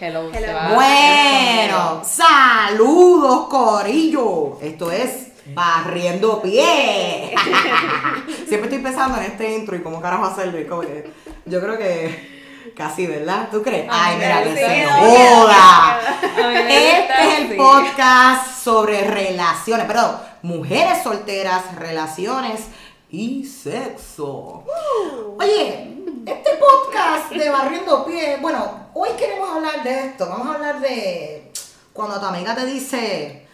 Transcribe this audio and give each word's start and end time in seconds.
Hello. 0.00 0.30
Hello. 0.32 0.46
se 0.46 0.52
va- 0.52 0.74
Bueno, 0.74 2.02
saludos 2.04 3.46
Corillo. 3.48 4.58
Esto 4.60 4.90
es 4.92 5.28
Barriendo 5.54 6.40
Pie. 6.42 7.34
Siempre 8.48 8.68
estoy 8.68 8.78
pensando 8.78 9.18
en 9.18 9.24
este 9.24 9.54
intro 9.56 9.76
y 9.76 9.82
cómo 9.82 10.00
carajo 10.00 10.24
hacerlo. 10.26 10.60
y 10.60 10.66
como 10.66 10.82
que 10.82 11.10
yo 11.46 11.60
creo 11.60 11.78
que 11.78 12.40
casi, 12.76 13.06
¿verdad? 13.06 13.48
¿Tú 13.50 13.62
crees? 13.62 13.86
Ay, 13.90 14.16
mira, 14.16 14.42
que 14.44 14.54
se 14.54 14.86
joda. 14.86 16.00
Este 16.68 17.12
es 17.22 17.38
el 17.50 17.56
podcast 17.56 18.62
sobre 18.62 19.02
relaciones, 19.04 19.86
perdón, 19.86 20.16
mujeres 20.42 21.02
solteras, 21.02 21.74
relaciones 21.76 22.60
y 23.10 23.44
sexo. 23.44 24.64
Oye, 25.38 25.99
este 26.30 26.50
podcast 26.56 27.32
de 27.32 27.50
Barriendo 27.50 28.04
Pie, 28.04 28.38
bueno, 28.40 28.88
hoy 28.94 29.08
queremos 29.18 29.50
hablar 29.50 29.82
de 29.82 30.06
esto. 30.06 30.28
Vamos 30.28 30.46
a 30.46 30.54
hablar 30.54 30.80
de 30.80 31.50
cuando 31.92 32.20
tu 32.20 32.26
amiga 32.26 32.54
te 32.54 32.66
dice, 32.66 33.48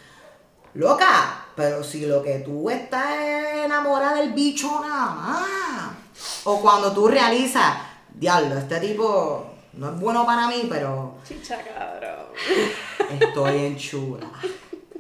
loca, 0.74 1.46
pero 1.54 1.82
si 1.82 2.04
lo 2.04 2.22
que 2.22 2.40
tú 2.40 2.68
estás 2.68 3.16
enamorada 3.64 4.16
del 4.16 4.34
bicho 4.34 4.80
nada 4.80 5.06
más. 5.06 5.90
O 6.44 6.60
cuando 6.60 6.92
tú 6.92 7.08
realizas, 7.08 7.78
diablo, 8.12 8.58
este 8.58 8.78
tipo 8.80 9.46
no 9.72 9.90
es 9.90 9.98
bueno 9.98 10.26
para 10.26 10.46
mí, 10.48 10.66
pero 10.68 11.14
Chicha, 11.26 11.58
cabrón. 11.62 12.26
Estoy 13.18 13.58
en 13.64 13.76
chula. 13.78 14.26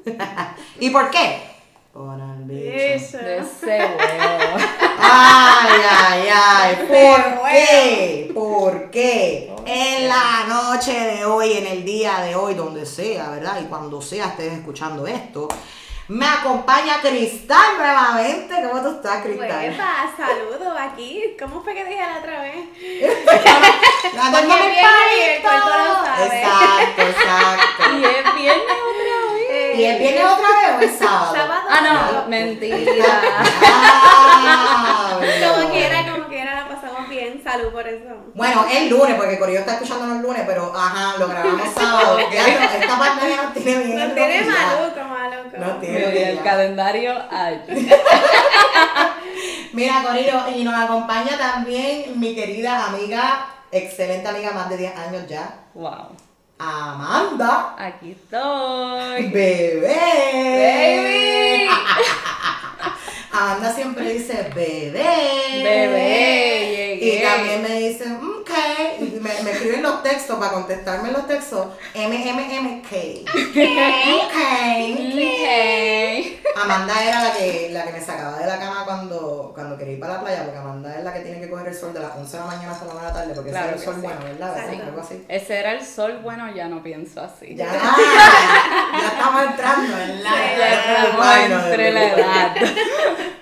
¿Y 0.80 0.88
por 0.88 1.10
qué? 1.10 1.55
Por 1.96 2.20
el 2.20 2.44
bicho. 2.44 2.76
Eso. 2.76 3.16
De 3.16 3.38
ese 3.38 3.78
huevo. 3.78 4.56
Ay, 4.98 5.80
ay, 5.90 6.28
ay. 6.30 6.76
¿Por 6.76 6.88
Pero 6.88 7.42
qué? 7.50 8.30
¿Por 8.34 8.90
qué? 8.90 9.54
En 9.64 10.06
la 10.06 10.44
noche 10.46 10.92
de 10.92 11.24
hoy, 11.24 11.54
en 11.54 11.66
el 11.66 11.86
día 11.86 12.18
de 12.20 12.36
hoy, 12.36 12.52
donde 12.52 12.84
sea, 12.84 13.30
¿verdad? 13.30 13.62
Y 13.62 13.64
cuando 13.64 14.02
sea 14.02 14.26
estés 14.26 14.52
escuchando 14.52 15.06
esto, 15.06 15.48
me 16.08 16.26
acompaña 16.26 17.00
Cristal 17.00 17.78
nuevamente. 17.78 18.54
¿Cómo 18.68 18.82
tú 18.82 18.90
estás, 18.96 19.22
Cristal? 19.24 19.70
Huepa, 19.70 20.12
saludo 20.18 20.76
aquí. 20.78 21.34
¿Cómo 21.40 21.62
fue 21.62 21.74
que 21.74 21.84
dije 21.86 21.98
la 21.98 22.18
otra 22.18 22.42
vez? 22.42 22.66
Porque 23.24 23.48
es 23.48 24.46
viernes 24.46 24.76
y 25.18 25.22
el 25.22 25.42
palito. 25.42 25.48
cuerpo 25.48 25.68
lo 25.68 25.94
sabe. 26.04 26.26
Exacto, 26.26 27.02
exacto. 27.02 27.82
Y 27.96 28.04
es 28.04 28.34
viernes 28.34 28.64
otra 28.64 29.16
vez. 29.20 29.25
¿Y 29.76 29.84
el 29.84 29.98
viernes 29.98 30.24
otra 30.24 30.48
vez 30.48 30.70
o 30.78 30.80
es 30.92 30.98
sábado? 30.98 31.34
Sábado. 31.34 31.60
Ah, 31.68 31.80
no, 32.22 32.28
mentira. 32.28 32.76
Ah, 34.48 35.18
Como 35.20 35.70
quiera, 35.70 36.10
como 36.12 36.26
quiera, 36.28 36.54
la 36.54 36.68
pasamos 36.68 37.08
bien. 37.08 37.40
Salud 37.42 37.68
por 37.72 37.86
eso. 37.86 38.04
Bueno, 38.34 38.66
el 38.70 38.88
lunes, 38.88 39.14
porque 39.16 39.38
Corillo 39.38 39.60
está 39.60 39.72
escuchando 39.74 40.06
los 40.06 40.18
lunes, 40.22 40.42
pero 40.46 40.72
ajá, 40.74 41.16
lo 41.18 41.28
grabamos 41.28 41.68
sábado. 41.74 42.18
Ya, 42.32 42.42
no, 42.42 42.64
esta 42.84 42.98
pandemia 42.98 43.42
nos 43.42 43.52
tiene 43.54 43.84
bien. 43.84 43.98
Nos 43.98 44.14
tiene 44.14 44.42
maluco, 44.44 45.00
maluco. 45.08 45.56
Nos 45.58 45.80
tiene 45.80 45.98
vi 45.98 46.04
el 46.18 46.32
bien. 46.32 46.38
calendario 46.44 47.14
allí. 47.30 47.88
Mira, 49.72 50.02
Corillo, 50.06 50.48
y 50.54 50.64
nos 50.64 50.74
acompaña 50.74 51.36
también 51.38 52.18
mi 52.18 52.34
querida 52.34 52.86
amiga, 52.86 53.46
excelente 53.70 54.28
amiga, 54.28 54.50
más 54.52 54.68
de 54.70 54.76
10 54.78 54.96
años 54.96 55.26
ya, 55.28 55.50
Wow. 55.74 56.08
Amanda. 56.58 57.74
Aquí 57.78 58.12
estoy. 58.12 59.28
Bebé. 59.28 59.96
Baby. 60.62 61.70
Amanda 63.32 63.72
siempre 63.74 64.14
dice 64.14 64.50
bebé. 64.54 65.62
Bebé, 65.62 66.98
Y 67.02 67.22
también 67.22 67.62
me 67.62 67.88
dice, 67.88 68.04
ok. 68.12 68.50
Me, 69.26 69.42
me 69.42 69.50
escriben 69.50 69.82
los 69.82 70.02
textos 70.04 70.38
para 70.38 70.52
contestarme 70.52 71.10
los 71.10 71.26
textos. 71.26 71.66
MMMK. 71.94 72.92
Ok. 73.26 74.36
Amanda 76.62 77.04
era 77.04 77.22
la 77.24 77.32
que, 77.34 77.68
la 77.72 77.84
que 77.84 77.92
me 77.92 78.00
sacaba 78.00 78.38
de 78.38 78.46
la 78.46 78.58
cama 78.58 78.84
cuando, 78.84 79.50
cuando 79.54 79.76
quería 79.76 79.94
ir 79.94 80.00
para 80.00 80.14
la 80.14 80.20
playa, 80.20 80.44
porque 80.44 80.58
Amanda 80.58 80.96
es 80.96 81.04
la 81.04 81.12
que 81.12 81.20
tiene 81.20 81.40
que 81.40 81.50
coger 81.50 81.66
el 81.68 81.74
sol 81.74 81.92
de 81.92 82.00
las 82.00 82.16
11 82.16 82.36
de 82.36 82.42
la 82.42 82.46
mañana 82.46 82.72
hasta 82.72 82.84
la 82.86 82.92
1 82.92 83.00
de 83.00 83.06
la 83.06 83.12
tarde, 83.12 83.34
porque 83.34 83.50
Claro 83.50 83.66
ese 83.66 83.76
es 83.76 83.80
el 83.80 83.84
sol 83.86 83.94
sí. 83.96 84.06
bueno, 84.06 84.20
¿verdad? 84.24 84.70
Algo 84.86 85.00
así. 85.00 85.24
Ese 85.28 85.58
era 85.58 85.72
el 85.72 85.84
sol, 85.84 86.20
bueno, 86.22 86.54
ya 86.54 86.68
no 86.68 86.82
pienso 86.82 87.20
así. 87.20 87.54
Ya, 87.54 87.66
ya 87.72 89.08
estamos 89.08 89.42
entrando 89.42 89.98
en 89.98 90.22
la 90.22 90.30
Ya 90.30 91.04
estamos 91.04 91.36
entre 91.36 91.92
la 91.92 92.04
edad. 92.04 92.56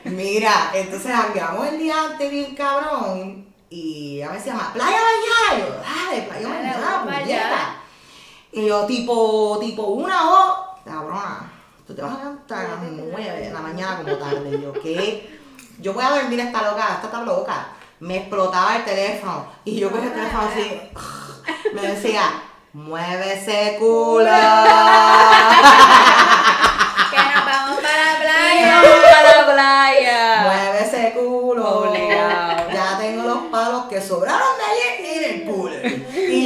Mira, 0.04 0.70
entonces 0.74 1.12
cambiamos 1.12 1.68
el 1.68 1.78
día 1.78 1.94
antes 2.10 2.30
bien 2.30 2.54
cabrón 2.54 3.53
y 3.74 4.18
ella 4.18 4.30
me 4.30 4.36
decía, 4.36 4.54
"Ma, 4.54 4.72
playa 4.72 4.98
mañana, 4.98 5.56
Y 5.56 5.60
yo, 5.60 5.66
dale, 5.80 6.22
playa 6.22 6.48
puñeta. 7.02 7.76
Y 8.52 8.66
yo, 8.66 8.86
tipo, 8.86 9.58
tipo 9.60 9.82
una 9.82 10.30
o, 10.30 10.78
cabrona, 10.84 11.50
tú 11.84 11.92
te 11.92 12.00
vas 12.02 12.14
a 12.14 12.18
levantar 12.18 12.66
a 12.66 12.68
las 12.68 12.82
9 12.82 13.40
de 13.40 13.50
la 13.52 13.60
mañana 13.60 13.96
como 13.96 14.16
tarde. 14.16 14.56
Y 14.56 14.62
yo, 14.62 14.72
¿qué? 14.74 15.40
Yo 15.80 15.92
voy 15.92 16.04
a 16.04 16.10
dormir 16.10 16.38
esta 16.38 16.62
loca, 16.62 16.94
esta 16.94 17.06
está 17.06 17.22
loca. 17.22 17.66
Me 17.98 18.18
explotaba 18.18 18.76
el 18.76 18.84
teléfono 18.84 19.46
y 19.64 19.80
yo 19.80 19.90
cogí 19.90 20.06
el 20.06 20.12
teléfono 20.12 20.44
así, 20.44 20.80
me 21.74 21.82
decía, 21.82 22.42
muévese 22.72 23.76
culo. 23.80 24.30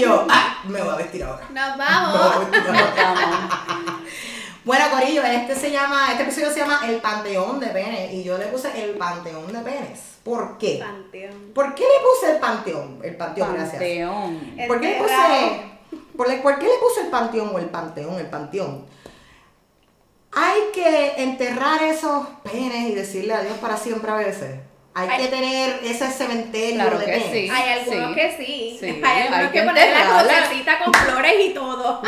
yo, 0.09 0.27
ah, 0.29 0.59
me 0.65 0.81
voy 0.83 0.93
a 0.93 0.97
vestir 0.97 1.25
ahora. 1.25 1.47
Nos 1.51 1.77
Me 1.77 1.85
voy 1.85 1.87
a 1.87 2.01
vamos. 2.01 2.51
vestir 2.51 2.69
ahora. 2.71 2.95
Vamos. 3.15 4.01
Bueno, 4.65 4.85
Corillo, 4.91 5.23
este 5.23 5.55
se 5.55 5.71
llama, 5.71 6.11
este 6.11 6.25
episodio 6.25 6.51
se 6.53 6.61
llama 6.61 6.81
El 6.87 6.97
Panteón 6.97 7.59
de 7.61 7.69
Penes. 7.69 8.13
Y 8.13 8.23
yo 8.23 8.37
le 8.37 8.47
puse 8.47 8.69
el 8.85 8.97
Panteón 8.99 9.51
de 9.53 9.59
Penes. 9.61 10.01
¿Por 10.23 10.59
qué? 10.59 10.79
Panteón. 10.85 11.53
¿Por 11.55 11.75
qué 11.75 11.85
le 11.85 12.05
puse 12.07 12.33
el 12.33 12.39
Panteón? 12.39 12.99
El 13.03 13.17
Panteón, 13.17 13.55
gracias. 13.55 13.73
Panteón. 13.73 14.55
El 14.59 14.69
¿Por 14.69 14.81
qué, 14.81 14.89
le 14.91 14.99
puse, 14.99 15.63
por, 16.17 16.29
le- 16.29 16.37
¿Por 16.39 16.59
qué 16.59 16.67
le 16.67 16.79
puse 16.83 17.01
el 17.03 17.07
panteón 17.09 17.51
o 17.55 17.59
el 17.59 17.67
panteón? 17.71 18.15
El 18.19 18.27
panteón. 18.29 18.85
Hay 20.33 20.61
que 20.75 21.15
enterrar 21.23 21.83
esos 21.83 22.27
penes 22.43 22.91
y 22.91 22.95
decirle 22.95 23.33
adiós 23.33 23.57
para 23.59 23.77
siempre 23.79 24.11
a 24.11 24.17
veces. 24.17 24.61
Hay 24.95 25.09
Ay. 25.11 25.23
que 25.23 25.29
tener 25.29 25.81
ese 25.85 26.11
cementerio 26.11 26.75
Claro 26.77 26.99
de 26.99 27.05
que 27.07 27.21
sí. 27.21 27.51
Hay 27.51 27.79
algunos 27.81 28.17
que 28.17 28.37
sí. 28.37 28.77
Sí, 28.81 28.87
Hay 29.05 29.23
algunos 29.23 29.39
hay 29.41 29.47
que, 29.49 29.61
que 29.61 29.67
ponen 29.67 29.95
la 29.95 30.25
crucecita 30.25 30.79
con 30.85 30.95
flores 30.95 31.35
y 31.41 31.51
todo. 31.55 32.03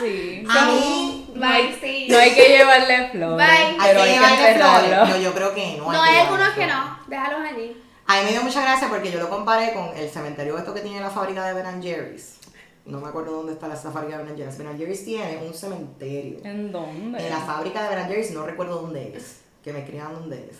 Sí. 0.00 0.44
A 0.48 0.64
mí, 0.66 1.30
No 1.34 1.46
hay, 1.46 1.66
Bye, 1.68 1.76
sí. 1.80 2.06
no 2.10 2.18
hay 2.18 2.34
que 2.34 2.48
llevarle 2.48 3.08
flores. 3.10 3.36
Bye. 3.46 3.56
hay 3.56 3.76
Pero 3.80 4.02
que 4.02 4.10
hay 4.10 4.36
que 4.36 4.54
llevarle 4.54 4.54
flores. 4.90 5.08
No, 5.08 5.16
yo 5.18 5.34
creo 5.34 5.54
que 5.54 5.76
no. 5.78 5.92
No, 5.92 6.02
hay 6.02 6.16
algunos 6.18 6.48
que 6.50 6.66
no. 6.66 6.98
Déjalos 7.06 7.40
allí. 7.52 7.82
A 8.06 8.16
mí 8.18 8.24
me 8.24 8.30
dio 8.32 8.42
mucha 8.42 8.60
gracia 8.60 8.88
porque 8.88 9.10
yo 9.10 9.18
lo 9.20 9.30
comparé 9.30 9.72
con 9.72 9.96
el 9.96 10.10
cementerio 10.10 10.58
esto 10.58 10.74
que 10.74 10.80
tiene 10.80 11.00
la 11.00 11.10
fábrica 11.10 11.46
de 11.46 11.54
Ben 11.62 11.82
Jerry's. 11.82 12.38
No 12.84 13.00
me 13.00 13.08
acuerdo 13.08 13.32
dónde 13.32 13.52
está 13.54 13.72
esa 13.72 13.90
fábrica 13.92 14.18
de 14.18 14.24
Ben 14.24 14.36
Jerry's. 14.36 14.58
Ben 14.58 14.76
Jerry's 14.76 15.04
tiene 15.04 15.38
un 15.38 15.54
cementerio. 15.54 16.38
¿En 16.44 16.70
dónde? 16.72 17.24
En 17.24 17.30
la 17.30 17.38
fábrica 17.40 17.88
de 17.88 17.94
Ben 17.96 18.06
Jerry's, 18.08 18.30
no 18.32 18.44
recuerdo 18.44 18.82
dónde 18.82 19.16
es, 19.16 19.40
que 19.64 19.72
me 19.72 19.78
escriban 19.78 20.12
dónde 20.12 20.50
es. 20.50 20.58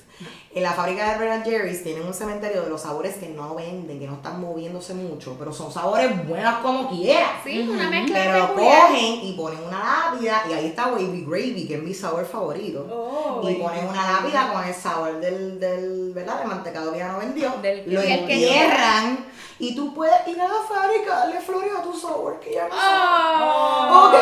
En 0.54 0.62
la 0.62 0.72
fábrica 0.72 1.12
de 1.12 1.28
Ben 1.28 1.44
Jerry's 1.44 1.82
tienen 1.82 2.06
un 2.06 2.14
cementerio 2.14 2.62
de 2.62 2.70
los 2.70 2.80
sabores 2.80 3.16
que 3.16 3.28
no 3.28 3.54
venden, 3.54 3.98
que 3.98 4.06
no 4.06 4.14
están 4.14 4.40
moviéndose 4.40 4.94
mucho, 4.94 5.36
pero 5.38 5.52
son 5.52 5.70
sabores 5.70 6.26
buenos 6.26 6.54
como 6.60 6.88
quieras. 6.88 7.32
Sí, 7.44 7.68
una 7.68 7.90
mezcla 7.90 8.14
Pero 8.24 8.48
peculiar. 8.48 8.88
cogen 8.88 9.20
y 9.22 9.34
ponen 9.36 9.58
una 9.62 10.10
lápida, 10.10 10.44
y 10.48 10.52
ahí 10.54 10.66
está 10.68 10.86
Wavy 10.86 11.24
Gravy, 11.26 11.66
que 11.68 11.74
es 11.74 11.82
mi 11.82 11.92
sabor 11.92 12.24
favorito. 12.24 12.86
Oh, 12.90 13.46
y 13.46 13.56
ponen 13.56 13.86
una 13.86 14.12
lápida 14.12 14.52
con 14.52 14.64
el 14.64 14.74
sabor 14.74 15.20
del, 15.20 15.60
del, 15.60 16.12
¿verdad? 16.14 16.38
del 16.38 16.48
mantecado 16.48 16.90
que 16.90 16.98
ya 16.98 17.12
no 17.12 17.18
vendió. 17.18 17.50
Del 17.60 17.82
lo 17.92 18.02
y 18.02 18.10
el 18.10 18.26
que 18.26 18.32
entierran 18.32 19.26
y 19.58 19.74
tú 19.76 19.94
puedes 19.94 20.26
ir 20.26 20.40
a 20.40 20.48
la 20.48 20.54
fábrica 20.68 21.16
darle 21.18 21.40
flores 21.40 21.70
a 21.78 21.82
tu 21.82 21.92
sabor 21.98 22.40
que 22.40 22.54
ya 22.54 22.68
no 22.68 22.74
Oh. 22.76 24.12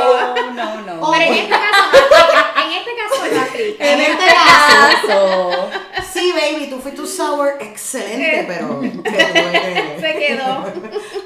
No, 0.55 0.81
no. 0.83 1.07
Oh. 1.09 1.13
Pero 1.13 1.25
en 1.25 1.35
este 1.35 1.51
caso, 1.51 1.83
no 1.93 2.63
en 2.63 2.71
este 2.73 2.91
caso 2.97 3.35
no 3.35 3.41
aplica. 3.41 3.93
En 3.93 4.01
este 4.01 4.27
caso, 4.27 5.03
Caso. 5.07 5.71
Sí, 6.13 6.33
baby, 6.33 6.67
tú 6.69 6.79
fuiste 6.79 7.01
un 7.01 7.07
sour 7.09 7.57
excelente, 7.61 8.45
pero 8.47 8.81
te 8.81 8.91
tuve 8.91 9.51
que. 9.53 9.97
Se 10.01 10.19
quedó. 10.19 10.65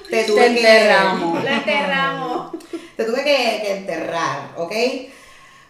Te 0.09 0.25
tuve 0.25 0.41
Te 0.43 0.55
que. 0.55 0.61
enterramos. 0.61 1.43
Lo 1.45 1.51
enterramos. 1.51 2.51
Te 2.97 3.05
tuve 3.05 3.25
que, 3.25 3.61
que 3.63 3.77
enterrar, 3.79 4.51
¿ok? 4.57 4.73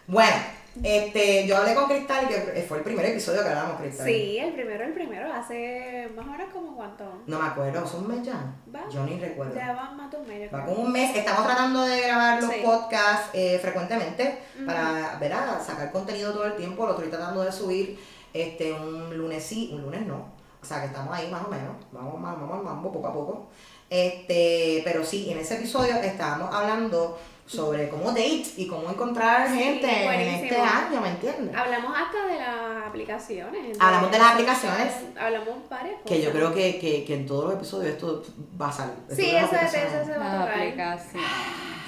Bueno, 0.06 0.36
este, 0.82 1.46
yo 1.46 1.56
hablé 1.56 1.74
con 1.74 1.86
Cristal, 1.86 2.28
que 2.28 2.64
fue 2.68 2.78
el 2.78 2.84
primer 2.84 3.06
episodio 3.06 3.42
que 3.42 3.48
hablamos, 3.48 3.80
Cristal. 3.80 4.06
Sí, 4.06 4.38
el 4.38 4.52
primero, 4.52 4.84
el 4.84 4.92
primero, 4.92 5.32
hace 5.32 6.08
más 6.14 6.26
o 6.26 6.30
menos 6.30 6.48
como 6.52 6.76
cuánto. 6.76 7.04
No 7.26 7.38
me 7.40 7.46
acuerdo, 7.46 7.86
¿son 7.86 8.04
un 8.04 8.08
mes 8.16 8.26
ya? 8.26 8.54
Va. 8.74 8.88
Yo 8.90 9.04
ni 9.04 9.18
recuerdo. 9.18 9.54
Ya 9.54 9.72
van 9.72 9.96
más 9.96 10.10
de 10.10 10.16
un 10.18 10.28
mes. 10.28 10.52
Va 10.54 10.64
como 10.64 10.82
un 10.82 10.92
mes, 10.92 11.16
estamos 11.16 11.46
tratando 11.46 11.82
de 11.82 12.00
grabar 12.02 12.42
los 12.42 12.50
Sí. 12.52 12.60
podcasts 12.64 13.30
eh, 13.32 13.58
frecuentemente 13.60 14.38
para 14.66 15.16
¿verdad? 15.20 15.60
sacar 15.64 15.90
contenido 15.92 16.32
todo 16.32 16.46
el 16.46 16.56
tiempo. 16.56 16.84
Lo 16.86 16.92
estoy 16.92 17.08
tratando 17.08 17.42
de 17.42 17.52
subir 17.52 17.98
este 18.32 18.72
un 18.72 19.16
lunes 19.16 19.42
sí, 19.42 19.70
un 19.72 19.82
lunes 19.82 20.06
no. 20.06 20.34
O 20.62 20.64
sea 20.68 20.80
que 20.80 20.86
estamos 20.86 21.14
ahí 21.16 21.30
más 21.30 21.44
o 21.44 21.48
menos. 21.48 21.76
Vamos 21.92 22.20
vamos 22.20 22.60
o 22.60 22.62
vamos 22.64 22.92
poco 22.92 23.06
a 23.06 23.12
poco. 23.12 23.46
Este, 23.88 24.82
pero 24.84 25.04
sí, 25.04 25.30
en 25.30 25.38
ese 25.38 25.54
episodio 25.54 25.94
estábamos 25.96 26.52
hablando 26.52 27.18
sobre 27.46 27.88
cómo 27.88 28.10
date 28.10 28.44
y 28.56 28.66
cómo 28.66 28.90
encontrar 28.90 29.48
Sí, 29.48 29.58
gente 29.58 30.04
en 30.04 30.44
este 30.44 30.56
año, 30.56 31.00
¿me 31.00 31.10
entiendes? 31.10 31.54
Hablamos 31.54 31.96
hasta 31.96 32.26
de 32.26 32.38
las 32.38 32.86
aplicaciones. 32.86 33.76
Hablamos 33.78 34.10
de 34.10 34.18
las 34.18 34.32
aplicaciones. 34.32 34.92
Hablamos 35.18 35.68
varias 35.70 36.02
cosas. 36.02 36.08
Que 36.08 36.22
yo 36.22 36.32
creo 36.32 36.52
que, 36.52 36.78
que, 36.78 37.04
que 37.04 37.14
en 37.14 37.26
todos 37.26 37.44
los 37.44 37.54
episodios 37.54 37.94
esto 37.94 38.24
va 38.60 38.68
a 38.68 38.72
salir. 38.72 38.94
Sí, 39.10 39.30
eso, 39.30 39.54
eso, 39.54 40.04
se 40.04 40.18
va 40.18 40.32
a 40.32 40.40
tocar. 40.40 40.60
aplicaciones. 40.60 41.30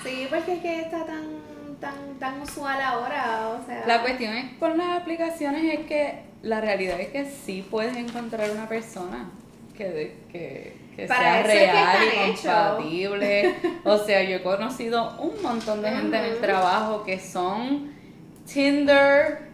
Sí, 0.05 0.27
porque 0.31 0.55
es 0.55 0.63
que 0.63 0.81
está 0.81 1.05
tan, 1.05 1.27
tan, 1.81 2.19
tan 2.19 2.41
usual 2.41 2.81
ahora, 2.81 3.49
o 3.49 3.67
sea... 3.67 3.85
La 3.87 4.01
cuestión 4.03 4.33
es, 4.35 4.57
con 4.59 4.79
las 4.79 5.01
aplicaciones 5.01 5.81
es 5.81 5.87
que 5.87 6.23
la 6.43 6.61
realidad 6.61 7.01
es 7.01 7.09
que 7.09 7.29
sí 7.31 7.67
puedes 7.69 7.97
encontrar 7.97 8.51
una 8.51 8.69
persona 8.69 9.31
que, 9.77 10.17
que, 10.31 10.77
que 10.99 11.07
Para 11.07 11.21
sea 11.21 11.41
eso 11.41 11.49
es 11.49 11.55
que 11.55 11.73
real 11.73 11.99
y 12.03 12.37
compatible. 12.37 13.57
O 13.85 13.99
sea, 13.99 14.23
yo 14.25 14.37
he 14.37 14.43
conocido 14.43 15.15
un 15.21 15.41
montón 15.43 15.81
de 15.81 15.91
gente 15.91 16.17
en 16.19 16.25
el 16.25 16.39
trabajo 16.41 17.05
que 17.05 17.21
son 17.21 17.93
Tinder 18.53 19.47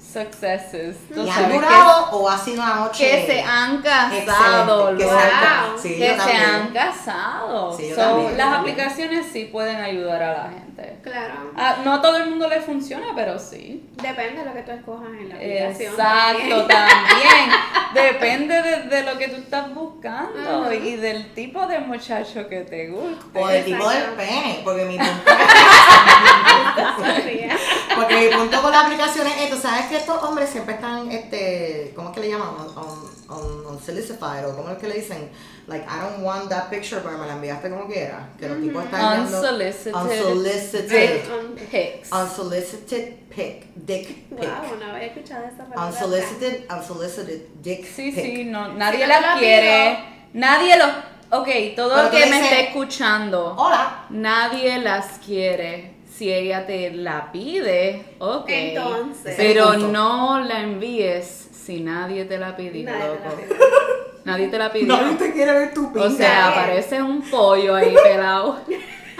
successes. 0.00 0.96
Tú 1.12 1.24
¿Y 1.24 1.28
han 1.28 1.34
sabes 1.34 1.48
que- 1.48 1.54
durado 1.56 2.10
o 2.12 2.28
ha 2.30 2.38
sido 2.38 2.62
una 2.62 2.74
noche? 2.76 3.04
que 3.10 3.26
se 3.26 3.42
han 3.42 3.82
casado, 3.82 4.96
que 4.96 5.04
se 5.04 5.10
han- 5.10 5.68
Wow. 5.70 5.78
sí, 5.78 5.88
que 5.90 5.98
yo 5.98 6.12
se 6.12 6.16
también. 6.16 6.42
han 6.44 6.68
casado. 6.72 7.76
Sí, 7.76 7.90
So, 7.90 7.96
también, 7.96 8.38
las 8.38 8.50
también. 8.50 8.74
aplicaciones 8.74 9.26
sí 9.32 9.44
pueden 9.52 9.76
ayudar 9.80 10.22
a 10.22 10.32
la 10.44 10.50
gente. 10.50 10.98
Claro. 11.02 11.34
Ah, 11.56 11.76
no 11.84 11.94
a 11.94 12.00
todo 12.02 12.16
el 12.16 12.30
mundo 12.30 12.48
le 12.48 12.60
funciona, 12.60 13.06
pero 13.14 13.38
sí. 13.38 13.90
Depende 14.00 14.40
de 14.40 14.44
lo 14.46 14.54
que 14.54 14.62
tú 14.62 14.70
escojas 14.70 15.08
en 15.08 15.28
la 15.28 15.34
aplicación. 15.34 15.92
Exacto, 15.92 16.66
también. 16.66 17.50
Depende 17.94 18.62
de, 18.62 18.82
de 18.82 19.02
lo 19.02 19.18
que 19.18 19.28
tú 19.28 19.36
estás 19.36 19.74
buscando 19.74 20.72
y 20.72 20.96
del 20.96 21.34
tipo 21.34 21.66
de 21.66 21.80
muchacho 21.80 22.48
que 22.48 22.62
te 22.62 22.88
guste. 22.88 23.38
O 23.38 23.46
del 23.46 23.64
tipo 23.64 23.88
del 23.88 24.04
pene, 24.10 24.60
porque 24.64 24.84
mi 24.84 24.98
punto, 24.98 25.12
porque 27.96 28.16
mi 28.16 28.28
punto 28.36 28.62
con 28.62 28.70
las 28.70 28.84
aplicaciones 28.84 29.32
es, 29.40 29.50
tú 29.50 29.56
sabes 29.56 29.86
que 29.86 29.96
estos 29.96 30.22
hombres 30.22 30.50
siempre 30.50 30.74
están, 30.74 31.10
este, 31.10 31.92
¿cómo 31.94 32.10
es 32.10 32.14
que 32.14 32.20
le 32.20 32.30
llaman? 32.30 32.48
On, 32.76 33.17
o 33.28 34.56
¿cómo 34.56 34.70
es 34.70 34.78
que 34.78 34.88
le 34.88 34.94
dicen? 34.94 35.30
Like, 35.66 35.84
I 35.86 36.00
don't 36.00 36.24
want 36.24 36.48
that 36.48 36.70
picture, 36.70 37.00
pero 37.02 37.18
me 37.18 37.26
la 37.26 37.34
enviaste 37.34 37.68
como 37.68 37.86
quiera. 37.86 38.30
Que 38.38 38.48
los 38.48 38.58
tipos 38.60 38.84
están 38.84 39.20
Unsolicited 39.20 39.94
unsolicited, 39.94 40.88
dick 40.88 41.70
pics. 41.70 42.10
unsolicited 42.12 43.14
pic, 43.28 43.66
dick 43.74 44.06
pic. 44.30 44.38
Wow, 44.38 44.78
no 44.80 44.92
había 44.92 45.08
escuchado 45.08 45.44
esa 45.44 45.64
palabra. 45.68 45.86
Unsolicited, 45.86 46.64
unsolicited 46.70 47.40
dick 47.62 47.84
Sí, 47.84 48.12
pic. 48.12 48.24
sí, 48.24 48.44
no, 48.44 48.68
nadie 48.74 49.06
la 49.06 49.36
quiere. 49.38 49.98
Nadie 50.32 50.78
los. 50.78 50.88
Ok, 51.30 51.48
todo 51.76 51.94
Pero 51.94 52.02
el 52.04 52.10
que 52.10 52.30
me 52.30 52.40
esté 52.42 52.60
escuchando, 52.68 53.54
Hola. 53.58 54.06
nadie 54.08 54.78
las 54.78 55.18
quiere. 55.18 55.96
Si 56.10 56.32
ella 56.32 56.66
te 56.66 56.90
la 56.90 57.30
pide, 57.30 58.16
ok. 58.18 58.48
Entonces. 58.48 59.34
Pero 59.36 59.76
no 59.76 60.40
la 60.40 60.62
envíes 60.62 61.47
si 61.68 61.80
nadie 61.82 62.24
te 62.24 62.38
la 62.38 62.56
pidió, 62.56 62.90
Nadie 62.90 63.02
te 63.02 63.24
la 63.24 63.30
loco. 63.30 63.36
pidió. 63.36 63.56
Nadie 64.24 64.48
te 64.48 64.58
la 64.58 64.72
pidió. 64.72 64.86
Nadie 64.96 65.16
te 65.16 65.32
quiere 65.34 65.52
ver 65.52 65.74
tu 65.74 65.92
pinga. 65.92 66.06
O 66.06 66.10
sea, 66.10 66.40
Nadie. 66.50 66.54
parece 66.54 67.02
un 67.02 67.20
pollo 67.22 67.74
ahí 67.74 67.94
pelado. 68.02 68.60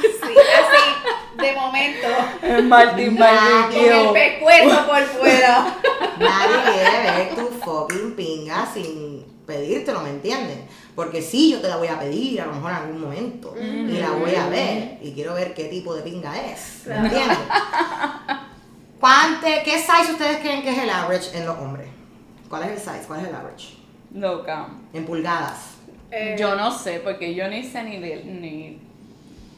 Sí, 0.01 0.07
así, 0.23 1.45
de 1.45 1.53
momento. 1.55 2.07
Martín 2.69 3.17
Nadie. 3.17 3.91
Con 3.91 3.99
el 3.99 4.13
pescuezo 4.13 4.87
por 4.87 5.03
fuera. 5.03 5.77
Nadie 6.21 6.57
quiere 6.73 7.17
ver 7.17 7.35
tu 7.35 7.49
fucking 7.65 8.15
pinga 8.15 8.65
sin 8.73 9.25
pedírtelo, 9.45 10.01
¿me 10.03 10.11
entiendes? 10.11 10.59
Porque 10.95 11.21
sí, 11.21 11.51
yo 11.51 11.61
te 11.61 11.67
la 11.69 11.77
voy 11.79 11.89
a 11.89 11.99
pedir 11.99 12.41
a 12.41 12.47
lo 12.47 12.53
mejor 12.53 12.71
en 12.71 12.77
algún 12.77 13.01
momento. 13.01 13.55
Y 13.61 13.99
la 13.99 14.11
voy 14.13 14.35
a 14.37 14.47
ver. 14.49 14.99
Y 15.03 15.13
quiero 15.15 15.35
ver 15.35 15.53
qué 15.53 15.65
tipo 15.65 15.95
de 15.97 16.03
pinga 16.03 16.33
es. 16.47 16.83
¿Me 16.87 16.93
Claro. 16.95 17.05
entiendes? 17.07 17.39
¿Cuánte, 19.01 19.63
¿Qué 19.65 19.79
size 19.79 20.13
ustedes 20.13 20.39
creen 20.39 20.63
que 20.63 20.71
es 20.71 20.79
el 20.79 20.91
average 20.91 21.37
en 21.37 21.45
los 21.47 21.59
hombres? 21.59 21.89
¿Cuál 22.49 22.63
es 22.65 22.71
el 22.71 22.79
size? 22.79 23.07
¿Cuál 23.07 23.21
es 23.21 23.29
el 23.29 23.35
average? 23.35 23.75
Loca. 24.15 24.67
En 24.93 25.05
pulgadas. 25.05 25.75
Eh, 26.11 26.37
Yo 26.39 26.55
no 26.55 26.71
sé, 26.71 27.01
porque 27.05 27.35
yo 27.35 27.49
ni 27.49 27.63
sé 27.63 27.83
ni, 27.83 27.99
de- 27.99 28.25
ni 28.25 28.81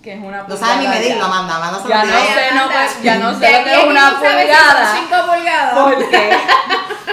que 0.02 0.14
es 0.14 0.18
una 0.18 0.42
No 0.42 0.56
sabes 0.56 0.76
ni 0.78 0.84
pulgada 0.86 0.98
medirlo. 1.00 1.24
Amanda. 1.24 1.56
Amanda 1.56 1.82
se 1.82 1.88
Ya 1.88 2.04
no 2.04 2.12
sé, 2.12 2.54
no, 2.54 2.66
pues, 2.66 3.02
ya 3.02 3.14
no 3.16 3.38
sé 3.38 3.52
lo 3.58 3.64
que 3.64 3.72
es 3.72 3.84
una 3.84 4.18
pulgada. 4.18 4.86
son 4.86 4.96
cinco 4.96 5.16
pulgadas. 5.32 5.74
Porque 5.78 6.36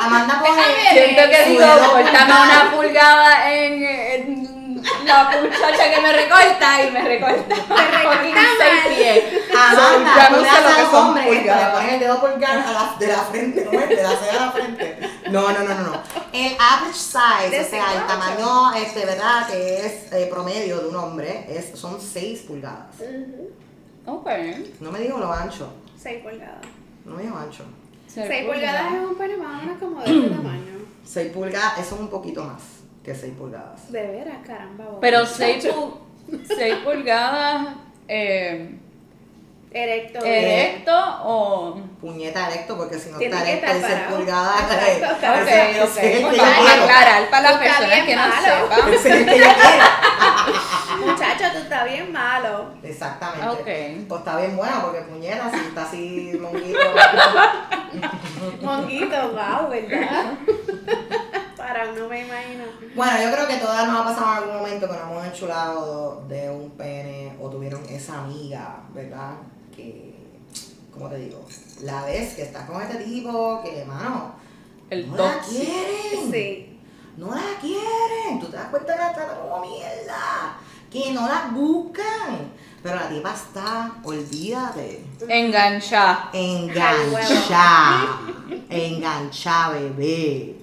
Amanda 0.02 0.40
coge... 0.40 0.64
siento 0.92 1.22
que 1.30 1.50
digo, 1.50 1.66
cortame 1.66 2.12
pulgada. 2.12 2.44
una 2.44 2.72
pulgada 2.76 3.54
en, 3.54 3.84
en 3.84 4.82
la 5.06 5.24
muchacha 5.42 5.92
que 5.94 6.02
me 6.02 6.14
recorta 6.14 6.84
y 6.84 6.92
me 6.92 7.02
recorta. 7.02 7.56
pies. 8.90 9.24
So, 9.52 9.58
Amanda, 9.82 10.14
ya 10.16 10.28
tú 10.30 10.36
no 10.36 10.42
le 10.42 10.50
sé 10.50 10.56
haces 10.58 10.64
lo 10.64 10.70
a 10.70 10.76
que 10.76 10.82
los 10.82 10.92
son 10.92 11.08
hombres 11.08 11.26
le 11.26 11.36
pulgadas. 11.38 11.74
pones 11.74 11.94
el 11.94 12.00
dedo 12.00 12.20
pulgar 12.22 12.58
a 12.58 12.72
la, 12.72 12.96
de 13.00 13.08
la 13.08 13.18
frente, 13.24 13.66
¿no 13.72 13.80
es? 13.80 13.90
De 13.90 14.04
la 14.04 14.10
ceja 14.16 14.38
a 14.44 14.46
la 14.48 14.52
frente. 14.52 15.07
No, 15.32 15.52
no, 15.52 15.60
no, 15.64 15.74
no, 15.76 15.84
no. 15.92 16.02
El 16.34 16.54
average 16.60 16.94
size, 16.94 17.50
De 17.50 17.62
o 17.62 17.64
sea, 17.70 17.94
el 18.02 18.08
tamaño, 18.08 18.74
este, 18.76 19.06
¿verdad? 19.06 19.48
Que 19.48 19.86
es 19.86 20.12
eh, 20.14 20.28
promedio 20.32 20.80
de 20.80 20.88
un 20.90 20.96
hombre, 20.96 21.46
es, 21.50 21.78
son 21.80 22.00
6 22.02 22.42
pulgadas. 22.48 22.96
Ujú, 23.00 23.50
Ok. 24.06 24.28
No 24.80 24.92
me 24.92 25.00
dijo 25.00 25.18
lo 25.18 25.32
ancho, 25.34 25.70
Seis 26.02 26.24
pulgadas. 26.24 26.62
no 27.04 27.16
me 27.16 27.24
dijo 27.24 27.38
ancho. 27.38 27.64
Seis 28.08 28.46
pulgadas 28.46 28.94
es 28.94 29.00
un 29.06 29.16
pene 29.18 29.36
más 29.38 29.62
o 29.62 29.66
menos 29.66 29.80
como 29.80 30.02
de 30.02 30.06
este 30.18 30.30
tamaño. 30.30 30.74
6 31.06 31.32
pulgadas, 31.34 31.80
eso 31.80 31.96
es 31.96 32.02
un 32.02 32.10
poquito 32.10 32.44
más 32.44 32.62
que 33.04 33.14
6 33.16 33.34
pulgadas. 33.38 33.92
De 33.92 34.02
veras, 34.08 34.38
caramba. 34.46 34.86
vos. 34.86 34.98
Pero 35.02 35.26
6 35.26 35.66
pulgadas 36.86 37.68
eh, 38.08 38.78
Erecto. 39.70 40.20
erecto 40.26 40.92
o... 41.24 41.80
Puñeta 42.02 42.48
erecto, 42.50 42.78
porque 42.78 42.98
si 42.98 43.10
no 43.12 43.20
está 43.20 43.42
erecto, 43.48 43.74
dice 43.74 43.88
parado. 43.88 44.16
pulgadas. 44.18 44.62
Exacto, 44.88 45.26
ese- 45.34 45.42
Ok, 45.42 45.48
ese 45.48 45.84
ok. 45.84 45.98
es 45.98 45.98
el 45.98 46.12
que 46.18 46.24
Vamos 46.24 46.38
yo 46.38 46.44
a 46.44 46.56
quiero. 46.56 46.84
aclarar 46.84 47.30
para 47.30 47.42
las 47.44 47.52
Está 47.52 47.64
personas 47.64 47.90
bien 47.92 48.06
que 48.06 48.16
no 48.16 48.22
malo. 48.28 48.98
sepan. 48.98 49.30
El. 49.38 51.06
Muchacho, 51.06 51.44
tú 51.54 51.58
estás 51.60 51.84
bien 51.86 52.12
malo. 52.12 52.72
Exactamente. 52.82 53.48
Ok. 53.48 54.08
Pues 54.08 54.20
está 54.20 54.38
bien 54.38 54.58
bueno 54.58 54.82
porque 54.84 55.02
puñeta, 55.02 55.50
si 55.52 55.58
está 55.58 55.84
así 55.84 56.38
monguito. 56.42 56.80
Monguito, 58.62 59.16
wow, 59.32 59.70
¿verdad? 59.70 60.34
Para, 61.56 61.86
no 61.92 62.08
me 62.08 62.22
imagino. 62.22 62.64
bueno, 62.96 63.22
yo 63.22 63.32
creo 63.32 63.48
que 63.48 63.56
todas 63.58 63.88
nos 63.88 64.00
ha 64.02 64.04
pasado 64.06 64.28
en 64.32 64.38
algún 64.38 64.58
momento 64.58 64.88
que 64.88 64.94
nos 64.94 65.12
hemos 65.12 65.26
enchulado 65.26 66.22
de 66.28 66.50
un 66.50 66.70
pene 66.72 67.36
o 67.42 67.50
tuvieron 67.50 67.84
esa 67.90 68.20
amiga, 68.20 68.78
¿verdad? 68.94 69.32
Que, 69.78 70.16
¿cómo 70.92 71.08
te 71.08 71.18
digo? 71.18 71.46
La 71.84 72.04
vez 72.04 72.34
que 72.34 72.42
estás 72.42 72.68
con 72.68 72.82
este 72.82 73.04
tipo 73.04 73.62
que, 73.64 73.86
mano, 73.86 74.34
El 74.90 75.08
no 75.10 75.18
la 75.18 75.40
quieren. 75.40 76.32
Sí. 76.32 76.80
No 77.16 77.28
la 77.28 77.60
quieren. 77.62 78.40
Tú 78.40 78.48
te 78.48 78.58
das 78.58 78.70
cuenta 78.70 78.94
que 78.94 79.00
la 79.00 79.14
tratan 79.14 79.38
como 79.38 79.62
mierda. 79.62 80.58
Que 80.92 81.12
no 81.14 81.28
la 81.28 81.50
buscan. 81.54 82.52
Pero 82.82 82.96
la 82.96 83.08
tipa 83.08 83.34
está, 83.34 83.96
olvídate. 84.04 85.06
Engancha. 85.28 86.30
Engancha. 86.34 88.20
Engancha, 88.70 89.70
bebé. 89.70 90.56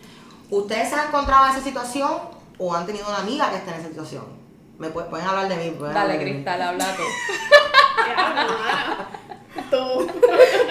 ¿Ustedes 0.50 0.88
se 0.88 0.94
han 0.97 1.09
encontrado 1.09 1.47
en 1.47 1.52
esa 1.52 1.62
situación 1.62 2.12
o 2.59 2.75
han 2.75 2.87
tenido 2.87 3.06
una 3.06 3.18
amiga 3.18 3.50
que 3.50 3.56
está 3.56 3.75
en 3.75 3.80
esa 3.80 3.88
situación? 3.90 4.44
Me 4.78 4.88
pu- 4.88 5.07
pueden 5.09 5.26
hablar 5.26 5.49
de 5.49 5.57
mí. 5.57 5.71
pueden 5.78 5.95
Dale, 5.95 6.12
hablar 6.14 6.19
de 6.19 6.25
mí. 6.25 6.31
Cristal, 6.33 6.62
habla 6.62 6.87
tú. 6.97 7.02
Tú. 9.71 10.11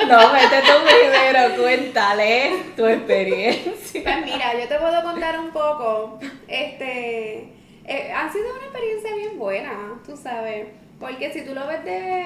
No, 0.08 0.32
vete 0.34 0.62
tú 0.62 0.74
primero, 0.86 1.56
cuéntale 1.62 2.64
tu 2.76 2.86
experiencia. 2.86 4.04
Pues 4.04 4.26
mira, 4.26 4.54
yo 4.60 4.68
te 4.68 4.76
puedo 4.78 5.02
contar 5.04 5.40
un 5.40 5.52
poco. 5.52 6.20
Este. 6.48 7.50
eh, 7.86 8.12
ha 8.14 8.32
sido 8.32 8.46
una 8.54 8.66
experiencia 8.66 9.16
bien 9.16 9.40
buena, 9.40 10.00
tú 10.06 10.18
sabes. 10.18 10.68
Porque 11.00 11.32
si 11.34 11.44
tú 11.46 11.54
lo 11.56 11.66
ves 11.68 11.84
de, 11.86 12.26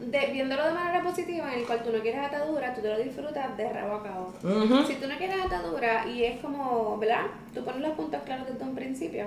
de- 0.00 0.26
viéndolo 0.32 0.66
de 0.66 0.72
manera 0.74 1.02
positiva, 1.02 1.52
en 1.52 1.60
el 1.60 1.66
cual 1.66 1.82
tú 1.82 1.90
no 1.90 2.00
quieres 2.00 2.20
atadura, 2.24 2.74
tú 2.74 2.82
te 2.82 2.88
lo 2.90 2.98
disfrutas 2.98 3.56
de 3.56 3.68
rabo 3.72 3.94
a 3.96 4.02
cabo. 4.02 4.34
Si 4.86 4.94
tú 4.94 5.08
no 5.08 5.16
quieres 5.16 5.36
atadura 5.44 6.06
y 6.06 6.24
es 6.24 6.40
como, 6.40 6.98
¿verdad? 6.98 7.22
Tú 7.54 7.64
pones 7.64 7.80
los 7.80 7.92
puntos 7.92 8.20
claros 8.24 8.46
desde 8.46 8.62
un 8.64 8.74
principio. 8.74 9.24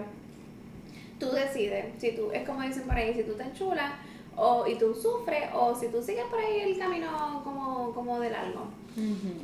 Tú 1.22 1.30
decides, 1.32 1.86
si 2.00 2.14
tú, 2.14 2.32
es 2.34 2.48
como 2.48 2.64
dicen 2.64 2.82
por 2.82 2.96
ahí, 2.96 3.14
si 3.14 3.22
tú 3.22 3.34
te 3.36 3.44
enchulas 3.44 3.92
o, 4.36 4.66
y 4.66 4.74
tú 4.74 4.96
sufres 4.96 5.50
o 5.54 5.76
si 5.80 5.88
tú 5.90 6.02
sigues 6.02 6.26
por 6.26 6.40
ahí 6.40 6.62
el 6.62 6.80
camino 6.80 7.42
como, 7.44 7.94
como 7.94 8.20
de 8.20 8.32
largo. 8.32 8.66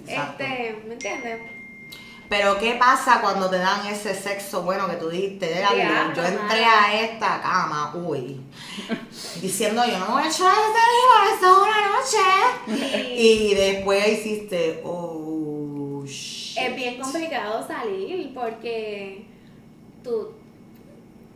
Este, 0.08 0.82
¿me 0.88 0.94
entiendes? 0.94 1.40
Pero 2.30 2.58
¿qué 2.58 2.74
pasa 2.74 3.22
cuando 3.22 3.48
te 3.48 3.60
dan 3.60 3.86
ese 3.86 4.16
sexo 4.16 4.64
bueno 4.64 4.88
que 4.90 4.96
tú 4.96 5.08
dijiste? 5.08 5.48
Diablo, 5.48 5.76
Diablo, 5.78 6.16
yo 6.16 6.26
entré 6.26 6.66
a 6.66 7.02
esta 7.04 7.42
cama 7.42 7.94
hoy 7.96 8.42
diciendo 9.40 9.84
yo 9.86 10.00
no 10.00 10.08
voy 10.08 10.24
a 10.24 10.28
echar 10.28 10.52
ese 10.52 10.84
libro, 10.98 11.16
esta 11.34 11.48
es 11.52 11.58
una 11.62 12.82
noche. 12.82 13.14
Y 13.16 13.52
Y 13.52 13.54
después 13.54 14.08
hiciste, 14.10 14.82
oh, 14.84 16.04
shit. 16.06 16.58
es 16.58 16.76
bien 16.76 17.00
complicado 17.00 17.66
salir 17.66 18.34
porque 18.34 19.26
tú 20.04 20.37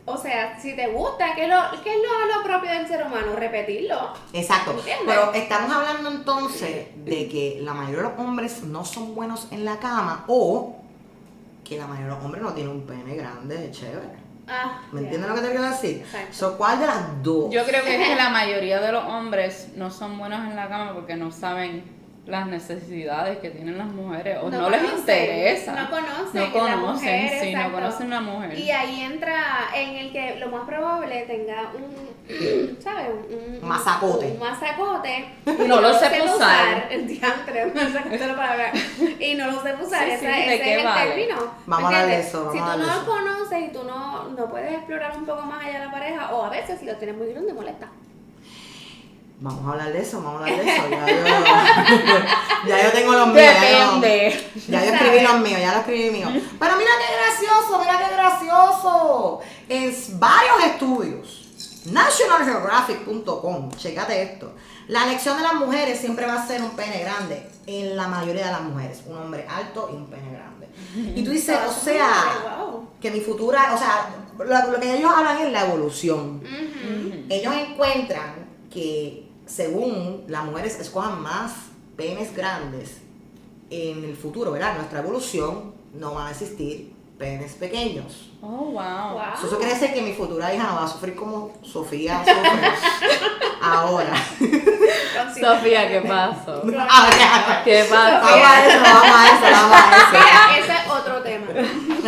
o 0.04 0.16
sea, 0.16 0.58
si 0.60 0.74
te 0.74 0.88
gusta, 0.88 1.34
¿qué 1.34 1.44
es 1.44 1.48
lo, 1.48 1.82
qué 1.82 1.94
es 1.94 2.00
lo, 2.02 2.36
lo 2.36 2.42
propio 2.42 2.70
del 2.70 2.86
ser 2.86 3.06
humano? 3.06 3.36
Repetirlo. 3.36 4.12
Exacto. 4.32 4.72
¿Entiendes? 4.72 5.06
Pero 5.06 5.32
estamos 5.32 5.76
hablando 5.76 6.10
entonces 6.10 6.88
de 7.04 7.28
que 7.28 7.60
la 7.62 7.72
mayoría 7.72 7.98
de 7.98 8.08
los 8.08 8.18
hombres 8.18 8.64
no 8.64 8.84
son 8.84 9.14
buenos 9.14 9.48
en 9.52 9.64
la 9.64 9.78
cama 9.78 10.24
o 10.26 10.76
que 11.64 11.78
la 11.78 11.86
mayoría 11.86 12.10
de 12.10 12.16
los 12.16 12.24
hombres 12.24 12.42
no 12.42 12.52
tienen 12.52 12.72
un 12.72 12.82
pene 12.82 13.14
grande, 13.14 13.70
chévere. 13.70 14.22
Ah, 14.48 14.80
¿Me 14.90 15.00
entiendes 15.00 15.28
lo 15.30 15.36
que 15.36 15.40
te 15.40 15.50
quiero 15.50 15.70
decir? 15.70 15.98
Exacto. 15.98 16.34
So, 16.34 16.58
¿Cuál 16.58 16.80
de 16.80 16.86
las 16.86 17.22
dos? 17.22 17.50
Yo 17.50 17.64
creo 17.64 17.84
que 17.84 18.02
es 18.02 18.08
que 18.08 18.16
la 18.16 18.30
mayoría 18.30 18.80
de 18.80 18.90
los 18.90 19.04
hombres 19.04 19.68
no 19.76 19.90
son 19.90 20.18
buenos 20.18 20.40
en 20.40 20.56
la 20.56 20.68
cama 20.68 20.92
porque 20.94 21.14
no 21.14 21.30
saben 21.30 21.84
las 22.26 22.46
necesidades 22.46 23.38
que 23.38 23.50
tienen 23.50 23.76
las 23.76 23.88
mujeres 23.88 24.38
o 24.40 24.48
no, 24.48 24.70
les 24.70 24.80
conocen, 24.80 24.98
interesa. 25.00 25.72
No 25.72 25.90
conocen, 25.90 26.34
No 26.34 26.40
la 26.40 26.52
conocen, 26.52 27.22
mujer, 27.22 27.40
sí, 27.42 27.54
no 27.54 27.72
conocen 27.72 28.10
la 28.10 28.20
mujer. 28.20 28.58
Y 28.58 28.70
ahí 28.70 29.00
entra 29.00 29.68
en 29.74 29.96
el 29.96 30.12
que 30.12 30.36
lo 30.36 30.48
más 30.48 30.64
probable 30.64 31.22
tenga 31.22 31.72
un, 31.74 32.76
¿sabes? 32.80 33.08
Un, 33.28 33.60
un 33.60 33.68
Masacote. 33.68 34.26
Un 34.26 34.38
masacote. 34.38 35.24
Y 35.46 35.66
no 35.66 35.80
lo 35.80 35.92
sepa 35.94 36.10
sepa 36.10 36.34
usar. 36.36 36.88
El 36.90 37.08
diantre, 37.08 37.72
la 37.74 38.36
palabra. 38.36 38.72
Y 39.18 39.34
no 39.34 39.50
lo 39.50 39.60
sepa 39.60 39.82
usar. 39.86 40.04
Sí, 40.04 40.10
ese, 40.12 40.20
sí, 40.20 40.26
¿de 40.26 40.54
ese 40.54 40.72
es 40.74 40.78
el 40.78 40.84
vale? 40.84 41.10
término. 41.10 41.36
Vamos 41.66 41.92
a 41.92 42.14
eso, 42.14 42.44
vamos 42.44 42.52
Si 42.52 42.58
tú 42.60 42.86
no 42.86 43.00
lo 43.00 43.04
conoces 43.04 43.62
y 43.64 43.72
tú 43.72 43.82
no, 43.82 44.28
no 44.28 44.46
puedes 44.48 44.72
explorar 44.74 45.16
un 45.18 45.26
poco 45.26 45.42
más 45.42 45.64
allá 45.64 45.80
de 45.80 45.84
la 45.86 45.90
pareja, 45.90 46.32
o 46.32 46.44
a 46.44 46.50
veces 46.50 46.78
si 46.78 46.86
lo 46.86 46.94
tienes 46.96 47.16
muy 47.16 47.32
grande 47.32 47.52
molesta. 47.52 47.88
Vamos 49.40 49.66
a 49.66 49.70
hablar 49.72 49.92
de 49.92 50.00
eso, 50.02 50.22
vamos 50.22 50.40
a 50.42 50.44
hablar 50.44 50.64
de 50.64 50.70
eso. 50.76 50.82
Ya 50.88 51.06
yo, 51.06 51.24
ya 52.68 52.82
yo 52.84 52.92
tengo 52.92 53.12
los 53.12 53.26
míos. 53.28 53.36
ya 53.36 53.70
yo- 53.70 54.00
Depende. 54.00 54.50
Ya 54.68 54.84
yo 54.84 54.92
escribí 54.94 55.20
los 55.20 55.38
míos, 55.40 55.60
ya 55.60 55.72
lo 55.72 55.78
escribí 55.80 56.10
míos. 56.10 56.30
Pero 56.60 56.76
mira 56.76 56.90
qué 57.00 57.06
gracioso, 57.16 57.78
mira 57.80 57.98
qué 57.98 58.14
gracioso. 58.14 59.40
En 59.68 59.94
varios 60.20 60.64
estudios, 60.66 61.48
nationalgeographic.com, 61.86 63.70
checate 63.76 64.22
esto. 64.22 64.52
La 64.88 65.04
elección 65.04 65.36
de 65.36 65.42
las 65.44 65.54
mujeres 65.54 65.98
siempre 65.98 66.26
va 66.26 66.34
a 66.42 66.46
ser 66.46 66.60
un 66.62 66.70
pene 66.70 67.00
grande 67.00 67.48
en 67.66 67.96
la 67.96 68.08
mayoría 68.08 68.46
de 68.46 68.52
las 68.52 68.62
mujeres. 68.62 69.02
Un 69.06 69.16
hombre 69.16 69.46
alto 69.48 69.88
y 69.92 69.96
un 69.96 70.06
pene 70.06 70.30
grande. 70.32 70.68
Y 71.18 71.22
tú 71.24 71.30
dices, 71.30 71.56
o 71.68 71.72
sea, 71.72 72.08
que 73.00 73.10
mi 73.10 73.20
futura, 73.20 73.72
o 73.74 73.78
sea, 73.78 74.08
lo, 74.38 74.70
lo 74.72 74.80
que 74.80 74.96
ellos 74.96 75.10
hablan 75.14 75.38
es 75.38 75.50
la 75.52 75.66
evolución. 75.66 76.42
Ellos 77.28 77.54
encuentran 77.54 78.41
que 78.72 79.28
según 79.46 80.24
las 80.28 80.44
mujeres 80.44 80.78
escojan 80.80 81.20
más 81.22 81.52
penes 81.96 82.34
grandes 82.34 82.98
en 83.70 84.04
el 84.04 84.16
futuro, 84.16 84.50
¿verdad? 84.52 84.76
Nuestra 84.76 85.00
evolución 85.00 85.74
no 85.94 86.14
van 86.14 86.28
a 86.28 86.30
existir 86.30 86.92
penes 87.18 87.52
pequeños. 87.52 88.30
Oh, 88.40 88.46
wow. 88.72 88.72
Wow. 89.12 89.22
So, 89.40 89.46
Eso 89.46 89.58
quiere 89.58 89.74
decir 89.74 89.92
que 89.94 90.02
mi 90.02 90.12
futura 90.14 90.52
hija 90.54 90.64
no 90.64 90.74
va 90.76 90.84
a 90.84 90.88
sufrir 90.88 91.14
como 91.14 91.52
Sofía 91.62 92.18
sufre 92.24 92.70
ahora. 93.62 94.12
Sofía, 95.40 95.88
¿qué 95.88 96.00
pasó? 96.02 96.62
Ah, 96.78 97.60
¿Qué 97.64 97.84
Vamos 97.88 98.20
pasó? 98.20 98.44
a 98.44 98.66
eso, 98.66 98.80
vamos 98.82 99.16
a 99.16 99.26
eso, 99.28 99.60
vamos 99.60 99.76
a 99.76 99.96
eso. 99.96 100.10
Mira, 100.12 100.58
ese 100.58 100.72
es 100.72 100.90
otro 100.90 101.22
tema. 101.22 101.46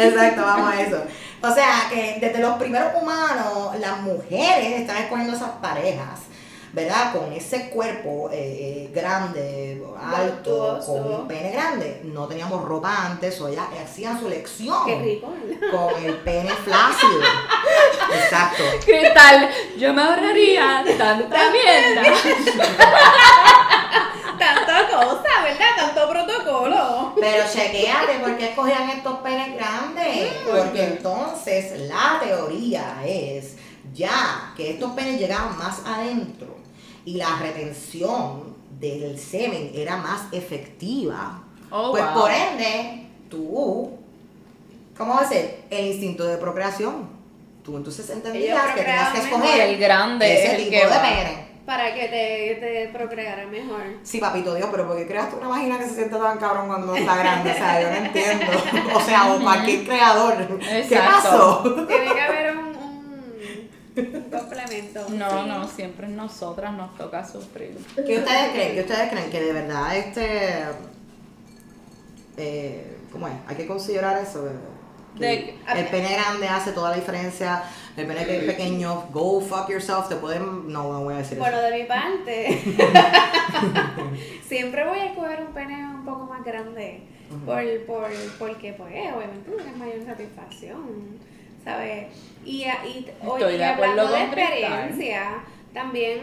Exacto, 0.02 0.42
vamos 0.42 0.73
a 0.75 0.83
eso. 0.83 1.02
O 1.42 1.54
sea, 1.54 1.88
que 1.90 2.18
desde 2.21 2.38
los 2.40 2.54
primeros 2.56 2.88
humanos, 3.00 3.78
las 3.78 4.00
mujeres 4.00 4.80
están 4.80 4.97
escogiendo 4.97 5.37
esas 5.37 5.50
parejas, 5.62 6.21
¿verdad? 6.75 7.12
Con 7.12 7.33
ese 7.33 7.71
cuerpo 7.71 8.28
eh, 8.33 8.35
eh, 8.37 8.90
grande, 8.93 9.81
alto, 9.97 10.81
con 10.85 11.07
un 11.07 11.28
pene 11.28 11.52
grande. 11.52 12.00
No 12.02 12.26
teníamos 12.26 12.64
ropa 12.64 13.07
antes, 13.07 13.40
o 13.40 13.49
ellas 13.49 13.66
hacían 13.83 14.19
su 14.19 14.28
lección 14.28 14.85
Qué 14.85 14.99
rico, 14.99 15.33
con 15.71 16.04
el 16.04 16.16
pene 16.16 16.50
flácido. 16.50 17.21
Exacto. 18.12 18.64
Cristal, 18.85 19.50
yo 19.78 19.95
me 19.95 20.02
ahorraría 20.02 20.85
tanta 20.99 21.50
mierda. 21.50 22.02
Tanta 24.37 24.88
cosa, 24.88 25.43
¿verdad? 25.45 25.76
Tanto 25.76 26.09
protocolo. 26.09 27.14
Pero 27.21 27.45
chequéate 27.50 28.19
por 28.19 28.37
qué 28.37 28.47
escogían 28.47 28.90
estos 28.90 29.19
penes 29.19 29.54
grandes. 29.54 30.33
Porque 30.45 30.85
entonces 30.85 31.88
la 31.88 32.19
teoría 32.21 32.97
es 33.07 33.54
ya 33.93 34.52
que 34.57 34.73
estos 34.73 34.90
penes 34.93 35.21
llegaban 35.21 35.57
más 35.57 35.81
adentro 35.87 36.53
y 37.04 37.14
la 37.14 37.38
retención 37.38 38.54
del 38.80 39.18
semen 39.18 39.73
era 39.75 39.96
más 39.96 40.23
efectiva. 40.32 41.42
Oh, 41.70 41.90
pues 41.90 42.04
wow. 42.04 42.23
por 42.23 42.30
ende, 42.30 43.06
tú, 43.28 43.90
¿cómo 44.96 45.14
va 45.14 45.20
a 45.20 45.28
ser? 45.28 45.64
El 45.70 45.87
instinto 45.87 46.25
de 46.25 46.37
procreación. 46.37 47.08
Tú 47.64 47.76
entonces 47.76 48.08
entendías 48.11 48.75
que 48.75 48.82
tenías 48.82 49.12
que 49.12 49.18
escoger 49.20 49.61
El 49.61 49.78
grande 49.78 50.32
ese 50.32 50.46
es 50.46 50.52
el 50.52 50.56
tipo 50.58 50.70
que 50.70 50.87
de 50.87 51.00
pene. 51.00 51.44
Para 51.64 51.94
que 51.94 52.08
te, 52.08 52.61
te 52.61 52.90
procreara 52.92 53.46
mejor. 53.46 53.80
Sí, 54.02 54.18
papito 54.18 54.54
Dios, 54.54 54.68
pero 54.70 54.87
¿por 54.87 54.99
qué 54.99 55.06
creaste 55.06 55.37
una 55.37 55.49
vagina 55.49 55.78
que 55.78 55.87
se 55.87 55.94
siente 55.94 56.14
tan 56.18 56.37
cabrón 56.37 56.66
cuando 56.66 56.94
está 56.94 57.16
grande? 57.16 57.52
O 57.52 57.54
sea, 57.54 57.80
yo 57.80 57.88
no 57.88 58.06
entiendo. 58.06 58.46
O 58.94 59.00
sea, 59.00 59.32
o 59.32 59.40
cualquier 59.40 59.84
creador. 59.84 60.58
¿Qué 60.58 60.80
Exacto. 60.80 61.62
pasó? 61.62 61.87
Tiene 61.87 62.12
que 62.12 62.20
haber 62.20 62.43
un 63.96 64.22
complemento. 64.30 65.06
No, 65.10 65.42
sí. 65.42 65.48
no, 65.48 65.68
siempre 65.68 66.08
nosotras 66.08 66.72
nos 66.74 66.96
toca 66.96 67.26
sufrir. 67.26 67.76
¿Qué 67.94 68.18
ustedes 68.18 68.52
creen? 68.52 68.74
¿Qué 68.74 68.80
ustedes 68.80 69.10
creen? 69.10 69.30
Que 69.30 69.40
de 69.42 69.52
verdad 69.52 69.96
este... 69.96 70.64
Eh, 72.36 72.96
¿Cómo 73.12 73.28
es? 73.28 73.34
Hay 73.46 73.56
que 73.56 73.66
considerar 73.66 74.20
eso. 74.22 74.48
Que 75.16 75.24
De- 75.24 75.58
el 75.76 75.86
pene 75.86 76.12
grande 76.12 76.48
hace 76.48 76.72
toda 76.72 76.90
la 76.90 76.96
diferencia. 76.96 77.62
El 77.96 78.06
pene 78.08 78.24
que 78.26 78.38
es 78.38 78.44
pequeño, 78.44 79.04
go 79.12 79.40
fuck 79.40 79.68
yourself, 79.70 80.08
te 80.08 80.16
pueden... 80.16 80.72
No, 80.72 80.92
no 80.92 81.04
voy 81.04 81.14
a 81.14 81.18
decir 81.18 81.38
Bueno, 81.38 81.58
eso. 81.58 81.66
de 81.70 81.78
mi 81.82 81.84
parte, 81.84 82.60
siempre 84.48 84.84
voy 84.88 84.98
a 84.98 85.06
escoger 85.06 85.40
un 85.46 85.52
pene 85.54 85.86
un 85.86 86.04
poco 86.04 86.24
más 86.26 86.44
grande. 86.44 87.02
por, 87.46 87.62
por, 87.86 88.10
porque, 88.38 88.72
pues, 88.72 88.92
obviamente 89.14 89.50
tienes 89.50 89.76
mayor 89.76 90.04
satisfacción, 90.04 90.80
¿sabes? 91.64 92.06
Y, 92.44 92.64
a- 92.64 92.85
y, 92.87 93.06
Estoy 93.23 93.54
y 93.54 93.59
de 93.59 93.64
hablando 93.64 94.09
de 94.09 94.23
experiencia, 94.25 95.44
también, 95.73 96.21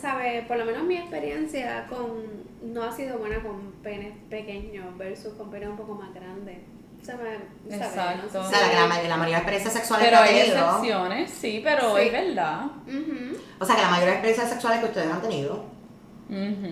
¿sabes? 0.00 0.44
Por 0.46 0.58
lo 0.58 0.64
menos 0.64 0.82
mi 0.84 0.96
experiencia 0.96 1.86
con 1.88 2.42
no 2.62 2.82
ha 2.84 2.92
sido 2.92 3.18
buena 3.18 3.42
con 3.42 3.72
penes 3.82 4.12
pequeños 4.30 4.96
versus 4.96 5.34
con 5.34 5.50
penes 5.50 5.68
un 5.68 5.76
poco 5.76 5.94
más 5.94 6.12
grandes. 6.14 6.58
Se 7.02 7.12
me, 7.16 7.78
¿sabes? 7.78 8.32
O 8.32 8.48
sea, 8.48 8.60
la, 8.72 8.86
la 8.86 9.16
mayoría 9.16 9.36
de 9.38 9.42
experiencias 9.42 9.74
sexuales 9.74 10.06
Pero 10.08 10.22
que 10.22 10.28
hay 10.28 10.38
ha 10.38 10.44
tenido... 10.44 10.66
excepciones, 10.68 11.30
sí, 11.32 11.60
pero 11.64 11.96
Sí. 11.96 12.02
es 12.02 12.12
verdad. 12.12 12.64
Ujú, 12.86 13.36
O 13.58 13.64
sea, 13.64 13.74
que 13.74 13.82
la 13.82 13.88
mayoría 13.88 14.10
de 14.10 14.18
experiencias 14.18 14.50
sexuales 14.50 14.78
que 14.80 14.86
ustedes 14.86 15.10
han 15.12 15.20
tenido 15.22 15.64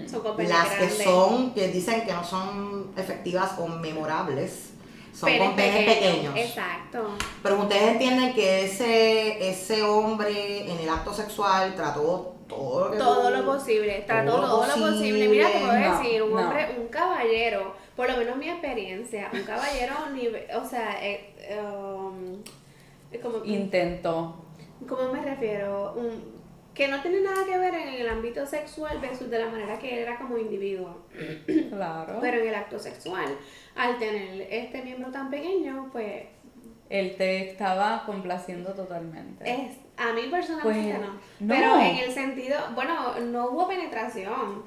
son 0.09 0.21
con 0.23 0.37
penes 0.37 0.53
Las 0.53 0.69
que 0.69 0.89
son, 0.89 1.53
que 1.53 1.69
dicen 1.69 2.07
que 2.07 2.13
no 2.13 2.23
son 2.23 2.93
efectivas 2.97 3.59
o 3.59 3.67
memorables, 3.67 4.70
son 5.13 5.27
Penes 5.29 5.47
con 5.49 5.57
penes 5.57 5.95
pequeños. 5.95 6.37
Exacto. 6.37 7.11
Pero 7.43 7.59
ustedes 7.61 7.89
entienden 7.93 8.33
que 8.35 8.65
ese, 8.65 9.49
ese 9.51 9.83
hombre 9.83 10.71
en 10.71 10.79
el 10.79 10.89
acto 10.89 11.13
sexual 11.13 11.75
trató 11.75 12.35
todo 12.49 12.87
lo 12.87 12.91
que 12.93 12.99
Todo 12.99 13.31
lo 13.31 13.45
posible, 13.45 14.05
trató 14.07 14.31
todo 14.33 14.41
lo 14.43 14.49
todo, 14.49 14.67
lo 14.67 14.93
posible. 14.97 15.29
Mira, 15.29 15.49
te 15.51 15.59
puedo 15.61 15.73
No, 15.73 15.99
decir, 15.99 16.23
un 16.23 16.33
no. 16.35 16.41
hombre, 16.41 16.77
un 16.81 16.89
caballero, 16.89 17.75
por 17.97 18.11
lo 18.11 18.17
menos 18.17 18.37
mi 18.37 18.49
experiencia, 18.49 19.31
un 19.33 19.43
caballero, 19.43 19.95
o 20.61 20.65
sea, 20.69 20.99
eh, 21.01 21.33
um, 21.63 22.43
como, 23.23 23.45
Intentó. 23.45 24.35
¿cómo 24.89 25.13
me 25.13 25.21
refiero? 25.23 25.93
Un, 25.97 26.40
que 26.81 26.89
no 26.89 27.03
tiene 27.03 27.21
nada 27.21 27.45
que 27.45 27.59
ver 27.59 27.75
en 27.75 27.89
el 27.89 28.09
ámbito 28.09 28.47
sexual 28.47 29.01
versus 29.03 29.29
de 29.29 29.39
la 29.39 29.51
manera 29.51 29.79
que 29.79 29.93
él 29.93 29.99
era 29.99 30.17
como 30.17 30.39
individuo. 30.39 31.03
Claro. 31.69 32.17
Pero 32.23 32.41
en 32.41 32.49
el 32.49 32.55
acto 32.55 32.79
sexual, 32.79 33.37
al 33.77 33.99
tener 33.99 34.49
este 34.51 34.81
miembro 34.81 35.11
tan 35.11 35.29
pequeño, 35.29 35.91
pues 35.93 36.25
Él 36.89 37.17
te 37.19 37.51
estaba 37.51 38.05
complaciendo 38.07 38.73
totalmente. 38.73 39.45
Es, 39.45 39.77
a 39.99 40.15
mí 40.15 40.23
personalmente 40.31 40.95
Pues, 40.97 41.07
no. 41.07 41.13
no. 41.41 41.55
Pero 41.55 41.81
en 41.81 41.97
el 41.97 42.13
sentido, 42.13 42.57
bueno, 42.75 43.21
no 43.27 43.51
hubo 43.51 43.69
penetración. 43.69 44.63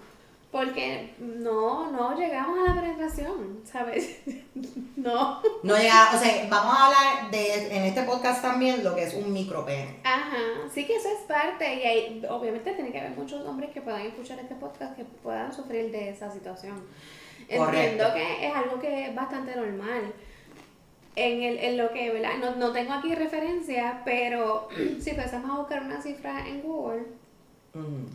Porque 0.54 1.16
no, 1.18 1.92
no 1.92 2.16
llegamos 2.16 2.60
a 2.60 2.76
la 2.76 2.80
penetración, 2.80 3.62
¿sabes? 3.64 4.20
no. 4.96 5.42
No 5.64 5.76
llega, 5.76 6.12
o 6.14 6.18
sea, 6.20 6.48
vamos 6.48 6.76
a 6.78 6.86
hablar 6.86 7.32
de 7.32 7.76
en 7.76 7.84
este 7.86 8.04
podcast 8.04 8.44
también 8.44 8.84
lo 8.84 8.94
que 8.94 9.02
es 9.02 9.16
un 9.16 9.34
micropene. 9.34 9.98
Ajá, 10.04 10.38
sí 10.72 10.86
que 10.86 10.98
eso 10.98 11.08
es 11.10 11.26
parte. 11.28 11.74
Y 11.74 11.82
hay, 11.82 12.26
obviamente 12.30 12.72
tiene 12.74 12.92
que 12.92 13.00
haber 13.00 13.18
muchos 13.18 13.44
hombres 13.48 13.72
que 13.72 13.82
puedan 13.82 14.02
escuchar 14.02 14.38
este 14.38 14.54
podcast 14.54 14.96
que 14.96 15.06
puedan 15.06 15.52
sufrir 15.52 15.92
de 15.92 16.12
esa 16.12 16.32
situación. 16.32 16.84
Entiendo 17.50 17.66
Correcto. 17.66 18.14
que 18.14 18.48
es 18.48 18.56
algo 18.56 18.80
que 18.80 19.08
es 19.08 19.16
bastante 19.16 19.56
normal. 19.56 20.14
En, 21.16 21.42
el, 21.42 21.58
en 21.58 21.78
lo 21.78 21.92
que, 21.92 22.12
¿verdad? 22.12 22.38
No, 22.40 22.56
no 22.58 22.72
tengo 22.72 22.94
aquí 22.94 23.16
referencia, 23.16 24.04
pero 24.06 24.70
si 25.02 25.10
empezamos 25.10 25.50
a 25.50 25.58
buscar 25.58 25.82
una 25.82 26.00
cifra 26.00 26.48
en 26.48 26.62
Google, 26.62 27.06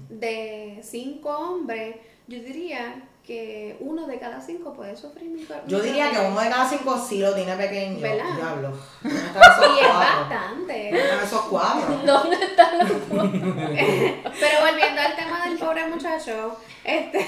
de 0.09 0.78
cinco 0.85 1.30
hombres, 1.30 1.97
yo 2.28 2.38
diría 2.40 3.02
que 3.26 3.76
uno 3.80 4.06
de 4.06 4.18
cada 4.18 4.40
cinco 4.40 4.73
puede 4.73 4.97
sufrir 4.97 5.28
micro 5.28 5.56
Yo 5.66 5.80
diría 5.80 6.11
que 6.11 6.18
uno 6.18 6.40
de 6.40 6.49
cada 6.49 6.66
cinco 6.66 6.97
sí 6.99 7.18
lo 7.20 7.35
tiene 7.35 7.54
pequeño. 7.56 8.00
¿Verdad? 8.00 8.25
Diablo. 8.37 8.73
¿Dónde 9.02 9.18
están 9.18 9.42
esos 9.52 9.76
Y 9.76 9.80
es 9.85 9.94
bastante. 9.94 10.90
¿Dónde 10.90 11.00
están 11.02 11.25
esos 11.26 11.40
cuatro? 11.42 11.97
¿Dónde 12.06 12.37
están 12.37 12.78
los 12.78 12.88
Pero 14.40 14.61
volviendo 14.66 15.00
al 15.02 15.16
tema 15.16 15.44
del 15.47 15.58
pobre 15.58 15.87
muchacho, 15.88 16.56
este, 16.85 17.26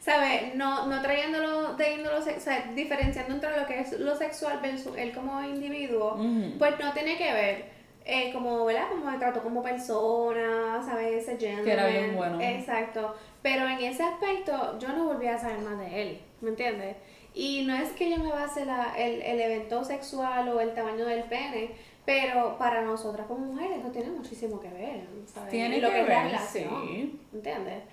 ¿sabes? 0.00 0.54
No, 0.54 0.86
no 0.86 1.02
trayéndolo 1.02 1.76
sex- 1.76 2.38
o 2.38 2.40
sea, 2.40 2.70
diferenciando 2.74 3.34
entre 3.34 3.60
lo 3.60 3.66
que 3.66 3.80
es 3.80 3.92
lo 3.98 4.16
sexual 4.16 4.60
versus 4.62 4.96
él 4.96 5.12
como 5.12 5.42
individuo, 5.42 6.18
pues 6.58 6.78
no 6.78 6.92
tiene 6.92 7.16
que 7.18 7.32
ver. 7.32 7.76
eh, 8.08 8.30
como, 8.32 8.64
¿verdad? 8.64 8.88
Como 8.88 9.10
me 9.10 9.18
trató 9.18 9.42
como 9.42 9.62
persona, 9.62 10.80
¿sabes? 10.86 11.22
Ese 11.24 11.32
gentleman. 11.32 11.64
Que 11.64 11.72
era 11.72 11.86
bien 11.88 12.14
bueno. 12.16 12.40
Exacto. 12.40 13.16
Pero 13.46 13.68
en 13.68 13.78
ese 13.78 14.02
aspecto, 14.02 14.76
yo 14.80 14.88
no 14.88 15.04
volví 15.04 15.28
a 15.28 15.38
saber 15.38 15.60
más 15.60 15.78
de 15.78 16.02
él, 16.02 16.20
¿me 16.40 16.48
entiendes? 16.48 16.96
Y 17.32 17.62
no 17.64 17.76
es 17.76 17.90
que 17.92 18.10
yo 18.10 18.18
me 18.18 18.32
base 18.32 18.64
la, 18.64 18.92
el, 18.98 19.22
el 19.22 19.40
evento 19.40 19.84
sexual 19.84 20.48
o 20.48 20.60
el 20.60 20.74
tamaño 20.74 21.06
del 21.06 21.22
pene, 21.22 21.70
pero 22.04 22.58
para 22.58 22.82
nosotras 22.82 23.28
como 23.28 23.46
mujeres 23.46 23.78
eso 23.78 23.90
tiene 23.92 24.10
muchísimo 24.10 24.58
que 24.58 24.68
ver, 24.70 25.06
¿sabes? 25.32 25.50
Tiene 25.50 25.80
lo 25.80 25.90
que 25.90 25.94
que 25.94 26.00
es 26.00 26.08
la 26.08 26.14
ver, 26.14 26.26
relación, 26.32 26.88
sí. 26.88 27.20
¿entiendes? 27.32 27.84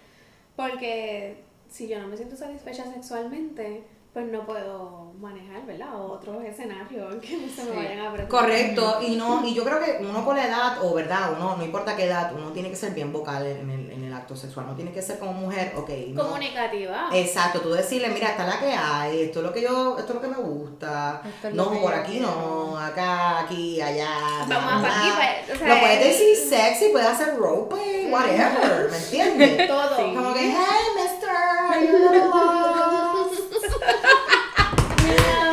Porque 0.56 1.44
si 1.70 1.88
yo 1.88 2.00
no 2.00 2.08
me 2.08 2.18
siento 2.18 2.36
satisfecha 2.36 2.92
sexualmente, 2.92 3.84
pues 4.14 4.28
no 4.28 4.46
puedo 4.46 5.12
manejar, 5.20 5.66
¿verdad? 5.66 6.00
Otros 6.00 6.44
escenarios 6.44 7.16
que 7.16 7.38
no 7.38 7.48
se 7.50 7.64
me 7.64 7.72
Sí. 7.72 7.78
vayan 7.78 8.00
a 8.02 8.12
presentar. 8.14 8.28
Correcto, 8.28 9.00
y 9.02 9.16
no, 9.16 9.44
y 9.48 9.54
yo 9.56 9.64
creo 9.64 9.80
que 9.80 9.98
uno 10.02 10.24
por 10.24 10.36
la 10.36 10.48
edad, 10.48 10.84
o 10.84 10.94
verdad, 10.94 11.32
uno, 11.36 11.56
no 11.58 11.64
importa 11.64 11.96
qué 11.96 12.06
edad, 12.06 12.32
uno 12.36 12.52
tiene 12.52 12.70
que 12.70 12.76
ser 12.76 12.94
bien 12.94 13.12
vocal 13.12 13.44
en 13.46 13.70
el, 13.72 13.90
en 13.92 14.04
el 14.04 14.14
acto 14.14 14.36
sexual, 14.36 14.68
no 14.68 14.76
tiene 14.76 14.92
que 14.92 15.02
ser 15.02 15.18
como 15.18 15.34
mujer, 15.34 15.74
ok. 15.78 15.90
no. 16.10 16.24
Comunicativa. 16.26 17.08
Exacto, 17.14 17.62
tú 17.62 17.72
decirle, 17.72 18.10
mira, 18.10 18.30
esta 18.32 18.44
es 18.48 18.54
la 18.54 18.60
que 18.60 18.72
hay, 18.74 19.22
esto 19.22 19.40
es 19.40 19.46
lo 19.46 19.54
que 19.54 19.62
yo, 19.62 19.98
esto 19.98 20.10
es 20.12 20.16
lo 20.16 20.22
que 20.22 20.28
me 20.28 20.38
gusta. 20.38 21.22
Es 21.42 21.54
no, 21.54 21.72
por 21.82 21.94
aquí 21.96 22.20
no, 22.20 22.78
acá, 22.78 23.40
aquí, 23.40 23.82
allá. 23.82 24.10
Vamos 24.48 24.82
bla, 24.82 24.90
a 24.94 25.00
aquí, 25.00 25.10
pues, 25.16 25.56
o 25.56 25.60
sea, 25.60 25.74
Lo 25.74 25.80
puedes 25.80 26.00
es- 26.06 26.20
decir 26.20 26.36
sexy, 26.50 26.90
puedes 26.92 27.08
hacer 27.08 27.36
roleplay, 27.38 28.12
whatever, 28.12 28.92
¿me 28.92 28.98
entiendes? 28.98 29.68
Todo. 29.68 29.96
Sí. 29.98 30.14
Como 30.16 30.34
que, 30.34 30.40
hey, 30.52 30.86
mister, 31.02 31.30
are 31.72 31.88
you 31.88 31.96
a 31.96 32.00
little 32.12 32.28
lost?" 32.28 33.40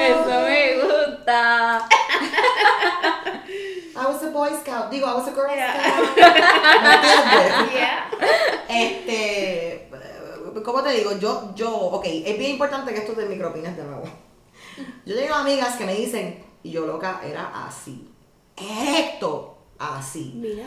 Eso 0.02 0.40
me 0.40 1.19
I 3.96 4.06
was 4.06 4.22
a 4.22 4.30
Boy 4.30 4.50
Scout, 4.60 4.90
digo, 4.90 5.06
I 5.06 5.14
was 5.14 5.28
a 5.28 5.32
Girl 5.32 5.49
Yeah. 5.54 5.72
Scout. 5.75 6.16
Yeah. 7.72 8.10
Este, 8.68 9.88
¿cómo 10.64 10.82
te 10.82 10.90
digo? 10.90 11.18
Yo, 11.18 11.52
yo, 11.54 11.70
ok, 11.70 12.04
es 12.06 12.38
bien 12.38 12.52
importante 12.52 12.92
que 12.92 13.00
esto 13.00 13.14
de 13.14 13.26
micropines 13.26 13.76
de 13.76 13.82
nuevo. 13.84 14.04
Yo 15.04 15.16
tengo 15.16 15.34
amigas 15.34 15.76
que 15.76 15.84
me 15.84 15.94
dicen, 15.94 16.44
y 16.62 16.70
yo 16.70 16.87
loca, 16.87 17.20
era 17.25 17.66
así. 17.66 18.08
Erecto, 18.56 19.58
así. 19.78 20.32
Mira. 20.37 20.64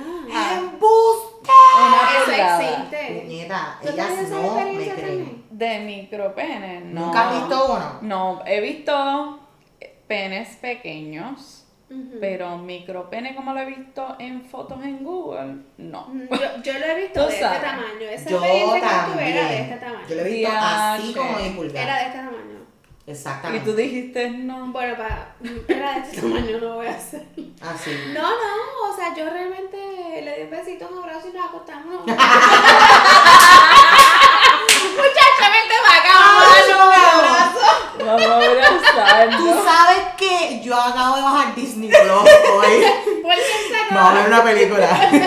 Eso 2.21 2.31
existe. 2.31 3.21
Puñeta, 3.23 3.79
¿Tú 3.81 3.89
ellas 3.89 4.09
no 4.29 4.41
me 4.41 4.45
experiencia 4.45 4.95
creen. 4.95 5.07
también? 5.25 5.45
De 5.51 5.79
micropene, 5.79 6.81
no. 6.81 7.05
¿Nunca 7.05 7.29
has 7.29 7.39
visto 7.39 7.65
uno? 7.73 7.97
No, 8.01 8.41
he 8.45 8.59
visto 8.61 9.39
penes 10.07 10.55
pequeños, 10.57 11.65
Ujú. 11.89 12.17
pero 12.19 12.57
micropene 12.57 13.35
como 13.35 13.53
lo 13.53 13.59
he 13.59 13.65
visto 13.65 14.15
en 14.19 14.43
fotos 14.45 14.83
en 14.83 15.03
Google, 15.03 15.57
no. 15.77 16.07
Mm, 16.07 16.27
Yo, 16.29 16.61
yo 16.63 16.73
lo 16.79 16.85
he 16.85 17.01
visto 17.01 17.27
de 17.27 17.33
este 17.35 17.45
tamaño. 17.59 18.07
Esa 18.09 18.29
Yo 18.29 18.41
que 18.41 18.47
tuve 18.47 18.67
era 18.67 18.73
de 18.73 18.81
también. 18.81 19.37
este 19.37 19.75
tamaño. 19.77 20.07
Yo 20.09 20.15
lo 20.15 20.21
he 20.21 20.29
visto 20.29 20.51
así 20.53 21.13
como 21.13 21.31
mi 21.37 21.43
Era 21.45 21.55
pulgar. 21.55 21.87
de 21.99 22.05
este 22.07 22.17
tamaño. 22.17 22.53
Y 23.05 23.11
Exactamente. 23.11 23.69
tú 23.69 23.75
dijiste 23.75 24.29
no. 24.29 24.67
Bueno, 24.71 24.95
para, 24.95 25.35
era 25.67 25.91
de 25.93 25.99
este 25.99 26.21
tamaño, 26.21 26.57
no 26.59 26.75
voy 26.75 26.87
a 26.87 26.91
hacer. 26.95 27.25
Así. 27.61 27.91
No, 28.13 28.21
no, 28.21 28.89
o 28.91 28.95
sea, 28.95 29.13
yo 29.15 29.29
realmente 29.29 29.77
le 30.23 30.37
di 30.37 30.43
un 30.43 30.49
besito, 30.49 30.87
un 30.89 30.99
abrazo 31.03 31.27
y 31.27 31.33
nos 31.33 31.45
acostamos. 31.49 32.05
Muchacha, 34.95 35.45
vente 35.49 35.75
para 35.85 35.99
acá, 35.99 36.13
vamos 36.13 36.43
a 36.43 36.45
darle 36.59 36.73
un 36.75 36.81
abrazo. 36.81 37.63
Vamos 38.05 38.21
a 38.21 38.25
Tú 38.25 38.45
abrazarnos. 38.51 39.63
sabes 39.65 39.97
que 40.17 40.61
yo 40.61 40.72
acabo 40.83 41.15
de 41.15 41.21
bajar 41.21 41.55
Disney 41.55 41.89
Plus 41.89 42.11
hoy. 42.11 42.83
Vamos 43.91 44.11
a 44.11 44.13
ver 44.15 44.27
una 44.27 44.43
película. 44.43 45.11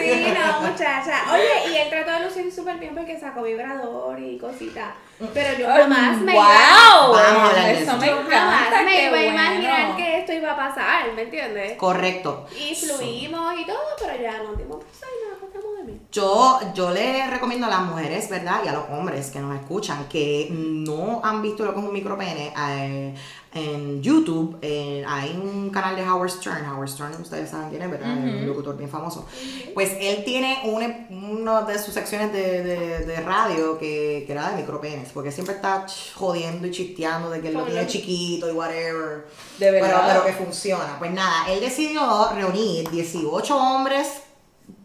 Sí, 0.00 0.26
no, 0.34 0.62
muchacha. 0.62 1.22
Oye, 1.32 1.70
y 1.70 1.76
él 1.76 1.88
trató 1.90 2.10
de 2.10 2.24
lucir 2.24 2.52
súper 2.52 2.78
bien 2.78 2.94
porque 2.96 3.20
sacó 3.20 3.42
vibrador 3.42 4.18
y 4.18 4.38
cositas. 4.38 4.94
Pero 5.34 5.58
yo 5.58 5.66
jamás 5.68 6.16
me 6.18 6.32
iba 6.32 6.42
¡Wow! 6.42 7.12
Vamos 7.12 7.52
a 7.54 7.70
Eso 7.70 7.96
me 7.98 8.06
yo 8.06 8.22
jamás 8.28 8.84
me 8.84 9.04
iba 9.04 9.16
a 9.18 9.22
imaginar 9.24 9.80
bueno. 9.88 9.96
que 9.96 10.18
esto 10.18 10.32
iba 10.32 10.52
a 10.52 10.56
pasar, 10.56 11.12
¿me 11.12 11.22
entiendes? 11.22 11.76
Correcto. 11.76 12.46
Y 12.58 12.74
fluimos 12.74 13.60
y 13.60 13.66
todo, 13.66 13.78
pero 14.00 14.20
ya 14.20 14.38
nos 14.38 14.56
dimos 14.56 14.82
pues 14.82 15.02
ahí 15.02 15.28
nos 15.28 15.36
acostamos 15.38 15.76
de 15.76 15.84
mí. 15.84 15.99
Yo, 16.12 16.58
yo 16.74 16.90
le 16.90 17.26
recomiendo 17.28 17.66
a 17.66 17.70
las 17.70 17.82
mujeres, 17.82 18.28
¿verdad? 18.28 18.62
Y 18.64 18.68
a 18.68 18.72
los 18.72 18.84
hombres 18.90 19.30
que 19.30 19.38
nos 19.38 19.54
escuchan 19.60 20.08
que 20.08 20.48
no 20.50 21.20
han 21.22 21.40
visto 21.40 21.64
lo 21.64 21.72
que 21.72 21.78
es 21.80 21.86
un 21.86 21.92
micropene. 21.92 22.52
eh, 22.56 23.14
en 23.52 24.00
YouTube 24.00 24.58
eh, 24.62 25.04
hay 25.08 25.30
un 25.30 25.70
canal 25.70 25.96
de 25.96 26.08
Howard 26.08 26.30
Stern. 26.30 26.68
Howard 26.70 26.88
Stern, 26.88 27.20
ustedes 27.20 27.50
saben 27.50 27.68
quién 27.70 27.82
es, 27.82 27.90
¿verdad? 27.90 28.16
Es 28.18 28.34
un 28.42 28.46
locutor 28.46 28.76
bien 28.76 28.88
famoso. 28.88 29.26
Pues 29.74 29.90
él 30.00 30.22
tiene 30.24 30.60
una, 30.66 31.08
una 31.10 31.62
de 31.62 31.76
sus 31.80 31.92
secciones 31.92 32.32
de, 32.32 32.62
de- 32.62 33.04
de 33.06 33.20
radio 33.22 33.76
que, 33.76 34.22
que 34.24 34.32
era 34.32 34.50
de 34.50 34.56
micropenes. 34.58 35.10
Porque 35.12 35.32
siempre 35.32 35.56
está 35.56 35.84
jodiendo 36.14 36.66
y 36.68 36.70
chisteando 36.70 37.28
de 37.28 37.40
que 37.40 37.48
él 37.48 37.54
lo 37.54 37.64
tiene 37.64 37.86
chiquito 37.88 38.48
y 38.48 38.52
whatever. 38.52 39.26
De 39.58 39.70
Pero, 39.72 39.84
verdad. 39.84 40.08
pero 40.12 40.24
que 40.26 40.32
funciona. 40.44 40.96
Pues 41.00 41.10
nada, 41.12 41.50
él 41.50 41.58
decidió 41.60 42.30
reunir 42.32 42.88
18 42.88 43.56
hombres, 43.56 44.06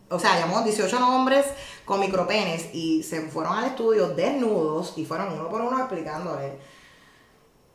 o 0.10 0.20
sea, 0.20 0.40
llamó 0.40 0.62
18 0.62 0.98
hombres 1.08 1.46
con 1.86 2.00
micropenes 2.00 2.74
y 2.74 3.04
se 3.04 3.22
fueron 3.22 3.58
al 3.58 3.66
estudio 3.66 4.10
desnudos 4.10 4.94
y 4.98 5.06
fueron 5.06 5.34
uno 5.34 5.50
por 5.50 5.62
uno 5.62 5.78
explicándole 5.80 6.54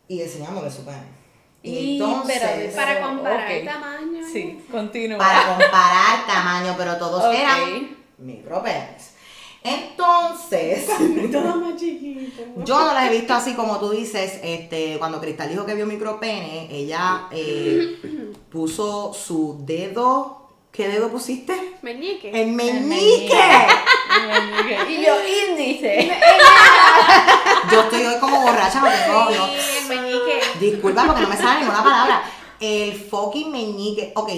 y 0.09 0.21
enseñándole 0.23 0.71
su 0.71 0.85
pene. 0.85 1.21
Y 1.63 1.71
Y, 1.71 1.93
entonces, 2.01 2.37
espérate, 2.37 2.69
Para 2.75 2.95
Pero, 2.95 3.07
comparar 3.09 3.45
ok. 3.45 3.51
el 3.51 3.65
tamaño. 3.67 4.27
Sí, 4.33 4.65
continúa. 4.71 5.19
para 5.19 5.47
comparar 5.47 6.27
tamaño, 6.27 6.75
pero 6.79 6.97
todos 6.97 7.35
eran 7.35 7.97
micropenes. 8.19 9.15
Entonces, 9.63 10.87
Todo 11.33 11.57
más 11.57 11.77
chiquito. 11.79 12.43
Yo 12.65 12.81
no 12.81 12.95
las 12.95 13.11
he 13.11 13.15
visto 13.15 13.35
así 13.35 13.53
como 13.55 13.79
tú 13.79 13.91
dices, 13.91 14.41
este, 14.43 14.97
cuando 14.99 15.21
Cristal 15.21 15.51
dijo 15.51 15.67
que 15.67 15.75
vio 15.75 15.85
micropene, 15.87 16.69
ella 16.75 17.29
eh, 17.31 18.33
puso 18.51 19.13
su 19.13 19.59
dedo, 19.67 20.40
¿qué 20.73 20.89
dedo 20.89 21.09
pusiste? 21.11 21.77
Meñique. 21.83 22.31
El 22.31 22.37
El 22.37 22.47
meñique. 22.49 22.85
meñique. 22.87 23.37
Y 24.89 25.05
yo 25.05 25.15
índice. 25.49 26.11
Yo 27.71 27.81
estoy 27.83 28.03
hoy 28.05 28.19
como 28.19 28.41
borracha, 28.43 28.81
no 28.81 28.89
tengo, 28.89 29.31
no. 29.31 29.47
Sí, 29.47 29.53
el 29.83 29.89
meñique. 29.89 30.41
Disculpa 30.59 31.05
porque 31.07 31.21
no 31.23 31.29
me 31.29 31.37
sale 31.37 31.61
ninguna 31.61 31.83
palabra. 31.85 32.23
El 32.59 32.93
fucking 32.95 33.51
meñique. 33.51 34.13
Ok, 34.17 34.31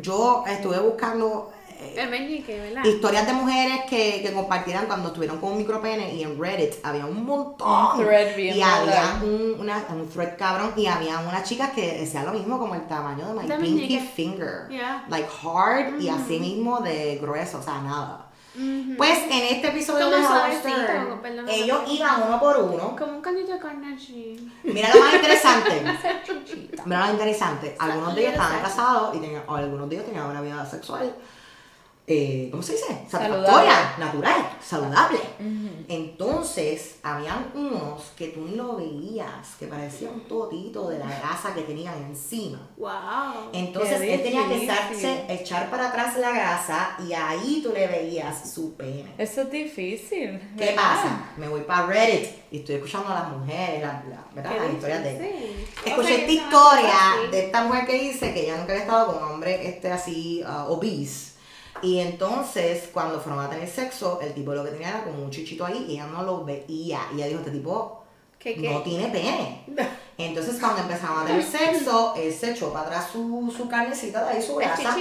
yo 0.00 0.44
estuve 0.46 0.78
buscando 0.80 1.52
El 1.96 2.10
meñique, 2.10 2.58
¿verdad? 2.60 2.84
historias 2.84 3.26
de 3.26 3.32
mujeres 3.32 3.80
que, 3.88 4.22
que 4.22 4.32
compartieran 4.32 4.86
cuando 4.86 5.08
estuvieron 5.08 5.38
con 5.38 5.52
un 5.52 5.58
micropene 5.58 6.14
y 6.14 6.22
en 6.22 6.38
Reddit 6.40 6.74
había 6.82 7.06
un 7.06 7.24
montón. 7.24 7.98
Un 7.98 8.04
thread 8.04 8.36
bien 8.36 8.56
y 8.56 8.62
había 8.62 9.20
un, 9.22 9.56
una, 9.60 9.84
un 9.90 10.08
thread 10.08 10.36
cabrón 10.36 10.72
y 10.76 10.86
había 10.86 11.18
unas 11.18 11.44
chicas 11.48 11.70
que 11.70 11.98
decían 11.98 12.26
lo 12.26 12.32
mismo 12.32 12.58
como 12.58 12.74
el 12.74 12.86
tamaño 12.86 13.26
de 13.28 13.34
my 13.34 13.40
pinky 13.42 13.62
meñique. 13.62 14.00
finger. 14.00 14.68
Yeah. 14.68 15.04
Like 15.08 15.28
hard 15.42 16.00
y 16.00 16.08
así 16.08 16.38
mismo 16.38 16.80
de 16.80 17.18
grueso, 17.20 17.58
o 17.58 17.62
sea, 17.62 17.80
nada. 17.80 18.26
Ujú. 18.54 18.96
Pues 18.98 19.18
en 19.30 19.54
este 19.54 19.68
episodio 19.68 20.10
de 20.10 20.16
Howard 20.26 20.52
ellos 21.48 21.80
iban 21.88 22.22
uno 22.26 22.38
por 22.38 22.58
uno. 22.58 22.94
Como 22.98 23.12
un 23.12 23.22
caldito 23.22 23.52
de 23.52 23.58
carne 23.58 23.94
así. 23.94 24.52
Mira 24.62 24.90
lo 24.94 25.00
más 25.00 25.14
interesante. 25.14 25.82
Mira 26.84 27.06
lo 27.06 27.12
interesante. 27.14 27.76
Algunos 27.78 28.14
de 28.14 28.20
ellos 28.20 28.32
estaban 28.34 28.60
casados 28.60 29.16
y 29.16 29.20
tenían, 29.20 29.42
o 29.46 29.54
algunos 29.54 29.88
de 29.88 29.96
ellos 29.96 30.06
tenían 30.06 30.26
una 30.26 30.42
vida 30.42 30.66
sexual. 30.66 31.14
Eh, 32.06 32.48
¿Cómo 32.50 32.62
se 32.62 32.72
dice? 32.72 33.04
Satisfactoria, 33.08 33.94
natural, 33.98 34.50
saludable. 34.60 35.18
Entonces, 35.88 36.96
habían 37.02 37.50
unos 37.54 38.12
que 38.16 38.28
tú 38.28 38.40
ni 38.42 38.56
lo 38.56 38.76
veías, 38.76 39.54
que 39.58 39.66
parecían 39.66 40.14
un 40.14 40.20
totito 40.28 40.88
de 40.88 40.98
la 40.98 41.06
grasa 41.06 41.54
que 41.54 41.62
tenían 41.62 41.94
encima. 42.02 42.68
Wow. 42.76 43.50
Entonces 43.52 44.00
él 44.00 44.22
tenía 44.22 44.48
que 44.48 44.64
echarse, 44.64 45.24
echar 45.28 45.70
para 45.70 45.88
atrás 45.90 46.16
la 46.16 46.30
grasa 46.32 46.96
y 47.06 47.12
ahí 47.12 47.60
tú 47.62 47.72
le 47.72 47.86
veías 47.86 48.52
su 48.52 48.74
pene. 48.74 49.12
Eso 49.18 49.42
es 49.42 49.50
difícil. 49.50 50.40
¿Qué 50.56 50.66
¿verdad? 50.66 50.74
pasa? 50.76 51.30
Me 51.36 51.48
voy 51.48 51.60
para 51.62 51.86
Reddit 51.86 52.28
y 52.50 52.58
estoy 52.58 52.76
escuchando 52.76 53.08
a 53.10 53.14
las 53.20 53.28
mujeres, 53.28 53.80
la- 53.80 54.02
la- 54.08 54.24
¿verdad? 54.34 54.56
las 54.64 54.72
historias 54.74 55.02
de. 55.04 55.66
Escuché 55.84 56.20
esta 56.20 56.32
historia 56.32 56.94
de 57.30 57.46
esta 57.46 57.64
mujer 57.64 57.86
que 57.86 57.94
dice 57.94 58.32
que 58.32 58.44
ella 58.44 58.56
nunca 58.58 58.72
había 58.72 58.84
estado 58.84 59.06
con 59.12 59.22
un 59.22 59.30
hombre 59.34 59.68
este 59.68 59.90
así 59.90 60.42
uh, 60.44 60.72
obese 60.72 61.31
Y 61.80 61.98
entonces, 61.98 62.90
cuando 62.92 63.20
fueron 63.20 63.44
a 63.44 63.48
tener 63.48 63.68
sexo, 63.68 64.20
el 64.20 64.34
tipo 64.34 64.52
lo 64.52 64.64
que 64.64 64.70
tenía 64.70 64.90
era 64.90 65.04
como 65.04 65.24
un 65.24 65.30
chichito 65.30 65.64
ahí 65.64 65.86
y 65.88 65.92
ella 65.92 66.06
no 66.06 66.22
lo 66.22 66.44
veía. 66.44 67.00
Y 67.12 67.16
ella 67.16 67.26
dijo, 67.26 67.38
este 67.40 67.52
tipo 67.52 68.02
¿Qué, 68.38 68.54
qué? 68.54 68.70
no 68.70 68.82
tiene 68.82 69.08
pene. 69.08 69.64
Entonces, 70.18 70.58
cuando 70.60 70.82
empezaron 70.82 71.20
a 71.20 71.26
tener 71.26 71.44
sexo, 71.44 72.14
él 72.16 72.32
se 72.32 72.50
echó 72.50 72.72
para 72.72 72.86
atrás 72.86 73.08
su, 73.12 73.52
su 73.56 73.68
carnecita 73.68 74.24
de 74.24 74.30
ahí, 74.30 74.42
su 74.42 74.56
grasa, 74.56 74.96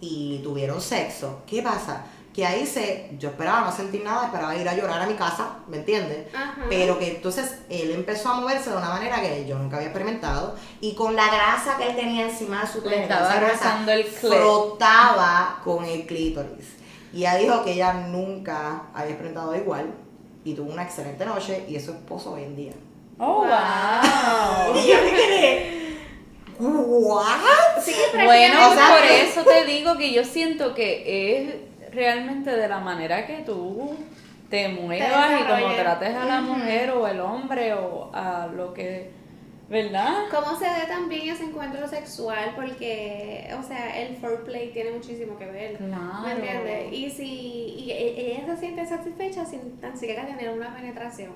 y 0.00 0.40
tuvieron 0.42 0.80
sexo. 0.80 1.42
¿Qué 1.46 1.62
pasa? 1.62 2.04
Que 2.40 2.46
ahí 2.46 2.66
se, 2.66 3.10
yo 3.18 3.28
esperaba 3.28 3.66
no 3.66 3.70
sentir 3.70 4.02
nada, 4.02 4.24
esperaba 4.24 4.56
ir 4.56 4.66
a 4.66 4.74
llorar 4.74 5.02
a 5.02 5.06
mi 5.06 5.12
casa, 5.12 5.58
¿me 5.68 5.76
entiendes? 5.76 6.34
Ajá. 6.34 6.64
Pero 6.70 6.98
que 6.98 7.16
entonces 7.16 7.58
él 7.68 7.90
empezó 7.90 8.30
a 8.30 8.40
moverse 8.40 8.70
de 8.70 8.78
una 8.78 8.88
manera 8.88 9.20
que 9.20 9.44
yo 9.46 9.58
nunca 9.58 9.76
había 9.76 9.88
experimentado 9.88 10.54
y 10.80 10.94
con 10.94 11.14
la 11.14 11.26
grasa 11.26 11.76
que 11.76 11.90
él 11.90 11.96
tenía 11.96 12.30
encima 12.30 12.62
de 12.62 12.66
su 12.66 12.82
pene, 12.82 13.02
estaba 13.02 13.34
grasa 13.34 13.52
rozando 13.52 13.92
el 13.92 14.04
frotaba 14.04 15.60
con 15.62 15.84
el 15.84 16.06
clítoris. 16.06 16.78
Y 17.12 17.18
ella 17.18 17.34
dijo 17.34 17.62
que 17.62 17.72
ella 17.72 17.92
nunca 17.92 18.84
había 18.94 19.10
experimentado 19.10 19.54
igual 19.54 19.92
y 20.42 20.54
tuvo 20.54 20.72
una 20.72 20.84
excelente 20.84 21.26
noche 21.26 21.66
y 21.68 21.76
es 21.76 21.84
su 21.84 21.90
esposo 21.90 22.32
hoy 22.32 22.44
en 22.44 22.56
día. 22.56 22.72
Oh, 23.18 23.44
wow. 23.44 24.74
Y 24.82 24.88
yo 24.88 24.94
me 25.04 25.10
quedé, 25.10 25.80
¿what? 26.58 27.82
Sí, 27.84 27.94
Bueno, 28.14 28.70
O 28.70 28.74
sea, 28.74 28.96
por 28.96 29.04
eso 29.10 29.44
te 29.44 29.66
digo 29.66 29.98
que 29.98 30.10
yo 30.10 30.24
siento 30.24 30.74
que 30.74 31.36
es 31.36 31.69
realmente 31.92 32.50
de 32.50 32.68
la 32.68 32.80
manera 32.80 33.26
que 33.26 33.38
tú 33.38 33.96
te 34.48 34.68
muevas 34.68 35.40
y 35.40 35.44
como 35.44 35.74
trates 35.74 36.14
a 36.14 36.24
la 36.24 36.40
mujer 36.40 36.90
o 36.90 37.06
el 37.06 37.20
hombre 37.20 37.72
o 37.74 38.10
a 38.12 38.48
lo 38.48 38.74
que, 38.74 39.10
¿verdad? 39.68 40.24
¿Cómo 40.30 40.58
se 40.58 40.64
ve 40.64 40.86
también 40.88 41.28
ese 41.28 41.44
encuentro 41.44 41.86
sexual? 41.86 42.52
Porque, 42.56 43.48
o 43.58 43.62
sea, 43.62 44.00
el 44.02 44.16
foreplay 44.16 44.72
tiene 44.72 44.90
muchísimo 44.90 45.38
que 45.38 45.46
ver. 45.46 45.76
Claro. 45.76 46.22
¿Me 46.24 46.32
entiendes? 46.32 46.92
Y 46.92 47.10
si 47.10 47.24
y 47.24 47.90
e- 47.92 48.32
ella 48.32 48.46
se 48.46 48.60
siente 48.60 48.84
satisfecha 48.86 49.44
sin 49.44 49.80
tan 49.80 49.96
siquiera 49.96 50.26
tener 50.26 50.50
una 50.50 50.74
penetración, 50.74 51.30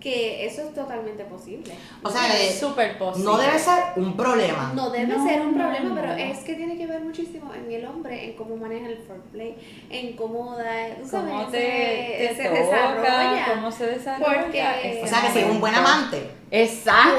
que 0.00 0.46
eso 0.46 0.62
es 0.62 0.74
totalmente 0.74 1.24
posible. 1.24 1.72
O 2.02 2.10
sea, 2.10 2.30
que 2.30 2.48
Es 2.50 2.60
súper 2.60 2.96
posible. 2.98 3.24
no 3.30 3.38
debe 3.38 3.58
ser 3.58 3.82
un 3.96 4.16
problema. 4.16 4.72
No 4.74 4.90
debe 4.90 5.16
No, 5.16 5.26
ser 5.26 5.40
un 5.40 5.56
no, 5.56 5.64
problema, 5.64 5.94
pero 5.94 6.08
no. 6.08 6.14
es 6.16 6.38
que 6.40 6.54
tiene 6.54 6.76
que 6.76 6.86
ver 6.86 7.00
muchísimo 7.02 7.52
en 7.54 7.72
el 7.72 7.84
hombre, 7.86 8.24
en 8.26 8.32
cómo 8.36 8.56
maneja 8.56 8.86
el 8.88 8.98
foreplay, 8.98 9.56
en 9.90 10.14
cómo 10.16 10.54
da, 10.56 10.94
tú 11.02 11.08
sabes, 11.08 11.30
Cómo 11.32 11.44
se- 11.50 11.56
te, 11.58 12.28
te 12.28 12.36
se 12.36 12.44
toca, 12.48 12.60
desarrolla. 12.60 13.46
cómo 13.54 13.72
se 13.72 13.86
desarrolla. 13.86 14.42
Porque- 14.42 15.00
O 15.02 15.06
sea, 15.06 15.20
que 15.22 15.30
si 15.30 15.38
es 15.40 15.46
un 15.50 15.60
buen 15.60 15.74
amante. 15.74 16.30
Exacto, 16.50 17.18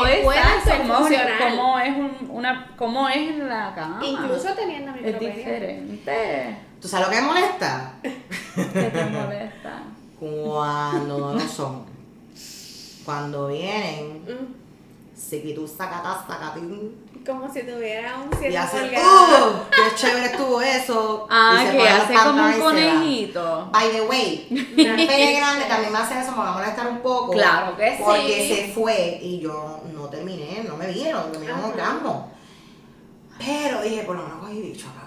Puede- 0.00 0.22
puede 0.24 0.38
exacto. 0.40 1.06
ser 1.08 1.28
Cómo, 1.38 1.78
es 1.78 1.90
un, 1.96 2.28
una, 2.30 2.74
cómo 2.76 3.08
es 3.08 3.16
en 3.16 3.48
la 3.48 3.72
cama. 3.74 4.00
Incluso 4.04 4.48
teniendo 4.54 4.90
es 4.92 5.02
micropenia. 5.02 5.34
diferente. 5.36 6.56
¿Tú 6.80 6.88
sabes 6.88 7.06
lo 7.06 7.12
que 7.14 7.20
me 7.20 7.26
molesta? 7.28 7.92
¿Qué 8.02 8.10
te 8.90 9.04
molesta? 9.04 9.82
Cuando 10.18 11.18
no 11.18 11.34
lo 11.34 11.40
son. 11.40 11.93
Cuando 13.04 13.48
vienen, 13.48 14.22
Mm, 14.26 15.16
se 15.18 15.42
quitó 15.42 15.66
sacata, 15.66 16.24
sacatín. 16.26 17.04
Como 17.24 17.50
si 17.52 17.62
tuviera 17.62 18.16
un 18.18 18.30
Y 18.34 18.36
7 18.38 18.58
hace. 18.58 18.78
¡uh! 18.78 19.52
¡Qué 19.70 19.94
chévere 19.94 20.26
estuvo 20.26 20.60
eso! 20.60 21.26
Ah, 21.30 21.64
y 21.66 21.76
que 21.76 21.88
hace 21.88 22.14
como 22.14 22.42
un 22.44 22.50
y 22.54 22.58
conejito. 22.58 23.68
By 23.72 23.90
the 23.92 24.02
way, 24.02 24.46
un 24.50 24.56
pene 25.06 25.36
grande 25.36 25.64
también 25.66 25.92
me 25.92 25.98
hace 25.98 26.18
eso, 26.20 26.32
me 26.32 26.38
va 26.38 26.50
a 26.50 26.54
molestar 26.58 26.86
un 26.88 26.98
poco. 26.98 27.32
Claro 27.32 27.76
que 27.76 27.96
sí. 27.96 28.02
Porque 28.04 28.48
se 28.66 28.72
fue 28.74 29.18
y 29.22 29.40
yo 29.40 29.80
no 29.94 30.06
terminé, 30.08 30.64
no 30.68 30.76
me 30.76 30.88
vieron, 30.88 31.30
terminé 31.32 31.52
un 31.54 31.58
Ajá. 31.60 31.68
orgasmo. 31.68 32.30
Pero 33.38 33.82
dije, 33.82 34.02
por 34.02 34.16
lo 34.16 34.22
menos 34.24 34.38
cogí 34.40 34.60
bicho, 34.60 34.86
cabrón. 34.94 35.03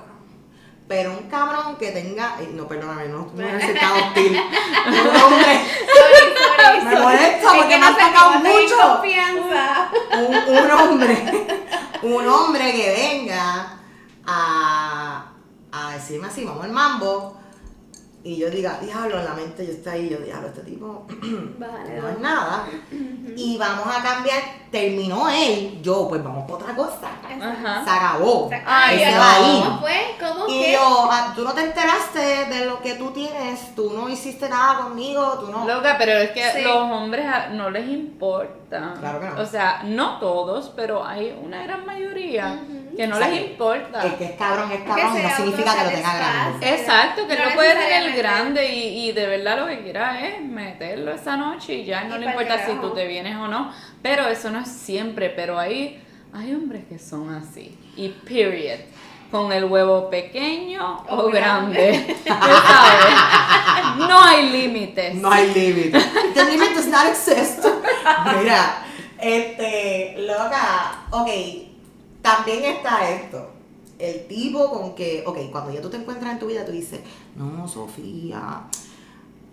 Pero 0.87 1.11
un 1.11 1.29
cabrón 1.29 1.75
que 1.77 1.91
tenga. 1.91 2.37
eh, 2.39 2.49
No, 2.53 2.67
perdóname, 2.67 3.09
no, 3.09 3.29
no 3.33 3.51
necesitaba 3.51 3.97
hostil. 4.07 4.39
Un 4.87 5.21
hombre. 5.21 5.61
Sorry, 5.95 6.81
sorry. 6.81 6.85
Me 6.85 6.99
molesta 7.01 7.37
Es 7.37 7.53
porque 7.53 7.67
que 7.69 7.77
me 7.77 8.49
te 8.49 8.57
di 8.57 8.63
mucho. 8.63 8.77
confianza. 8.93 9.89
un, 10.17 10.55
un 10.57 10.71
hombre, 10.71 11.47
un 12.03 12.27
hombre 12.27 12.71
que 12.71 12.91
venga 12.91 13.77
a, 14.25 15.25
a 15.71 15.91
decirme 15.93 16.27
así, 16.27 16.45
vamos 16.45 16.63
al 16.63 16.71
mambo, 16.71 17.37
y 18.27 18.35
yo 18.37 18.49
diga, 18.49 18.77
diablo, 18.81 19.19
en 19.19 19.25
la 19.25 19.33
mente 19.33 19.65
yo 19.65 19.71
estoy 19.71 19.93
ahí, 19.93 20.09
yo 20.09 20.17
diablo, 20.17 20.47
este 20.47 20.61
tipo 20.61 21.05
Vale, 21.57 22.01
no 22.01 22.09
es 22.09 22.19
nada, 22.19 22.65
y 23.35 23.57
vamos 23.57 23.87
a 23.87 24.03
cambiar, 24.03 24.41
terminó 24.71 25.29
él, 25.29 25.79
yo, 25.81 26.07
pues 26.09 26.21
vamos 26.23 26.45
por 26.49 26.61
otra 26.61 26.75
cosa, 26.75 27.07
Ajá. 27.41 27.83
se 27.85 27.89
acabó, 27.89 28.49
Ay, 28.65 28.99
se 28.99 29.17
va 29.17 29.35
a 29.35 29.39
ir. 29.39 29.63
¿Cómo 29.63 29.79
fue? 29.79 30.15
¿Cómo 30.19 30.47
Y 30.49 30.73
yo, 30.73 31.09
ah, 31.09 31.31
tú 31.35 31.43
no 31.43 31.53
te 31.53 31.61
enteraste 31.61 32.19
de 32.19 32.65
lo 32.65 32.81
que 32.81 32.95
tú 32.95 33.11
tienes, 33.11 33.73
tú 33.75 33.93
no 33.93 34.09
hiciste 34.09 34.49
nada 34.49 34.83
conmigo, 34.83 35.37
tú 35.39 35.51
no. 35.51 35.65
Loca, 35.65 35.95
pero 35.97 36.11
es 36.13 36.31
que 36.31 36.43
Sí. 36.51 36.61
los 36.63 36.75
hombres 36.75 37.25
no 37.51 37.69
les 37.69 37.87
importa. 37.87 38.93
Claro 38.99 39.19
que 39.21 39.29
no. 39.29 39.41
O 39.41 39.45
sea, 39.45 39.83
no 39.85 40.19
todos, 40.19 40.71
pero 40.75 41.05
hay 41.05 41.37
una 41.43 41.63
gran 41.63 41.85
mayoría 41.85 42.59
que 42.97 43.05
no 43.05 43.15
O 43.15 43.19
sea, 43.19 43.27
les 43.29 43.41
importa. 43.41 44.01
El 44.01 44.15
que 44.15 44.25
es 44.25 44.31
cabrón 44.31 44.71
es 44.71 44.81
cabrón 44.81 45.21
no 45.21 45.35
significa 45.35 45.75
que 45.75 45.83
lo 45.83 45.89
tenga 45.91 46.15
grande. 46.17 46.73
Exacto, 46.73 47.27
que 47.27 47.35
No 47.35 47.43
él 47.43 47.49
lo 47.49 47.55
puede 47.55 47.75
tener 47.75 48.17
grande 48.17 48.73
y, 48.73 49.09
y 49.09 49.11
de 49.11 49.27
verdad 49.27 49.59
lo 49.59 49.67
que 49.67 49.83
quiera 49.83 50.27
es 50.27 50.41
meterlo 50.41 51.11
esa 51.11 51.37
noche 51.37 51.75
y 51.75 51.85
ya 51.85 52.05
no 52.05 52.17
le 52.17 52.25
importa 52.25 52.65
si 52.65 52.73
tú 52.73 52.89
te 52.95 53.07
vienes 53.07 53.37
o 53.37 53.47
no. 53.47 53.71
Pero 54.01 54.27
eso 54.27 54.49
no 54.49 54.61
es 54.61 54.67
siempre, 54.67 55.29
pero 55.29 55.59
hay, 55.59 56.03
hay 56.33 56.55
hombres 56.55 56.85
que 56.89 56.97
son 56.97 57.33
así. 57.33 57.77
Y 57.95 58.09
period. 58.09 58.79
Con 59.29 59.51
el 59.51 59.65
huevo 59.65 60.09
pequeño 60.09 61.03
o, 61.09 61.25
O 61.25 61.29
grande. 61.29 62.17
Tú 62.25 62.33
sabes. 62.33 64.07
No 64.07 64.23
hay 64.23 64.49
límites. 64.49 65.15
No 65.15 65.29
hay 65.29 65.53
límite. 65.53 65.99
The 66.33 66.45
limit 66.45 66.73
does 66.73 66.87
not 66.87 67.05
exist. 67.07 67.63
Mira, 68.39 68.85
este, 69.19 70.15
loca, 70.19 71.05
ok, 71.11 71.27
también 72.35 72.75
está 72.75 73.09
esto. 73.09 73.49
El 73.97 74.27
tipo 74.27 74.69
con 74.69 74.95
que, 74.95 75.23
ok, 75.25 75.37
cuando 75.51 75.71
ya 75.71 75.81
tú 75.81 75.89
te 75.89 75.97
encuentras 75.97 76.33
en 76.33 76.39
tu 76.39 76.47
vida, 76.47 76.65
tú 76.65 76.71
dices, 76.71 76.99
no, 77.35 77.67
Sofía, 77.67 78.61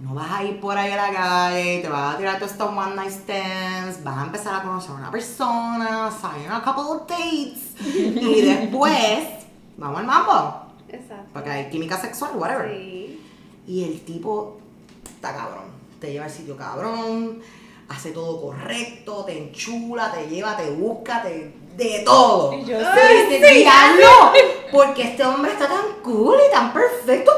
no 0.01 0.15
vas 0.15 0.31
a 0.31 0.45
ir 0.45 0.61
por 0.61 0.77
ahí 0.77 0.91
a 0.91 0.97
la 0.97 1.13
calle, 1.13 1.81
te 1.81 1.89
vas 1.89 2.15
a 2.15 2.19
tirar 2.19 2.39
todos 2.39 2.53
estos 2.53 2.69
one 2.69 2.95
night 2.95 3.11
stands, 3.11 4.03
vas 4.03 4.19
a 4.19 4.23
empezar 4.25 4.61
a 4.61 4.63
conocer 4.63 4.91
a 4.91 4.95
una 4.95 5.11
persona, 5.11 6.11
salir 6.11 6.49
a 6.51 6.63
couple 6.63 6.83
of 6.83 7.07
dates, 7.07 7.75
y 7.87 8.41
después, 8.43 9.29
vamos 9.77 10.01
al 10.01 10.07
mambo, 10.07 10.63
Exacto. 10.89 11.31
porque 11.33 11.51
hay 11.51 11.71
química 11.71 11.99
sexual, 11.99 12.33
whatever. 12.35 12.71
Sí. 12.71 13.21
Y 13.67 13.85
el 13.85 14.01
tipo 14.03 14.59
está 15.05 15.35
cabrón. 15.35 15.65
Te 16.01 16.13
lleva 16.13 16.27
al 16.27 16.31
sitio 16.31 16.55
cabrón, 16.55 17.41
hace 17.89 18.11
todo 18.11 18.43
correcto, 18.43 19.25
te 19.25 19.39
enchula, 19.39 20.13
te 20.13 20.29
lleva, 20.29 20.57
te 20.57 20.71
busca, 20.71 21.23
te. 21.23 21.64
De 21.77 22.03
todo. 22.05 22.53
Y 22.55 22.65
yo 22.65 22.79
sí. 22.79 23.29
dices, 23.29 23.55
"Diablo, 23.55 24.33
porque 24.73 25.03
este 25.03 25.25
hombre 25.25 25.53
está 25.53 25.69
tan 25.69 26.03
cool 26.03 26.37
y 26.49 26.53
tan 26.53 26.73
perfecto. 26.73 27.33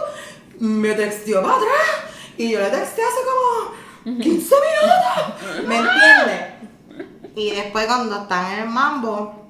Me 0.58 0.92
texteó 0.94 1.42
para 1.42 1.56
atrás. 1.56 1.70
Y 2.36 2.50
yo 2.50 2.60
le 2.60 2.68
texté 2.68 3.02
hace 3.02 3.20
como 3.24 4.18
15 4.20 4.54
minutos. 4.54 5.66
¿Me 5.66 5.76
entiendes? 5.76 6.56
Y 7.34 7.50
después 7.50 7.86
cuando 7.86 8.16
están 8.16 8.52
en 8.52 8.58
el 8.60 8.68
mambo, 8.68 9.46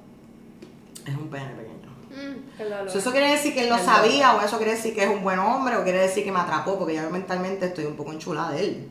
es 1.05 1.15
un 1.15 1.29
pene 1.29 1.49
pequeño. 1.51 1.67
Mm. 2.11 2.89
So, 2.89 2.99
¿Eso 2.99 3.11
quiere 3.11 3.31
decir 3.31 3.53
que 3.53 3.61
él 3.63 3.69
lo 3.69 3.77
El 3.77 3.85
sabía 3.85 4.35
o 4.35 4.41
eso 4.41 4.57
quiere 4.57 4.73
decir 4.73 4.93
que 4.93 5.03
es 5.03 5.09
un 5.09 5.23
buen 5.23 5.39
hombre 5.39 5.77
o 5.77 5.83
quiere 5.83 5.99
decir 5.99 6.23
que 6.25 6.31
me 6.31 6.39
atrapó 6.39 6.77
porque 6.77 6.95
ya 6.95 7.07
mentalmente 7.09 7.67
estoy 7.67 7.85
un 7.85 7.95
poco 7.95 8.11
enchulada 8.11 8.51
de 8.51 8.59
él? 8.61 8.89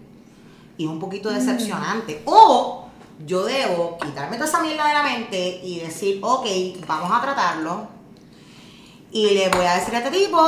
Y 0.78 0.84
es 0.84 0.90
un 0.90 1.00
poquito 1.00 1.30
decepcionante. 1.30 2.22
O 2.24 2.85
yo 3.24 3.44
debo 3.44 3.98
quitarme 3.98 4.36
toda 4.36 4.48
esa 4.48 4.60
mierda 4.60 4.86
de 4.88 4.92
la 4.94 5.02
mente 5.02 5.60
y 5.62 5.80
decir, 5.80 6.18
ok, 6.22 6.46
vamos 6.86 7.10
a 7.12 7.20
tratarlo. 7.22 7.88
Y 9.10 9.30
le 9.30 9.48
voy 9.48 9.64
a 9.64 9.76
decir 9.76 9.94
a 9.94 9.98
este 9.98 10.10
tipo, 10.10 10.38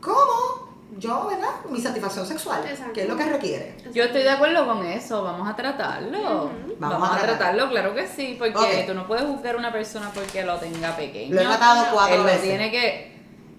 ¿cómo? 0.00 0.66
Yo, 0.98 1.26
¿verdad? 1.26 1.50
Mi 1.68 1.78
satisfacción 1.78 2.26
sexual, 2.26 2.62
Exacto. 2.66 2.94
que 2.94 3.02
es 3.02 3.08
lo 3.08 3.16
que 3.18 3.24
requiere. 3.26 3.76
Yo 3.92 4.04
estoy 4.04 4.22
de 4.22 4.30
acuerdo 4.30 4.64
con 4.64 4.86
eso, 4.86 5.22
vamos 5.22 5.46
a 5.46 5.54
tratarlo. 5.54 6.22
Vamos, 6.22 6.50
Vamos 6.78 7.08
a 7.10 7.14
a, 7.14 7.18
tratar. 7.18 7.36
tratarlo, 7.36 7.68
claro 7.68 7.94
que 7.94 8.06
sí, 8.06 8.36
porque 8.38 8.84
tú 8.86 8.94
no 8.94 9.06
puedes 9.06 9.26
juzgar 9.26 9.56
a 9.56 9.58
una 9.58 9.72
persona 9.72 10.10
porque 10.14 10.42
lo 10.42 10.56
tenga 10.56 10.96
pequeño. 10.96 11.34
Lo 11.34 11.40
he 11.42 11.44
tratado 11.44 11.86
cuatro 11.92 12.14
Él 12.14 12.20
lo 12.20 12.26
veces. 12.26 12.42
tiene 12.42 12.70
que. 12.70 13.15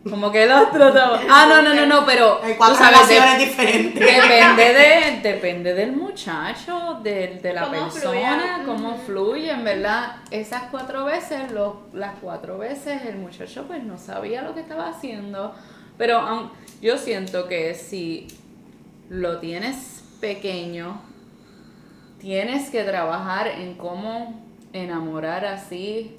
Como 0.10 0.32
que 0.32 0.46
lo 0.46 0.56
has 0.56 0.72
tratado. 0.72 1.20
Ah, 1.30 1.46
no, 1.50 1.62
no, 1.62 1.74
no, 1.74 1.86
no, 1.86 2.06
pero. 2.06 2.40
Hay 2.44 2.54
tú 2.54 2.58
cuatro 2.58 2.76
sabes, 2.78 3.08
de- 3.08 3.46
diferentes. 3.46 3.94
Depende, 4.06 4.74
de, 4.74 5.20
depende 5.22 5.74
del 5.74 5.92
muchacho, 5.94 7.00
de, 7.04 7.40
de 7.42 7.54
la 7.54 7.64
Cómo 7.64 7.72
persona, 7.84 8.62
cómo 8.66 8.90
Ujú. 8.90 9.02
fluye, 9.06 9.52
en 9.52 9.64
verdad. 9.64 10.18
Esas 10.32 10.64
cuatro 10.72 11.06
veces, 11.06 11.52
lo- 11.52 11.82
las 11.94 12.14
cuatro 12.22 12.58
veces, 12.58 13.02
el 13.06 13.18
muchacho 13.18 13.66
pues 13.68 13.84
no 13.84 13.98
sabía 13.98 14.42
lo 14.42 14.54
que 14.54 14.62
estaba 14.62 14.90
haciendo. 14.90 15.54
Pero 15.98 16.52
yo 16.82 16.98
siento 16.98 17.48
que 17.48 17.74
si 17.74 18.28
lo 19.10 19.40
tienes 19.40 20.04
pequeño, 20.22 21.02
tienes 22.20 22.70
que 22.70 22.84
trabajar 22.84 23.48
en 23.48 23.76
cómo 23.76 24.42
enamorar 24.74 25.46
así 25.46 26.18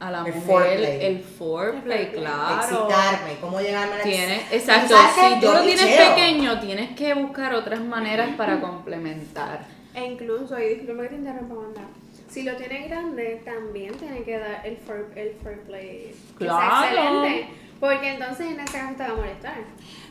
a 0.00 0.10
la 0.10 0.18
El 0.18 0.34
mujer 0.34 0.42
foreplay. 0.46 1.04
el 1.06 1.20
foreplay, 1.22 2.12
claro. 2.12 2.60
Excitarme, 2.60 3.36
cómo 3.40 3.60
llegarme 3.60 3.94
a 3.94 3.98
la 3.98 4.02
Tienes, 4.02 4.52
¿Y 4.52 4.54
exacto, 4.56 4.94
si 4.96 5.40
tú 5.40 5.52
lo 5.52 5.62
tienes 5.62 6.08
pequeño, 6.08 6.60
tienes 6.60 6.96
que 6.96 7.14
buscar 7.14 7.54
otras 7.54 7.80
maneras 7.80 8.30
para 8.36 8.60
complementar. 8.60 9.66
E 9.94 10.04
incluso, 10.04 10.58
y 10.58 10.74
disculpa 10.74 11.02
que 11.02 11.08
te 11.08 11.14
interrumpa, 11.16 11.54
Wanda, 11.54 11.80
si 12.28 12.42
lo 12.44 12.54
tiene 12.56 12.86
grande, 12.88 13.42
también 13.44 13.94
tiene 13.94 14.22
que 14.22 14.38
dar 14.38 14.64
el 14.64 14.76
for, 14.76 15.10
el 15.16 15.32
foreplay. 15.42 16.14
Claro. 16.36 16.84
excelente. 16.86 17.48
Porque 17.80 18.12
entonces 18.12 18.46
en 18.52 18.60
ese 18.60 18.72
caso 18.78 18.94
te 18.96 19.02
va 19.04 19.08
a 19.08 19.14
molestar. 19.14 19.54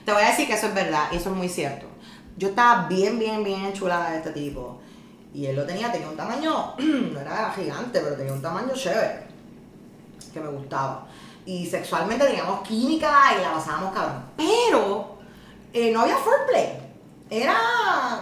Te 0.06 0.12
voy 0.12 0.24
a 0.24 0.28
decir 0.28 0.48
que 0.48 0.54
eso 0.54 0.68
es 0.68 0.74
verdad, 0.74 1.06
y 1.12 1.18
eso 1.18 1.30
es 1.30 1.36
muy 1.36 1.50
cierto. 1.50 1.86
Yo 2.38 2.50
estaba 2.50 2.88
bien, 2.88 3.20
bien, 3.20 3.44
bien 3.44 3.66
enchulada 3.66 4.12
de 4.12 4.18
este 4.18 4.32
tipo. 4.32 4.80
Y 5.34 5.46
él 5.46 5.56
lo 5.56 5.66
tenía, 5.66 5.92
tenía 5.92 6.10
un 6.10 6.18
tamaño, 6.18 6.76
no 6.80 7.20
era 7.20 7.52
gigante, 7.56 8.00
pero 8.00 8.16
tenía 8.16 8.34
un 8.34 8.42
tamaño 8.42 8.74
chévere. 8.74 9.27
Que 10.38 10.44
me 10.44 10.50
gustaba. 10.50 11.08
Y 11.46 11.66
sexualmente 11.66 12.26
teníamos 12.26 12.62
química 12.62 13.34
y 13.38 13.42
la 13.42 13.54
pasábamos 13.54 13.94
cabrón. 13.94 14.24
Pero 14.36 15.18
eh, 15.74 15.92
no 15.92 16.02
había 16.02 16.18
foreplay. 16.18 16.80
Era 17.30 17.58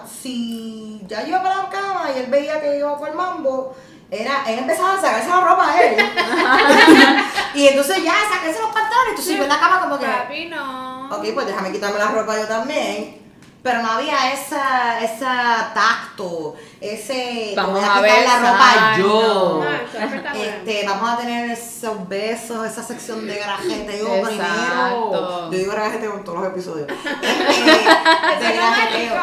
si 0.08 1.02
ya 1.08 1.22
yo 1.24 1.30
iba 1.30 1.44
para 1.44 1.64
la 1.64 1.70
cama 1.70 2.10
y 2.16 2.20
él 2.20 2.28
veía 2.28 2.62
que 2.62 2.78
iba 2.78 2.98
por 2.98 3.10
el 3.10 3.16
mambo, 3.16 3.76
era, 4.10 4.44
él 4.48 4.60
empezaba 4.60 4.94
a 4.94 5.02
sacarse 5.02 5.30
la 5.30 5.42
ropa 5.42 5.70
a 5.70 5.82
él. 5.82 5.98
y 7.56 7.68
entonces 7.68 8.04
ya, 8.04 8.14
sacarse 8.32 8.62
los 8.62 8.72
pantalones. 8.72 9.10
Entonces 9.10 9.38
yo 9.38 9.44
en 9.44 9.50
la 9.50 9.60
cama 9.60 9.82
como 9.82 10.00
que. 10.00 10.06
Papi, 10.06 10.46
no. 10.46 11.10
Ok, 11.10 11.26
pues 11.34 11.48
déjame 11.48 11.72
quitarme 11.72 12.00
la 12.00 12.08
ropa 12.08 12.38
yo 12.40 12.48
también. 12.48 13.26
Pero 13.62 13.82
no 13.82 13.92
había 13.92 14.32
esa, 14.32 15.02
esa 15.02 15.72
tacto, 15.74 16.54
ese 16.94 17.52
te 17.52 17.54
Vamos 17.56 17.74
voy 17.74 17.84
a 17.84 17.94
quitar 18.24 18.42
la 18.42 18.52
ropa 18.52 18.98
yo. 18.98 19.64
No. 19.64 20.40
Este, 20.42 20.86
vamos 20.86 21.10
a 21.10 21.18
tener 21.18 21.50
esos 21.52 22.08
besos, 22.10 22.66
esa 22.68 22.84
sección 22.84 23.26
de 23.26 23.36
grajeteo 23.36 24.08
Exacto. 24.16 24.28
primero. 24.28 25.52
Yo 25.52 25.58
digo 25.58 25.72
grajeteo 25.72 26.14
en 26.16 26.24
todos 26.24 26.40
los 26.40 26.48
episodios. 26.48 26.88
Este, 27.26 28.48
de 28.48 28.54
grajeteo. 28.56 29.16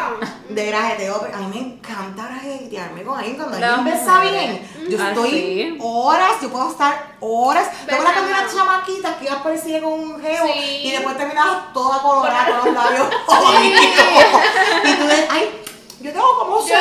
De 0.49 0.65
grajeteo. 0.67 1.19
pero 1.21 1.35
A 1.35 1.39
mí 1.39 1.47
me 1.53 1.59
encanta 1.75 2.27
grajetearme 2.27 3.03
con 3.03 3.17
alguien 3.17 3.35
cuando 3.37 3.57
alguien 3.57 3.85
besa 3.85 4.19
bien. 4.21 4.69
Yo 4.89 4.97
Ah, 5.01 5.09
estoy 5.09 5.29
sí. 5.31 5.77
horas, 5.81 6.31
yo 6.41 6.49
puedo 6.49 6.69
estar 6.71 7.13
horas. 7.19 7.69
¿Te 7.85 7.95
cuando 7.95 8.09
Besando. 8.09 8.29
una 8.29 8.47
chamaquita 8.51 9.17
que 9.17 9.25
iba 9.25 9.43
parecida 9.43 9.81
con 9.81 9.93
un 9.93 10.21
geo 10.21 10.45
Sí. 10.45 10.81
y 10.83 10.91
después 10.91 11.17
terminabas 11.17 11.73
toda 11.73 12.01
colorada 12.01 12.59
con 12.59 12.73
los 12.73 12.83
labios 12.83 13.07
jodidos? 13.25 13.81
Y 14.85 14.95
tú 14.95 15.03
dices, 15.03 15.25
ay, 15.29 15.62
yo 16.03 16.11
tengo 16.11 16.37
como 16.39 16.61
sed. 16.61 16.75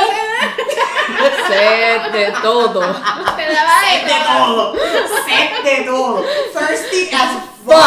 Sé 1.49 2.01
de 2.13 2.33
todo. 2.43 2.81
te 2.81 3.55
daba 3.55 3.81
Sed 3.81 4.07
de 4.07 4.21
todo. 4.27 4.75
Sed 4.75 5.65
de 5.65 5.85
todo. 5.85 6.25
Thirsty 6.53 7.11
as 7.15 7.31
fuck. 7.65 7.83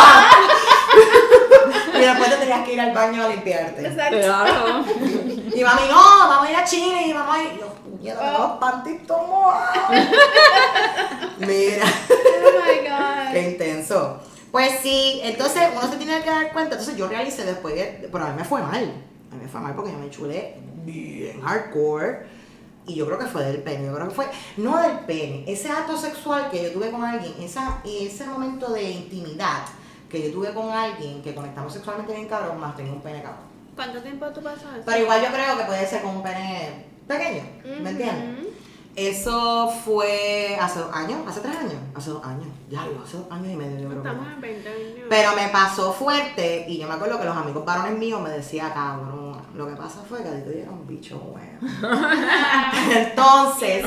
y 1.96 2.00
después 2.00 2.30
te 2.30 2.36
tenías 2.38 2.66
que 2.66 2.74
ir 2.74 2.82
al 2.82 2.94
baño 2.94 3.24
a 3.26 3.28
limpiarte. 3.30 3.86
Exacto. 3.88 4.18
Claro. 4.18 4.86
Y 5.56 5.64
mami, 5.64 5.82
no, 5.90 5.96
vamos 6.30 6.48
a 6.48 6.52
ir 6.52 6.58
a 6.58 6.64
Chile. 6.64 7.02
Y 7.08 7.14
mamá, 7.14 7.38
y 7.44 7.58
yo, 7.60 7.68
puñeta, 7.68 8.20
tengo 8.20 8.38
los 8.40 8.52
pantitos. 8.58 9.18
Mira, 11.40 11.86
Oh 11.86 12.52
my 12.66 12.88
god. 12.88 13.32
qué 13.34 13.42
intenso. 13.42 14.20
Pues 14.52 14.80
sí, 14.82 15.20
entonces 15.24 15.64
uno 15.76 15.90
se 15.92 15.98
tiene 15.98 16.22
que 16.22 16.30
dar 16.30 16.52
cuenta. 16.54 16.76
Entonces 16.76 16.96
yo 16.96 17.08
realicé 17.08 17.44
después, 17.44 17.76
de- 17.76 18.08
pero 18.12 18.24
a 18.24 18.28
mí 18.30 18.36
me 18.38 18.46
fue 18.46 18.62
mal. 18.62 19.04
A 19.32 19.36
mí 19.36 19.44
me 19.44 19.48
fue 19.50 19.62
mal 19.62 19.76
porque 19.76 19.92
yo 19.92 19.98
me 19.98 20.10
chulé 20.10 20.56
bien 20.86 21.42
hardcore. 21.42 22.26
Y 22.88 22.96
yo 22.96 23.08
creo 23.08 23.18
que 23.18 23.26
fue 23.26 23.44
del 23.44 23.64
pene. 23.64 23.88
Yo 23.88 23.96
creo 23.96 24.10
que 24.10 24.14
fue, 24.14 24.28
no 24.58 24.78
del 24.80 25.00
pene, 25.00 25.44
ese 25.48 25.70
acto 25.70 25.98
sexual 25.98 26.50
que 26.52 26.62
yo 26.62 26.72
tuve 26.72 26.92
con 26.92 27.04
alguien, 27.04 27.34
esa, 27.42 27.82
ese 27.84 28.26
momento 28.26 28.72
de 28.72 28.84
intimidad 28.84 29.64
que 30.10 30.22
yo 30.22 30.32
tuve 30.32 30.54
con 30.54 30.70
alguien 30.70 31.22
que 31.24 31.34
conectamos 31.34 31.74
sexualmente 31.74 32.14
bien 32.14 32.28
cabrón, 32.28 32.60
más 32.60 32.76
tenía 32.76 32.94
un 32.94 33.02
pene 33.02 33.24
cabrón. 33.24 33.46
¿Cuánto 33.76 34.02
tiempo 34.02 34.28
tú 34.28 34.42
pasó 34.42 34.70
eso? 34.70 34.84
Pero 34.86 35.02
igual 35.02 35.22
yo 35.22 35.28
creo 35.30 35.58
que 35.58 35.64
puede 35.64 35.88
ser 35.88 36.04
con 36.04 36.18
un 36.18 36.24
pene 36.24 36.86
pequeño, 37.08 37.44
¿me 37.82 37.90
entiendes? 37.90 38.48
Eso 38.96 39.70
fue 39.84 40.58
hace 40.60 40.80
dos 40.80 40.90
años, 40.94 41.20
hace 41.28 41.42
tres 41.42 41.58
años, 41.58 41.76
hace 41.94 42.12
dos 42.12 42.24
años, 42.24 42.48
ya 42.70 42.86
lo 42.86 43.04
hace 43.04 43.18
dos 43.18 43.30
años 43.30 43.52
y 43.52 43.56
medio 43.58 43.78
yo 43.78 43.92
Estamos 43.92 44.28
en 44.28 44.40
20 44.40 44.70
años. 44.70 45.08
Pero 45.10 45.36
me 45.36 45.50
pasó 45.50 45.92
fuerte 45.92 46.66
y 46.70 46.78
yo 46.78 46.88
me 46.88 46.94
acuerdo 46.94 47.20
que 47.20 47.26
los 47.26 47.36
amigos 47.36 47.66
varones 47.66 48.00
míos 48.00 48.22
me 48.22 48.30
decían, 48.30 48.72
cabrón, 48.72 49.42
lo 49.54 49.68
que 49.68 49.76
pasa 49.76 50.02
fue 50.08 50.24
que 50.24 50.30
a 50.30 50.36
ti 50.36 50.42
te 50.44 50.52
dieron 50.52 50.76
un 50.76 50.88
bicho 50.88 51.20
bueno. 51.20 51.60
Entonces, 52.96 53.86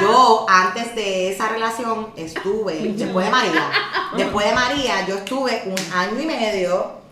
yo 0.00 0.46
antes 0.46 0.94
de 0.94 1.32
esa 1.32 1.48
relación 1.48 2.08
estuve, 2.14 2.92
después 2.92 3.24
de 3.24 3.32
María, 3.32 3.70
después 4.16 4.46
de 4.46 4.54
María, 4.54 5.06
yo 5.06 5.16
estuve 5.16 5.62
un 5.66 5.92
año 5.94 6.20
y 6.20 6.26
medio 6.26 7.04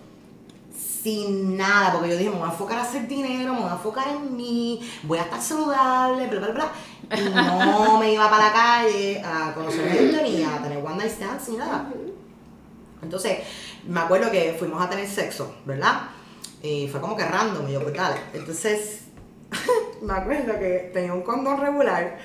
sin 1.02 1.56
nada, 1.56 1.92
porque 1.92 2.10
yo 2.10 2.16
dije, 2.16 2.30
me 2.30 2.36
voy 2.36 2.48
a 2.48 2.52
enfocar 2.52 2.78
a 2.78 2.82
hacer 2.82 3.08
dinero, 3.08 3.54
me 3.54 3.60
voy 3.60 3.70
a 3.70 3.72
enfocar 3.72 4.08
en 4.08 4.36
mí, 4.36 4.80
voy 5.02 5.18
a 5.18 5.22
estar 5.22 5.42
saludable, 5.42 6.28
bla, 6.28 6.40
bla, 6.40 6.50
bla. 6.50 6.72
Y 7.16 7.20
no 7.30 7.98
me 7.98 8.12
iba 8.12 8.28
para 8.30 8.46
la 8.46 8.52
calle 8.52 9.22
a 9.24 9.52
conocer 9.54 9.88
gente 9.90 10.22
ni 10.22 10.42
a 10.44 10.58
tener 10.62 10.78
one 10.84 10.96
night 10.96 11.10
stands 11.12 11.48
ni 11.48 11.56
nada. 11.56 11.86
Entonces, 13.02 13.38
me 13.86 14.00
acuerdo 14.00 14.30
que 14.30 14.54
fuimos 14.58 14.80
a 14.82 14.88
tener 14.88 15.08
sexo, 15.08 15.54
¿verdad? 15.64 16.02
Y 16.62 16.86
fue 16.88 17.00
como 17.00 17.16
que 17.16 17.24
random, 17.24 17.68
y 17.68 17.72
yo, 17.72 17.82
pues 17.82 17.94
dale. 17.94 18.16
Entonces, 18.32 19.02
me 20.02 20.12
acuerdo 20.12 20.58
que 20.58 20.90
tenía 20.94 21.12
un 21.12 21.22
condón 21.22 21.60
regular. 21.60 22.18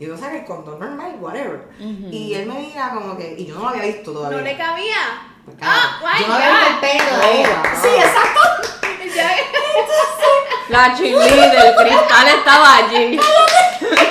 Y 0.00 0.06
yo 0.06 0.16
sabía 0.16 0.40
el 0.40 0.46
condón 0.46 0.78
normal, 0.78 1.16
whatever. 1.20 1.68
Y 1.78 2.32
él 2.34 2.46
me 2.46 2.54
mira 2.60 2.90
como 2.94 3.16
que, 3.16 3.34
y 3.36 3.46
yo 3.46 3.54
no 3.56 3.62
lo 3.62 3.68
había 3.68 3.82
visto 3.82 4.12
todavía. 4.12 4.38
¿No 4.38 4.44
le 4.44 4.56
cabía? 4.56 4.96
Pues, 5.44 5.56
Ah, 5.60 6.00
my 6.02 6.20
yo 6.22 6.28
no 6.28 6.34
había 6.34 6.50
visto 6.80 6.86
el 6.86 7.00
Oh, 7.00 7.14
todavía. 7.14 7.62
wow. 7.62 7.82
Sí, 7.82 7.88
exacto. 7.96 8.40
La 10.68 10.94
cheerleader, 10.94 11.66
el 11.66 11.74
cristal 11.76 12.28
estaba 12.28 12.76
allí. 12.76 13.18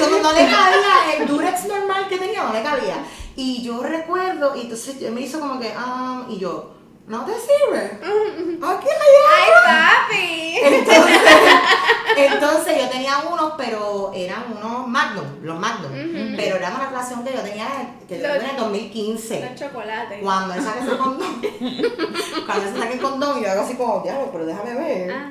Yo 0.00 0.10
no, 0.10 0.18
no 0.22 0.32
le 0.32 0.40
cabía, 0.40 1.14
el 1.18 1.26
durex 1.26 1.64
normal 1.66 2.08
que 2.08 2.18
tenía 2.18 2.42
no 2.44 2.52
le 2.52 2.62
cabía. 2.62 3.04
Y 3.36 3.62
yo 3.62 3.82
recuerdo, 3.82 4.54
y 4.56 4.62
entonces 4.62 5.00
me 5.12 5.20
hizo 5.20 5.38
como 5.40 5.58
que, 5.60 5.72
ah, 5.76 6.24
y 6.28 6.38
yo, 6.38 6.72
¿no 7.06 7.24
te 7.24 7.32
sirve? 7.32 7.98
Aquí 8.62 8.86
¡Ay, 8.88 9.16
hay 9.32 9.50
papi! 9.66 10.76
Entonces, 10.76 11.20
entonces 12.16 12.82
yo 12.82 12.88
tenía 12.90 13.18
unos, 13.30 13.52
pero 13.56 14.12
eran 14.14 14.44
unos 14.56 14.86
Magnum, 14.88 15.24
los 15.42 15.58
Magnum. 15.58 15.90
Pero 16.36 16.56
era 16.56 16.70
una 16.70 16.88
relación 16.88 17.24
que 17.24 17.32
yo 17.32 17.40
tenía, 17.40 17.66
que 18.08 18.18
Los- 18.18 18.32
tuve 18.32 18.44
en 18.44 18.50
el 18.50 18.56
2015. 18.56 19.48
Los 19.50 19.60
chocolates. 19.60 20.18
Cuando 20.22 20.54
él 20.54 20.62
saca 20.62 20.80
ese 20.80 20.96
condón, 20.96 21.40
cuando 22.46 22.68
él 22.68 22.74
saca 22.76 22.92
el 22.92 23.00
condón, 23.00 23.42
yo 23.42 23.50
hago 23.50 23.62
así 23.62 23.74
como, 23.74 24.00
diablo, 24.00 24.28
pero 24.32 24.46
déjame 24.46 24.74
ver. 24.74 25.10
Ajá. 25.10 25.30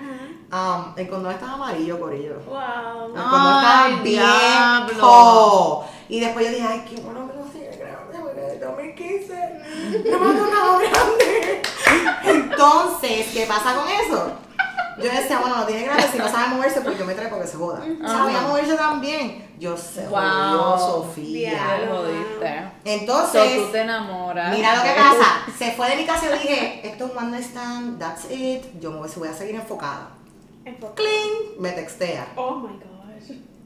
Um, 0.51 0.93
el 0.97 1.07
condón 1.07 1.31
estaba 1.31 1.53
amarillo, 1.53 1.99
corillo. 1.99 2.39
Wow. 2.47 3.09
El 3.15 3.21
condón 3.21 3.55
estaba 3.57 3.85
Ay, 3.85 3.93
Y 6.09 6.19
después 6.19 6.45
yo 6.45 6.51
dije, 6.51 6.67
ay, 6.67 6.85
qué 6.89 7.01
bueno 7.01 7.27
que 7.31 7.37
no 7.37 7.51
sigue 7.51 7.77
grande, 7.77 8.17
porque 8.19 8.43
en 8.43 8.49
el 8.51 8.59
2015 8.59 10.09
no 10.11 10.19
me 10.19 10.39
tocado 10.39 10.77
grande. 10.79 11.61
Entonces, 12.25 13.27
¿qué 13.33 13.45
pasa 13.47 13.75
con 13.75 13.87
eso? 13.87 14.31
Yo 14.97 15.05
decía, 15.05 15.39
bueno, 15.39 15.55
no 15.57 15.65
tiene 15.65 15.83
grande, 15.83 16.03
si 16.11 16.17
no 16.17 16.27
sabe 16.27 16.55
moverse, 16.55 16.81
pues 16.81 16.97
yo 16.99 17.05
me 17.05 17.13
traigo 17.13 17.39
que 17.39 17.47
se 17.47 17.55
joda. 17.57 17.81
Sabía 18.05 18.41
moverse 18.41 18.75
también. 18.75 19.47
Yo 19.57 19.77
sé, 19.77 20.07
Wow. 20.07 20.19
jodió 20.19 20.77
Sofía. 20.77 21.49
Diablo. 21.51 21.97
Jodiste. 22.01 22.59
So, 22.59 22.71
Entonces, 22.85 23.55
tú 23.57 23.71
te 23.71 23.81
enamoras. 23.81 24.55
Mira 24.55 24.75
lo 24.75 24.83
que 24.83 24.89
pasa, 24.99 25.45
se 25.57 25.71
fue 25.73 25.89
de 25.89 25.95
mi 25.97 26.05
casa 26.05 26.25
y 26.25 26.29
yo 26.29 26.33
dije, 26.35 26.81
esto 26.87 27.05
es 27.05 27.11
un 27.11 27.17
one 27.17 27.37
stand, 27.39 27.99
that's 27.99 28.29
it, 28.29 28.63
yo 28.81 28.91
me 28.91 28.97
voy, 28.97 29.27
a 29.27 29.33
seguir 29.33 29.55
enfocada. 29.55 30.09
Enfoca. 30.65 30.95
Cling, 30.95 31.61
me 31.61 31.71
textea. 31.71 32.27
Oh 32.35 32.55
my 32.55 32.73
gosh. 32.77 32.88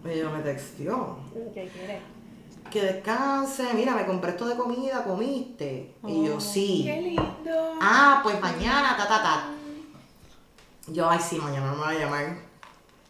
Y 0.05 0.17
yo 0.19 0.29
me 0.31 0.39
texteó. 0.41 1.17
¿Qué 1.53 1.69
quieres? 1.73 2.01
Que 2.69 2.81
descanse, 2.81 3.73
mira, 3.73 3.93
me 3.93 4.05
compré 4.05 4.31
esto 4.31 4.47
de 4.47 4.55
comida, 4.55 5.03
comiste. 5.03 5.93
Y 6.07 6.25
yo, 6.25 6.35
Oh. 6.37 6.39
sí. 6.41 6.83
Qué 6.85 7.01
lindo. 7.01 7.77
Ah, 7.81 8.19
pues 8.23 8.39
mañana, 8.41 8.95
ta, 8.97 9.07
ta, 9.07 9.21
ta. 9.23 9.45
Yo, 10.87 11.09
ay, 11.09 11.19
sí, 11.19 11.37
mañana 11.37 11.71
me 11.71 11.77
va 11.79 11.89
a 11.89 11.93
llamar. 11.93 12.35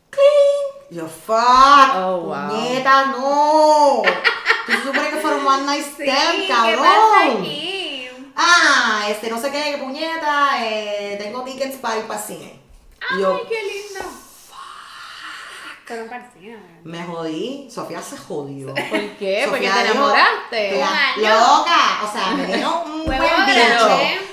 Cling. 0.10 0.98
Yo, 1.00 1.08
fuck. 1.08 1.96
Oh, 1.96 2.18
wow. 2.26 2.50
Puñeta, 2.50 3.06
no. 3.08 4.02
Tú 4.66 4.72
supone 4.84 5.10
que 5.10 5.18
fuera 5.18 5.38
un 5.38 5.48
one 5.48 5.66
night 5.66 5.84
Sí, 5.86 6.04
stand, 6.04 6.40
¿qué 6.42 6.48
cabrón. 6.48 6.80
pasa 6.86 7.32
aquí? 7.40 8.10
Ah, 8.36 9.06
este, 9.10 9.30
no 9.30 9.40
sé 9.40 9.52
qué, 9.52 9.76
qué 9.76 9.78
puñeta, 9.78 10.66
eh, 10.66 11.16
tengo 11.22 11.44
tickets 11.44 11.78
para 11.78 12.00
ir 12.00 12.06
para 12.06 12.20
cine. 12.22 12.60
Y 13.18 13.22
yo, 13.22 13.36
Ay, 13.36 13.44
qué 13.48 13.62
lindo. 13.64 14.10
Pero 15.88 16.06
me 16.84 17.04
jodí, 17.04 17.68
Sofía 17.70 18.02
se 18.02 18.18
jodió. 18.18 18.68
¿Por 18.74 19.00
qué? 19.18 19.46
Porque 19.50 19.68
Sofía 19.68 19.74
te 19.84 19.84
dijo, 19.92 19.94
enamoraste. 19.94 20.72
"Cla- 20.72 20.88
Un 21.18 21.24
año. 21.28 21.40
Loca, 21.40 22.00
o 22.04 22.12
sea, 22.12 22.32
me 22.38 22.46
dieron 22.46 22.74
un 22.92 23.06
buen 23.06 23.20
bicho. 23.20 23.90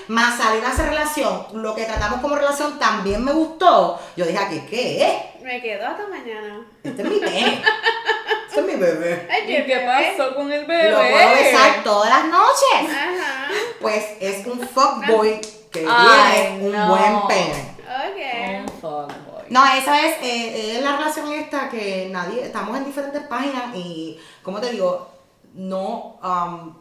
Más 0.08 0.36
salir 0.38 0.64
a 0.64 0.68
hacer 0.70 0.86
relación, 0.88 1.46
lo 1.54 1.74
que 1.74 1.84
tratamos 1.84 2.20
como 2.20 2.34
relación 2.36 2.78
también 2.78 3.24
me 3.24 3.32
gustó. 3.32 4.00
Yo 4.16 4.24
dije, 4.26 4.38
¿qué 4.50 4.66
qué 4.66 5.06
es? 5.06 5.42
Me 5.44 5.60
quedo 5.62 5.86
hasta 5.86 6.06
mañana. 6.08 6.64
Este 6.82 7.02
es 7.02 7.08
mi 7.08 7.16
pene. 7.18 7.62
Ese 8.50 8.60
es 8.60 8.66
mi 8.66 8.74
bebé. 8.74 9.28
Ay, 9.30 9.42
¿Y 9.44 9.46
qué 9.46 9.62
bebé. 9.62 10.14
pasó 10.16 10.34
con 10.34 10.50
el 10.52 10.66
bebé? 10.66 10.90
Lo 10.90 10.96
puedo 10.98 11.30
besar 11.30 11.84
todas 11.84 12.10
las 12.10 12.24
noches. 12.24 12.90
Ajá. 12.96 13.48
Pues 13.80 14.04
es 14.20 14.44
un 14.46 14.60
fuckboy 14.68 15.40
que 15.70 15.86
Ay, 15.88 16.32
tiene 16.58 16.66
un 16.66 16.72
no. 16.72 16.88
buen 16.88 17.28
pene. 17.28 17.76
Ok. 17.86 18.62
Un 18.62 18.68
fuckboy. 18.80 19.29
No, 19.50 19.64
esa 19.66 20.06
es, 20.06 20.16
eh, 20.22 20.76
es 20.76 20.82
la 20.82 20.96
relación 20.96 21.30
esta 21.32 21.68
que 21.68 22.08
nadie, 22.10 22.46
estamos 22.46 22.76
en 22.76 22.84
diferentes 22.84 23.22
páginas 23.24 23.74
y, 23.74 24.16
como 24.42 24.60
te 24.60 24.70
digo, 24.70 25.10
no, 25.54 26.18
um, 26.22 26.74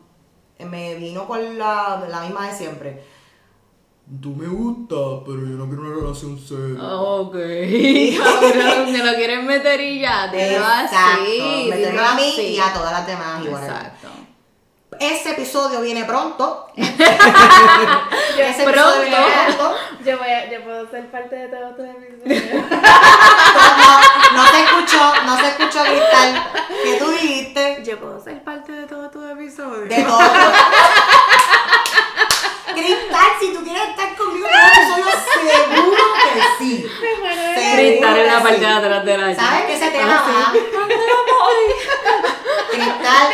me 0.69 0.95
vino 0.95 1.27
con 1.27 1.57
la, 1.57 2.05
la 2.07 2.21
misma 2.21 2.47
de 2.47 2.55
siempre. 2.55 3.03
Tú 4.21 4.35
me 4.35 4.47
gusta, 4.47 4.95
pero 5.25 5.37
yo 5.37 5.55
no 5.55 5.67
quiero 5.67 5.81
una 5.81 5.95
relación 5.95 6.37
seria. 6.37 6.83
Ok. 6.83 7.33
Cabrón, 8.53 8.91
me 8.91 9.03
lo 9.03 9.15
quieren 9.15 9.47
meter 9.47 9.81
y 9.81 9.99
ya. 9.99 10.27
Dilo 10.27 10.45
Exacto, 10.45 11.21
así. 11.23 11.67
meterlo 11.69 12.05
a 12.05 12.15
mí 12.15 12.35
y 12.39 12.59
a 12.59 12.73
todas 12.73 12.91
las 12.91 13.07
demás 13.07 13.45
igual. 13.45 13.63
Exacto. 13.63 14.07
Ese 14.99 15.31
episodio 15.31 15.81
viene 15.81 16.05
pronto. 16.05 16.67
Ese 16.75 18.63
episodio 18.63 18.71
pronto. 18.71 19.01
viene 19.01 19.17
pronto. 19.55 19.75
Yo, 20.09 20.17
voy 20.17 20.27
a, 20.27 20.49
yo 20.49 20.63
puedo 20.63 20.89
ser 20.89 21.05
parte 21.11 21.35
de 21.35 21.47
todos 21.49 21.75
tus 21.75 21.85
episodios. 21.85 22.43
No, 22.71 24.41
no 24.41 24.47
se 24.47 24.63
escuchó, 24.63 25.13
no 25.23 25.37
se 25.37 25.47
escuchó 25.49 25.83
Cristal. 25.83 26.51
¿Qué 26.83 26.93
tú 26.97 27.11
dijiste? 27.11 27.83
yo 27.83 27.99
puedo 27.99 28.19
ser 28.19 28.43
parte 28.43 28.71
de 28.71 28.87
todos 28.87 29.11
tus 29.11 29.29
episodios. 29.29 29.87
De 29.87 30.01
todo. 30.01 30.17
Cristal, 32.73 33.29
si 33.39 33.53
tú 33.53 33.63
quieres 33.63 33.89
estar 33.89 34.15
conmigo 34.15 34.47
en 34.47 34.55
un 34.55 34.61
episodio, 34.71 35.05
seguro 35.43 36.03
que 36.33 36.41
sí. 36.57 36.87
Cristal 37.75 38.17
en 38.17 38.27
la 38.27 38.41
parte 38.41 38.59
de 38.61 38.65
atrás 38.67 39.05
de 39.05 39.15
la 39.15 39.35
¿Sabes 39.35 39.65
que 39.65 39.75
ese 39.75 39.91
tema 39.91 40.23
Ah, 40.25 40.51
va? 40.51 40.51
Cristal, 42.71 43.27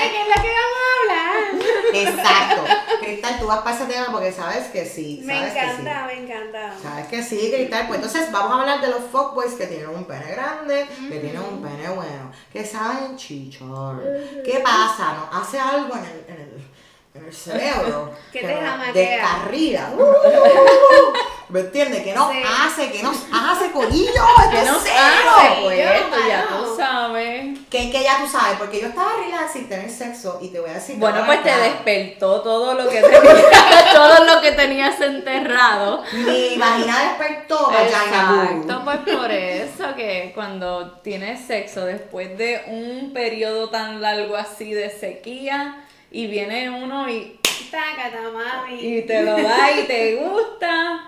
exacto. 2.03 2.63
Cristal, 3.01 3.39
tú 3.39 3.47
vas 3.47 3.59
para 3.59 3.75
ese 3.75 3.85
tema 3.85 4.07
porque 4.11 4.31
sabes 4.31 4.65
que 4.67 4.85
sí. 4.85 5.21
Me 5.23 5.35
Sabes 5.37 5.53
que 5.53 5.59
sí. 5.59 5.65
encanta, 5.81 6.05
me 6.07 6.13
encanta. 6.23 6.73
Sabes 6.81 7.07
que 7.07 7.23
sí, 7.23 7.51
Cristal. 7.53 7.87
Pues 7.87 7.97
entonces 8.03 8.31
vamos 8.31 8.51
a 8.57 8.61
hablar 8.61 8.81
de 8.81 8.87
los 8.87 9.01
fuckboys 9.11 9.53
que 9.53 9.67
tienen 9.67 9.89
un 9.89 10.05
pene 10.05 10.31
grande, 10.31 10.87
que 11.09 11.19
tienen 11.19 11.41
un 11.41 11.61
pene 11.61 11.89
bueno, 11.89 12.31
que 12.51 12.65
saben 12.65 13.15
chichar. 13.17 13.95
¿Qué 14.43 14.59
pasa? 14.63 15.13
¿No? 15.31 15.39
Hace 15.39 15.59
algo 15.59 15.95
en 15.95 16.05
el, 16.05 16.25
en 16.27 16.41
el, 16.41 16.67
en 17.15 17.25
el 17.25 17.33
cerebro 17.33 18.11
Que 18.31 18.39
te 18.41 18.53
jamaquea. 18.55 18.93
descarrila. 18.93 19.89
¿Me 21.49 21.59
entiendes? 21.59 22.03
Que 22.03 22.13
nos 22.13 22.31
Sí. 22.31 22.37
hace, 22.43 22.91
que 22.91 23.03
nos 23.03 23.15
hace 23.31 23.71
coñillo. 23.71 24.11
Que 24.51 24.57
este 24.57 24.71
nos 24.71 24.81
cero. 24.83 24.95
hace, 25.37 25.61
pues, 25.61 25.79
esto 25.79 26.17
ya 26.27 26.47
tú 26.49 26.75
sabes. 26.75 27.59
Que, 27.69 27.91
que 27.91 28.03
ya 28.03 28.17
tú 28.19 28.27
sabes, 28.27 28.57
porque 28.57 28.79
yo 28.81 28.87
estaba 28.87 29.11
relax 29.23 29.53
sin 29.53 29.67
tener 29.69 29.89
sexo 29.89 30.39
y 30.41 30.47
te 30.49 30.59
voy 30.59 30.69
a 30.69 30.73
decir. 30.73 30.95
Bueno, 30.97 31.23
pues 31.25 31.43
te 31.43 31.55
despertó 31.55 32.41
todo 32.41 32.73
lo 32.73 32.89
que 32.89 33.01
tenías, 33.01 33.93
todo 33.93 34.25
lo 34.25 34.41
que 34.41 34.51
tenías 34.53 34.99
enterrado. 35.01 36.03
Mi 36.13 36.57
vagina 36.57 37.03
despertó, 37.09 37.71
Exacto, 37.71 38.81
pues 38.83 38.97
por 39.17 39.31
eso 39.31 39.95
que 39.95 40.31
cuando 40.33 40.91
tienes 41.03 41.45
sexo 41.45 41.85
después 41.85 42.37
de 42.37 42.63
un 42.67 43.13
periodo 43.13 43.69
tan 43.69 44.01
largo 44.01 44.35
así 44.35 44.73
de 44.73 44.89
sequía 44.89 45.83
y 46.11 46.27
viene 46.27 46.69
uno 46.69 47.09
y, 47.09 47.39
Tácata, 47.71 48.19
mami. 48.31 48.79
y 48.79 49.01
te 49.01 49.23
lo 49.23 49.35
da 49.41 49.71
y 49.71 49.83
te 49.83 50.15
gusta, 50.15 51.07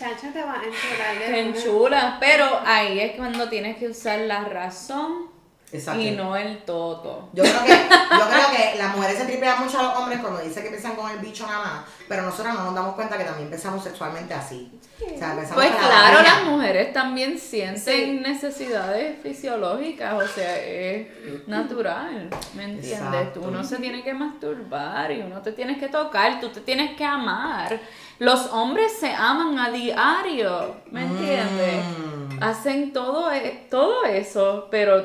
Chacha, 0.00 0.32
te 0.32 0.42
vas 0.42 0.56
a 0.56 0.64
enchular 0.64 1.18
de 1.18 1.26
te 1.26 1.40
enchulas, 1.40 2.14
pero 2.18 2.46
ahí 2.64 2.98
es 3.00 3.16
cuando 3.16 3.50
tienes 3.50 3.76
que 3.76 3.86
usar 3.88 4.20
la 4.20 4.44
razón 4.44 5.26
Exacto. 5.70 6.00
y 6.00 6.12
no 6.12 6.36
el 6.36 6.64
toto. 6.64 7.28
Yo 7.34 7.42
creo, 7.42 7.64
que, 7.64 7.70
yo 8.18 8.28
creo 8.30 8.50
que 8.50 8.78
las 8.78 8.96
mujeres 8.96 9.18
se 9.18 9.26
tripean 9.26 9.62
mucho 9.62 9.78
a 9.78 9.82
los 9.82 9.96
hombres 9.96 10.20
cuando 10.20 10.40
dicen 10.40 10.62
que 10.62 10.70
piensan 10.70 10.96
con 10.96 11.10
el 11.10 11.18
bicho 11.18 11.46
nada 11.46 11.58
más, 11.64 11.84
pero 12.08 12.22
nosotros 12.22 12.54
no 12.54 12.64
nos 12.64 12.74
damos 12.74 12.94
cuenta 12.94 13.18
que 13.18 13.24
también 13.24 13.50
pensamos 13.50 13.84
sexualmente 13.84 14.32
así. 14.32 14.72
O 15.02 15.18
sea, 15.18 15.34
pensamos 15.36 15.54
Pues 15.54 15.70
la 15.70 15.78
claro, 15.78 16.22
las 16.22 16.42
mujeres 16.44 16.92
también 16.94 17.38
sienten 17.38 17.82
Sí. 17.82 18.20
necesidades 18.22 19.22
fisiológicas, 19.22 20.14
o 20.14 20.26
sea, 20.26 20.58
es 20.58 21.06
natural, 21.46 22.30
¿me 22.54 22.64
entiendes? 22.64 22.92
Exacto. 22.92 23.42
Uno 23.46 23.62
se 23.64 23.76
tiene 23.76 24.02
que 24.02 24.14
masturbar 24.14 25.12
y 25.12 25.20
uno 25.20 25.42
te 25.42 25.52
tienes 25.52 25.78
que 25.78 25.88
tocar, 25.88 26.40
tú 26.40 26.48
te 26.48 26.60
tienes 26.62 26.96
que 26.96 27.04
amar. 27.04 27.78
Los 28.20 28.46
hombres 28.52 28.92
se 29.00 29.12
aman 29.12 29.58
a 29.58 29.70
diario, 29.70 30.76
¿me 30.92 31.02
entiendes? 31.02 31.84
Mm. 31.84 32.42
Hacen 32.42 32.92
todo, 32.92 33.32
e- 33.32 33.66
todo 33.70 34.04
eso, 34.04 34.68
pero 34.70 35.04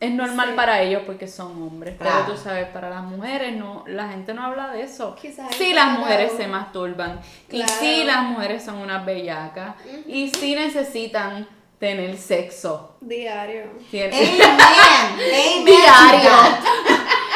es 0.00 0.10
normal 0.10 0.48
Sí. 0.50 0.56
para 0.56 0.82
ellos 0.82 1.02
porque 1.06 1.26
son 1.28 1.62
hombres. 1.62 1.96
Claro. 1.98 2.24
Pero 2.26 2.34
tú 2.36 2.42
sabes, 2.42 2.66
para 2.68 2.90
las 2.90 3.02
mujeres 3.04 3.54
no, 3.56 3.84
la 3.86 4.08
gente 4.08 4.34
no 4.34 4.44
habla 4.44 4.68
de 4.72 4.82
eso. 4.82 5.14
Quizás 5.14 5.54
Sí, 5.54 5.72
las 5.72 5.84
claro. 5.86 6.00
mujeres 6.00 6.32
se 6.36 6.46
masturban. 6.48 7.20
Y 7.50 7.56
Claro. 7.62 7.72
sí, 7.80 8.04
las 8.04 8.22
mujeres 8.24 8.64
son 8.64 8.76
unas 8.78 9.04
bellacas. 9.06 9.74
Y 10.06 10.30
sí 10.30 10.54
necesitan 10.54 11.46
tener 11.78 12.16
sexo. 12.18 12.96
Diario. 13.00 13.64
Tien- 13.90 14.12
Amen. 14.12 14.50
Amen. 14.50 15.64
Diario. 15.64 16.30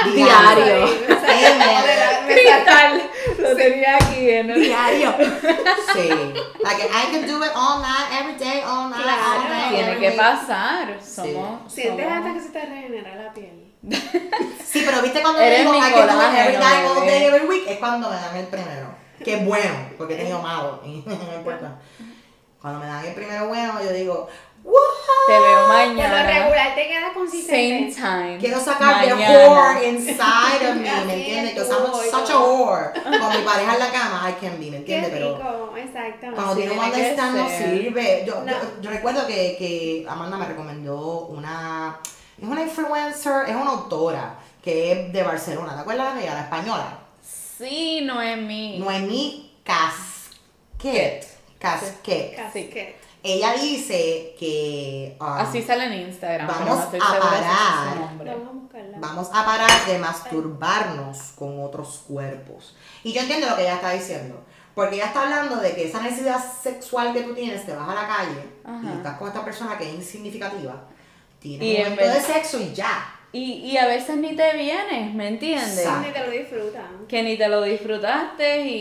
to 0.05 0.11
that. 0.11 0.14
Diario. 0.14 0.88
Ay, 2.66 3.03
me 3.48 3.54
me 3.54 3.54
lo 3.54 3.57
tenía 3.57 3.96
aquí 3.96 4.30
en 4.30 4.50
el... 4.50 4.61
Diario. 4.61 5.14
Sí. 5.94 6.09
Like 6.62 6.83
I 6.90 7.12
can 7.12 7.26
do 7.26 7.42
it 7.44 7.52
all 7.54 7.80
night, 7.80 8.11
every 8.20 8.37
day, 8.37 8.62
all 8.66 8.88
night, 8.90 9.02
Claro. 9.02 9.42
all 9.42 9.48
day. 9.48 9.76
Tiene 9.76 9.98
que 10.00 10.09
day. 10.09 10.16
pasar. 10.16 10.98
Somos. 11.02 11.72
Sientes 11.72 12.04
somos- 12.04 12.18
hasta 12.18 12.35
que 12.35 12.40
se 12.40 12.48
te 12.50 12.61
regenera 12.66 13.14
la 13.14 13.33
piel. 13.33 13.72
Sí, 14.64 14.83
pero 14.85 15.02
viste 15.02 15.22
cuando 15.22 15.40
digo 15.40 15.70
mi 15.72 15.78
I 15.78 15.80
can 15.92 16.09
do 16.09 16.20
it 16.20 16.35
every 16.37 16.57
day, 16.57 16.87
all 16.87 17.07
day, 17.07 17.24
every 17.26 17.46
week, 17.46 17.62
es 17.68 17.78
cuando 17.78 18.11
me 18.11 18.16
dan 18.16 18.37
el 18.37 18.46
primero. 18.46 18.88
Que 19.22 19.35
es 19.37 19.44
bueno, 19.46 19.72
porque 19.96 20.14
he 20.14 20.16
tenido 20.16 20.42
malo. 20.42 20.80
y 20.85 21.02
no 21.07 21.35
importa. 21.37 21.76
Cuando 22.61 22.80
me 22.80 22.87
dan 22.87 23.04
el 23.04 23.14
primero 23.14 23.46
bueno, 23.46 23.80
yo 23.85 23.92
digo, 23.92 24.26
Te 25.27 25.33
veo 25.38 25.68
mañana. 25.68 26.22
regular 26.22 26.74
te 26.74 26.87
queda 26.88 27.00
Same 27.00 27.14
consistente. 27.14 27.94
time. 27.94 28.38
Quiero 28.38 28.61
sacar 28.61 29.05
the 29.05 29.14
whore 29.14 29.88
inside 29.88 30.68
of 30.70 30.77
me, 30.77 30.90
¿me 31.07 31.14
entiendes? 31.14 31.57
es 31.57 31.62
Que 31.62 31.64
tú, 31.64 31.72
I'm 31.72 32.07
y 32.07 32.11
such 32.11 32.31
a 32.31 32.38
whore. 32.38 32.92
Con 33.03 33.11
mi 33.12 33.44
pareja 33.44 33.72
en 33.74 33.79
la 33.79 33.90
cama, 33.90 34.31
I 34.31 34.33
can 34.44 34.59
be, 34.59 34.70
¿me 34.70 34.77
entiendes? 34.79 35.11
Pero 35.11 35.37
rico, 35.37 35.74
exacto. 35.77 36.27
cuando 36.35 36.57
tiene 36.57 36.72
un 36.72 36.79
understand 36.79 37.37
no 37.37 37.48
sirve. 37.48 38.24
Yo, 38.27 38.40
No. 38.42 38.53
yo, 38.53 38.59
yo 38.83 38.90
recuerdo 38.90 39.27
que, 39.27 39.57
que 39.59 40.07
Amanda 40.09 40.37
me 40.37 40.46
recomendó 40.46 41.27
una... 41.27 41.98
Es 42.40 42.48
una 42.48 42.62
influencer, 42.62 43.48
es 43.48 43.55
una 43.55 43.70
autora 43.70 44.35
que 44.62 44.92
es 44.92 45.12
de 45.12 45.22
Barcelona. 45.22 45.74
¿Te 45.74 45.81
acuerdas 45.83 46.16
de 46.16 46.22
ella? 46.22 46.35
La 46.35 46.40
española. 46.40 46.98
Sí, 47.22 48.00
Noemí. 48.03 48.79
Noemí 48.79 49.53
Casquet. 49.62 51.24
Casquet. 51.59 52.37
Casquet. 52.37 53.03
Ella 53.26 53.54
dice 53.54 54.37
que... 54.38 55.16
um, 55.18 55.26
Así 55.26 55.62
sale 55.62 55.87
en 55.87 56.08
Instagram. 56.08 56.46
Vamos 56.46 56.92
no 56.92 57.04
a 57.04 57.18
parar. 57.18 57.96
Vamos 58.18 58.48
a 58.48 58.52
buscarla. 58.52 58.98
Vamos 58.98 59.28
a 59.32 59.44
parar 59.46 59.87
de 59.87 59.98
masturbarnos 59.98 61.32
con 61.34 61.62
otros 61.64 62.04
cuerpos. 62.06 62.76
Y 63.02 63.12
yo 63.12 63.22
entiendo 63.22 63.48
lo 63.48 63.56
que 63.56 63.62
ella 63.62 63.76
está 63.76 63.92
diciendo. 63.92 64.44
Porque 64.74 64.96
ella 64.96 65.06
está 65.06 65.22
hablando 65.22 65.56
de 65.56 65.74
que 65.74 65.84
esa 65.87 66.02
necesidad 66.02 66.38
sexual 66.62 67.12
que 67.14 67.22
tú 67.22 67.32
tienes, 67.34 67.64
te 67.64 67.74
vas 67.74 67.88
a 67.88 67.94
la 67.94 68.06
calle 68.08 68.44
Ajá. 68.64 68.80
y 68.92 68.96
estás 68.96 69.16
con 69.18 69.28
esta 69.28 69.44
persona 69.44 69.78
que 69.78 69.88
es 69.88 69.94
insignificativa, 69.94 70.82
tienes 71.38 71.66
Y 71.66 71.70
un 71.76 71.76
en 71.82 71.90
momento 71.94 72.14
de 72.14 72.20
sexo 72.20 72.60
y 72.60 72.74
ya. 72.74 73.10
Y, 73.30 73.52
y 73.70 73.76
a 73.78 73.87
veces 73.87 74.16
ni 74.16 74.34
te 74.37 74.52
vienes, 74.56 75.14
¿me 75.14 75.28
entiendes? 75.28 75.88
Ni 76.04 76.12
te 76.12 76.20
lo 76.20 76.30
disfrutan. 76.30 77.06
Que 77.08 77.22
ni 77.22 77.37
te 77.37 77.48
lo 77.48 77.62
disfrutaste 77.62 78.62
y, 78.62 78.74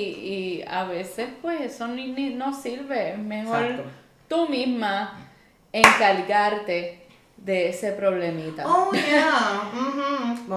y 0.60 0.66
a 0.68 0.84
veces 0.84 1.30
pues 1.42 1.62
eso 1.62 1.88
ni, 1.88 2.08
ni- 2.12 2.34
no 2.34 2.60
sirve. 2.60 3.12
Es 3.14 3.18
Mejor 3.20 3.64
Exacto. 3.64 3.90
Tú 4.28 4.48
misma 4.50 5.20
encargarte 5.72 7.00
de 7.38 7.68
ese 7.70 7.92
problemita. 7.92 8.64
Oh, 8.66 8.90
yeah. 8.94 9.70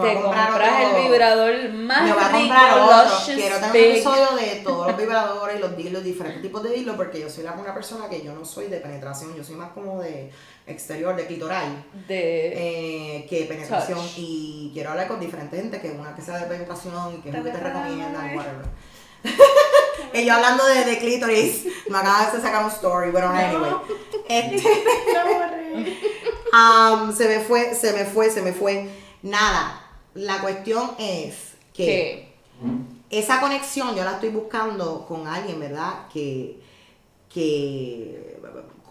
te 0.02 0.14
compras 0.22 0.50
otro- 0.50 0.96
el 0.98 1.02
vibrador 1.08 1.68
más 1.72 2.02
Me 2.02 2.12
voy 2.12 2.22
a 2.22 2.28
rico, 2.28 2.38
comprar 2.38 2.78
otro. 2.78 3.16
Quiero 3.34 3.56
tener 3.58 3.70
un 3.70 3.76
episodio 3.92 4.36
de 4.36 4.60
todos 4.64 4.86
los 4.88 4.96
vibradores 4.96 5.56
y 5.56 5.58
los 5.58 5.76
dildos, 5.76 6.04
diferentes 6.04 6.42
tipos 6.42 6.62
de 6.62 6.70
dildos, 6.70 6.94
porque 6.96 7.18
yo 7.20 7.28
soy 7.28 7.42
la, 7.42 7.52
una 7.52 7.74
persona 7.74 8.08
que 8.08 8.22
yo 8.22 8.32
no 8.34 8.44
soy 8.44 8.66
de 8.68 8.78
penetración, 8.78 9.34
yo 9.34 9.42
soy 9.42 9.56
más 9.56 9.70
como 9.72 10.00
de 10.00 10.30
exterior, 10.68 11.16
de 11.16 11.26
clitoral. 11.26 11.84
de 12.06 13.16
eh, 13.18 13.26
que 13.28 13.46
penetración 13.46 13.98
Touch. 13.98 14.14
y 14.18 14.70
quiero 14.72 14.90
hablar 14.90 15.08
con 15.08 15.18
diferentes 15.18 15.60
gente 15.60 15.80
que 15.80 15.90
una 15.90 16.14
que 16.14 16.22
sea 16.22 16.38
de 16.38 16.46
penetración 16.46 17.14
y 17.16 17.20
que 17.20 17.30
es 17.30 17.34
lo 17.34 17.42
que 17.42 17.50
te 17.50 17.58
recomiendan 17.58 18.36
whatever 18.36 18.66
y 20.16 20.26
yo 20.26 20.34
hablando 20.34 20.64
de, 20.66 20.84
de 20.84 20.98
clítoris 20.98 21.66
me 21.88 21.98
acabas 21.98 22.32
de 22.32 22.40
sacar 22.40 22.64
un 22.64 22.70
story 22.70 23.10
bueno 23.10 23.28
anyway. 23.28 23.72
Este, 24.28 24.62
um, 26.52 27.14
se 27.14 27.28
me 27.28 27.40
fue 27.40 27.74
se 27.74 27.92
me 27.92 28.04
fue 28.04 28.30
se 28.30 28.42
me 28.42 28.52
fue. 28.52 28.90
Nada 29.22 29.82
la 30.14 30.40
cuestión 30.40 30.92
es 30.98 31.34
que 31.72 31.84
que 31.84 32.36
esa 33.10 33.40
conexión 33.40 33.94
yo 33.94 34.04
la 34.04 34.12
estoy 34.12 34.30
buscando 34.30 35.06
con 35.06 35.26
alguien, 35.26 35.60
¿verdad? 35.60 36.08
Que, 36.12 36.60
que 37.32 38.38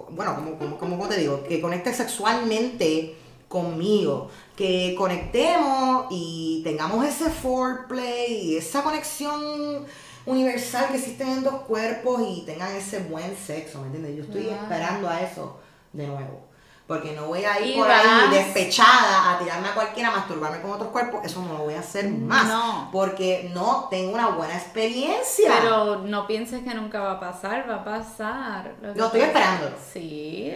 bueno, 0.09 0.35
como, 0.35 0.77
como, 0.77 0.77
como 0.77 1.07
te 1.07 1.17
digo, 1.17 1.43
que 1.43 1.59
conecte 1.59 1.93
sexualmente 1.93 3.15
conmigo, 3.47 4.29
que 4.55 4.95
conectemos 4.97 6.07
y 6.11 6.61
tengamos 6.63 7.05
ese 7.05 7.29
foreplay 7.29 8.51
y 8.51 8.57
esa 8.57 8.83
conexión 8.83 9.85
universal 10.25 10.87
que 10.89 10.97
existen 10.97 11.29
en 11.29 11.43
dos 11.43 11.61
cuerpos 11.61 12.21
y 12.27 12.43
tengan 12.45 12.71
ese 12.75 12.99
buen 12.99 13.35
sexo, 13.35 13.79
¿me 13.81 13.87
entiendes? 13.87 14.15
Yo 14.17 14.23
estoy 14.23 14.49
Ah. 14.49 14.61
esperando 14.63 15.09
a 15.09 15.21
eso 15.21 15.59
de 15.93 16.07
nuevo. 16.07 16.45
Porque 16.87 17.13
no 17.13 17.25
voy 17.25 17.43
a 17.43 17.59
ir 17.61 17.75
Y 17.75 17.79
por 17.79 17.87
vas- 17.87 18.05
ahí 18.05 18.29
despechada 18.29 19.31
a 19.33 19.39
tirarme 19.39 19.69
a 19.69 19.73
cualquiera, 19.73 20.09
a 20.09 20.17
masturbarme 20.17 20.61
con 20.61 20.69
otros 20.71 20.89
cuerpos. 20.89 21.21
Eso 21.25 21.41
no 21.41 21.53
lo 21.53 21.59
voy 21.63 21.73
a 21.73 21.79
hacer 21.79 22.07
más. 22.09 22.45
No. 22.47 22.89
Porque 22.91 23.49
no 23.55 23.87
tengo 23.89 24.13
una 24.13 24.27
buena 24.27 24.53
experiencia. 24.55 25.51
Pero 25.61 25.97
no 26.03 26.27
pienses 26.27 26.61
que 26.63 26.75
nunca 26.75 26.99
va 27.01 27.13
a 27.13 27.19
pasar, 27.19 27.67
va 27.67 27.77
a 27.77 27.83
pasar. 27.83 28.75
Lo 28.83 28.93
Lo 28.93 29.05
estoy 29.05 29.21
pasa- 29.21 29.25
esperándolo. 29.31 29.75
Sí, 29.93 30.53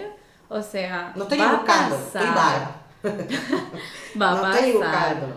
o 0.50 0.62
sea, 0.62 1.14
no 1.16 1.24
estoy 1.24 1.40
va 1.40 1.50
a 1.50 1.54
buscando, 1.56 1.96
estoy 1.96 2.22
pasar. 2.22 2.36
vaga. 2.36 2.76
Va 4.22 4.32
a 4.32 4.36
no 4.36 4.42
pasar. 4.42 4.56
estoy 4.56 4.72
buscándolo. 4.74 5.34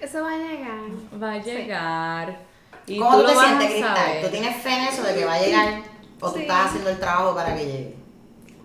Eso 0.00 0.22
va 0.22 0.32
a 0.32 0.36
llegar. 0.36 1.22
Va 1.22 1.32
a 1.32 1.38
llegar. 1.38 2.38
Y 2.86 2.98
¿Cómo 2.98 3.20
tú 3.20 3.26
te 3.26 3.34
sientes, 3.36 3.70
Cristal? 3.70 4.20
¿Tú 4.22 4.28
tienes 4.28 4.56
fe 4.56 4.70
en 4.74 4.84
eso 4.88 5.02
de 5.02 5.14
que 5.14 5.24
va 5.24 5.34
a 5.34 5.40
llegar? 5.40 5.82
¿O 6.20 6.30
tú 6.30 6.36
Sí. 6.36 6.42
estás 6.42 6.66
haciendo 6.66 6.90
el 6.90 6.98
trabajo 6.98 7.34
para 7.34 7.54
que 7.54 7.64
llegue? 7.66 7.94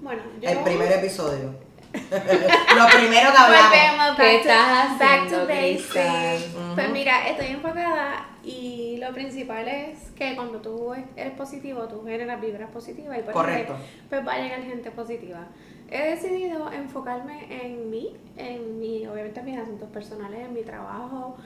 Bueno, 0.02 0.22
yo... 0.42 0.50
El 0.50 0.60
primer 0.60 0.92
episodio. 0.92 1.56
Lo 1.96 2.88
primero 2.98 3.32
que 3.32 3.38
hablamos. 3.38 3.70
Volvemos 3.70 4.16
¿Qué 4.18 4.24
back 4.24 4.44
to- 4.44 4.50
estás 4.50 5.00
back 5.00 5.12
haciendo, 5.22 5.40
to 5.42 5.48
Cristal? 5.48 6.06
basics. 6.34 6.56
Pues 6.76 6.90
mira, 6.90 7.28
estoy 7.30 7.48
enfocada 7.48 8.30
y 8.44 8.98
lo 8.98 9.14
principal 9.14 9.68
es 9.68 10.12
que 10.12 10.36
cuando 10.36 10.60
tú 10.60 10.94
eres 11.16 11.34
positivo, 11.38 11.84
tú 11.88 12.04
generas 12.06 12.42
vibras 12.42 12.70
positivas 12.72 13.18
y 13.18 13.22
por 13.22 13.34
Correcto. 13.34 13.76
pues 14.10 14.28
va 14.28 14.34
a 14.34 14.40
llegar 14.40 14.62
gente 14.64 14.92
positiva. 14.92 15.48
He 15.90 16.10
decidido 16.12 16.70
enfocarme 16.72 17.48
en 17.66 17.90
mí, 17.90 18.16
en 18.36 18.80
mi, 18.80 19.08
obviamente 19.08 19.40
en 19.40 19.46
mis 19.46 19.58
asuntos 19.60 19.88
personales, 19.90 20.42
en 20.42 20.54
mi 20.54 20.64
trabajo, 20.64 21.38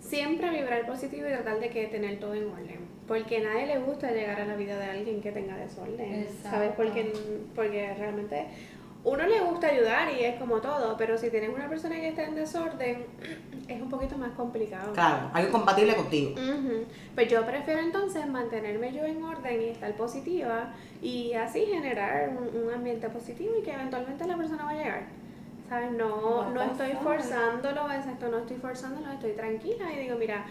siempre 0.00 0.50
vibrar 0.50 0.86
positivo 0.86 1.26
y 1.26 1.30
tratar 1.30 1.60
de 1.60 1.70
que 1.70 1.86
tener 1.86 2.18
todo 2.18 2.34
en 2.34 2.48
orden. 2.50 2.88
Porque 3.06 3.38
a 3.38 3.40
nadie 3.40 3.66
le 3.66 3.78
gusta 3.78 4.10
llegar 4.10 4.40
a 4.40 4.46
la 4.46 4.56
vida 4.56 4.78
de 4.78 4.84
alguien 4.84 5.20
que 5.20 5.32
tenga 5.32 5.56
desorden. 5.56 6.14
Exacto. 6.14 6.50
¿Sabes? 6.50 6.72
Porque, 6.76 7.12
porque 7.54 7.94
realmente 7.94 8.46
uno 9.04 9.26
le 9.26 9.40
gusta 9.40 9.68
ayudar 9.68 10.12
y 10.12 10.24
es 10.24 10.36
como 10.36 10.60
todo, 10.60 10.96
pero 10.96 11.16
si 11.16 11.30
tienes 11.30 11.50
una 11.50 11.68
persona 11.68 11.94
que 11.96 12.08
está 12.08 12.24
en 12.24 12.34
desorden, 12.34 13.06
es 13.68 13.80
un 13.80 13.88
poquito 13.88 14.18
más 14.18 14.32
complicado. 14.32 14.92
Claro, 14.92 15.30
algo 15.32 15.52
compatible 15.52 15.94
contigo. 15.94 16.32
Ujú. 16.32 16.84
Pues 17.14 17.28
yo 17.28 17.46
prefiero 17.46 17.80
entonces 17.80 18.26
mantenerme 18.26 18.92
yo 18.92 19.04
en 19.04 19.22
orden 19.22 19.62
y 19.62 19.64
estar 19.66 19.94
positiva 19.96 20.74
y 21.00 21.32
así 21.32 21.64
generar 21.66 22.30
un, 22.30 22.62
un 22.62 22.74
ambiente 22.74 23.08
positivo 23.08 23.54
y 23.58 23.62
que 23.62 23.72
eventualmente 23.72 24.26
la 24.26 24.36
persona 24.36 24.64
va 24.64 24.70
a 24.70 24.74
llegar. 24.74 25.02
¿Sabes? 25.68 25.92
No, 25.92 26.48
no 26.50 26.62
estoy 26.62 26.92
forzándolo, 27.02 27.90
exacto, 27.92 28.28
no 28.28 28.38
estoy 28.38 28.56
forzándolo, 28.56 29.12
estoy 29.12 29.32
tranquila 29.32 29.92
y 29.92 29.98
digo, 29.98 30.16
mira, 30.18 30.46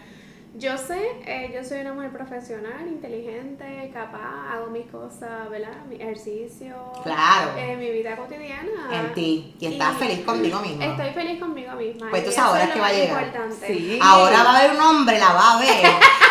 yo 0.54 0.78
sé, 0.78 0.98
eh, 1.26 1.50
yo 1.54 1.62
soy 1.62 1.80
una 1.80 1.92
mujer 1.92 2.10
profesional, 2.10 2.86
inteligente, 2.86 3.90
capaz, 3.92 4.52
hago 4.54 4.68
mis 4.68 4.86
cosas, 4.86 5.50
¿verdad? 5.50 5.84
Mi 5.88 5.96
ejercicio, 5.96 6.74
Claro. 7.02 7.50
eh, 7.58 7.76
mi 7.76 7.90
vida 7.90 8.16
cotidiana. 8.16 8.88
En 8.92 9.12
ti. 9.12 9.54
Y 9.58 9.66
estás 9.66 9.96
feliz 9.98 10.20
contigo 10.24 10.60
misma. 10.60 10.84
Estoy 10.86 11.10
feliz 11.10 11.40
conmigo 11.40 11.72
misma. 11.72 12.10
Pues 12.10 12.22
entonces 12.22 12.34
eso 12.42 12.42
ahora 12.48 12.64
es 12.64 12.70
que 12.70 12.80
va 12.80 12.86
a 12.86 12.92
llegar. 12.92 13.32
Sí. 13.66 13.98
Ahora 14.02 14.42
va 14.44 14.50
a 14.52 14.58
haber 14.58 14.70
un 14.76 14.80
hombre, 14.80 15.18
la 15.18 15.32
va 15.32 15.54
a 15.54 15.58
ver. 15.60 15.84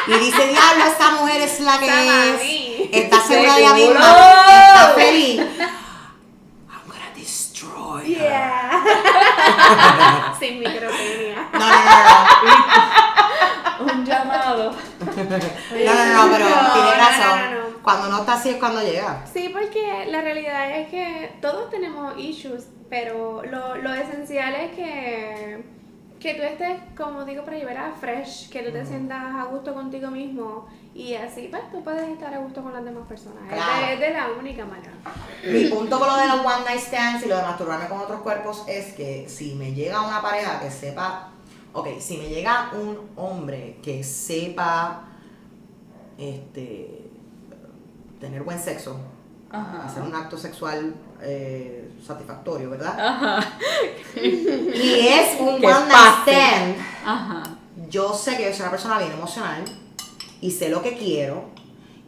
Y 0.07 0.19
dice, 0.19 0.47
diablo, 0.47 0.85
esta 0.88 1.11
mujer 1.11 1.41
es 1.41 1.59
la 1.59 1.77
que 1.79 1.85
Esa 1.85 2.25
es. 2.25 2.89
Está 2.93 3.19
segura 3.19 3.53
de 3.55 3.59
ella 3.61 3.73
misma. 3.73 3.99
Está 3.99 4.93
feliz. 4.95 5.39
I'm 6.69 6.88
gonna 6.88 7.11
destroy 7.15 8.13
her. 8.15 8.19
Yeah. 8.19 8.76
Sin 10.39 10.60
micropenia. 10.60 11.49
No, 11.53 11.60
no, 11.60 11.66
no, 12.47 13.88
no. 13.88 13.93
Un 13.93 14.05
llamado. 14.05 14.72
No, 14.72 15.14
no, 15.16 16.05
no, 16.14 16.32
pero 16.32 16.45
No, 16.49 16.74
tiene 16.74 16.95
razón. 16.97 17.39
no. 17.51 17.68
Cuando 17.84 18.08
no 18.10 18.20
está 18.20 18.34
así 18.34 18.49
es 18.49 18.58
cuando 18.58 18.82
llega. 18.82 19.24
Sí, 19.32 19.49
porque 19.53 20.05
la 20.10 20.22
realidad 20.22 20.72
es 20.78 20.89
que 20.89 21.32
todos 21.41 21.70
tenemos 21.70 22.18
issues, 22.18 22.68
pero 22.89 23.43
lo, 23.43 23.76
lo 23.78 23.93
esencial 23.93 24.55
es 24.55 24.72
que, 24.76 25.64
que 26.20 26.34
tú 26.34 26.41
estés, 26.41 26.80
como 26.97 27.24
digo, 27.26 27.43
para 27.45 27.57
llevar 27.57 27.78
a 27.78 27.91
fresh, 27.91 28.49
que 28.49 28.63
tú 28.63 28.72
te 28.72 28.86
sientas 28.86 29.36
a 29.36 29.45
gusto 29.45 29.74
contigo 29.74 30.09
mismo 30.09 30.68
y 30.95 31.13
así 31.13 31.47
pues 31.51 31.61
tú 31.72 31.84
puedes 31.84 32.09
estar 32.09 32.34
a 32.34 32.39
gusto 32.39 32.63
con 32.63 32.74
las 32.74 32.84
demás 32.84 33.07
personas. 33.07 33.43
Es 33.43 33.49
de- 33.51 33.55
Claro. 33.55 33.93
Es, 33.93 33.99
de, 33.99 34.09
la 34.11 34.28
única 34.39 34.65
manera. 34.65 34.91
Mi 35.45 35.65
punto 35.65 35.99
con 35.99 36.07
lo 36.07 36.15
de 36.18 36.28
los 36.28 36.39
one 36.39 36.63
night 36.65 36.80
stands 36.82 37.24
y 37.26 37.30
lo 37.30 37.38
de 37.38 37.43
masturbarme 37.43 37.88
con 37.88 37.99
otros 37.99 38.22
cuerpos 38.22 38.63
es 38.68 38.93
que 38.93 39.30
si 39.30 39.53
me 39.55 39.74
llega 39.74 40.01
una 40.01 40.22
pareja 40.22 40.59
que 40.59 40.72
sepa, 40.72 41.30
ok, 41.74 41.99
si 41.99 42.18
me 42.18 42.30
llega 42.30 42.72
un 42.74 42.97
hombre 43.15 43.78
que 43.84 44.03
sepa 44.03 45.03
este 46.18 47.03
tener 48.20 48.41
buen 48.43 48.59
sexo, 48.59 48.99
Ajá. 49.51 49.86
hacer 49.86 50.01
un 50.03 50.15
acto 50.15 50.38
sexual 50.38 50.95
eh, 51.22 51.91
satisfactorio, 52.05 52.70
¿verdad? 52.70 52.95
Ajá. 52.99 53.57
Y 54.15 55.07
es 55.07 55.39
un 55.39 55.55
one 55.55 55.61
night 55.61 56.28
stand. 56.28 56.76
Ajá. 57.05 57.43
yo 57.89 58.13
sé 58.13 58.36
que 58.38 58.43
yo 58.45 58.51
soy 58.51 58.61
una 58.61 58.72
persona 58.72 58.99
bien 58.99 59.11
emocional 59.11 59.63
y 60.41 60.51
sé 60.51 60.70
lo 60.70 60.82
que 60.82 60.97
quiero 60.97 61.45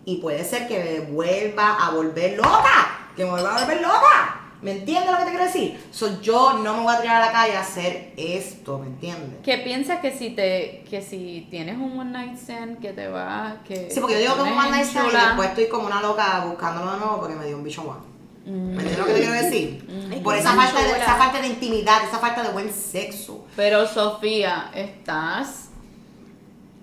y 0.05 0.17
puede 0.17 0.43
ser 0.43 0.67
que 0.67 0.79
me 0.79 1.11
vuelva 1.11 1.75
a 1.75 1.91
volver 1.91 2.37
loca, 2.37 3.09
que 3.15 3.23
me 3.23 3.31
vuelva 3.31 3.55
a 3.55 3.59
volver 3.61 3.81
loca. 3.81 4.35
¿Me 4.61 4.71
entiendes 4.71 5.09
lo 5.09 5.17
que 5.17 5.23
te 5.23 5.29
quiero 5.29 5.45
decir? 5.45 5.87
So, 5.89 6.21
yo 6.21 6.53
no 6.53 6.75
me 6.75 6.83
voy 6.83 6.93
a 6.93 6.99
tirar 6.99 7.21
a 7.21 7.27
la 7.27 7.31
calle 7.31 7.55
a 7.55 7.61
hacer 7.61 8.11
esto, 8.17 8.77
¿me 8.77 8.87
entiendes? 8.87 9.39
¿Qué 9.41 9.59
piensas 9.59 10.01
que 10.01 10.11
si 10.11 10.31
te 10.31 10.83
que 10.89 11.01
si 11.01 11.47
tienes 11.49 11.77
un 11.77 11.97
one 11.97 12.11
night 12.11 12.37
stand 12.37 12.79
que 12.79 12.91
te 12.91 13.07
va 13.07 13.61
que 13.65 13.89
Sí, 13.89 14.01
porque 14.01 14.15
yo 14.15 14.19
digo 14.19 14.35
que 14.35 14.41
un 14.41 14.57
one 14.57 14.71
night 14.71 14.85
stand 14.85 15.13
y 15.13 15.15
después 15.15 15.49
estoy 15.49 15.67
como 15.67 15.85
una 15.87 16.01
loca 16.01 16.43
buscándolo 16.45 16.91
de 16.91 16.97
nuevo 16.97 17.19
porque 17.19 17.35
me 17.35 17.45
dio 17.45 17.55
un 17.55 17.63
bicho 17.63 17.83
guapo. 17.83 18.03
Mm. 18.45 18.75
¿Me 18.75 18.81
entiendes 18.83 18.97
lo 18.97 19.05
que 19.05 19.13
te 19.13 19.19
quiero 19.19 19.33
decir? 19.33 20.09
Es 20.11 20.19
Por 20.21 20.35
esa 20.35 20.49
es 20.49 20.55
falta, 20.55 20.81
de, 20.81 21.01
esa 21.01 21.15
falta 21.15 21.41
de 21.41 21.47
intimidad, 21.47 22.03
esa 22.03 22.19
falta 22.19 22.43
de 22.43 22.49
buen 22.49 22.71
sexo. 22.73 23.45
Pero 23.55 23.87
Sofía, 23.87 24.71
estás 24.73 25.69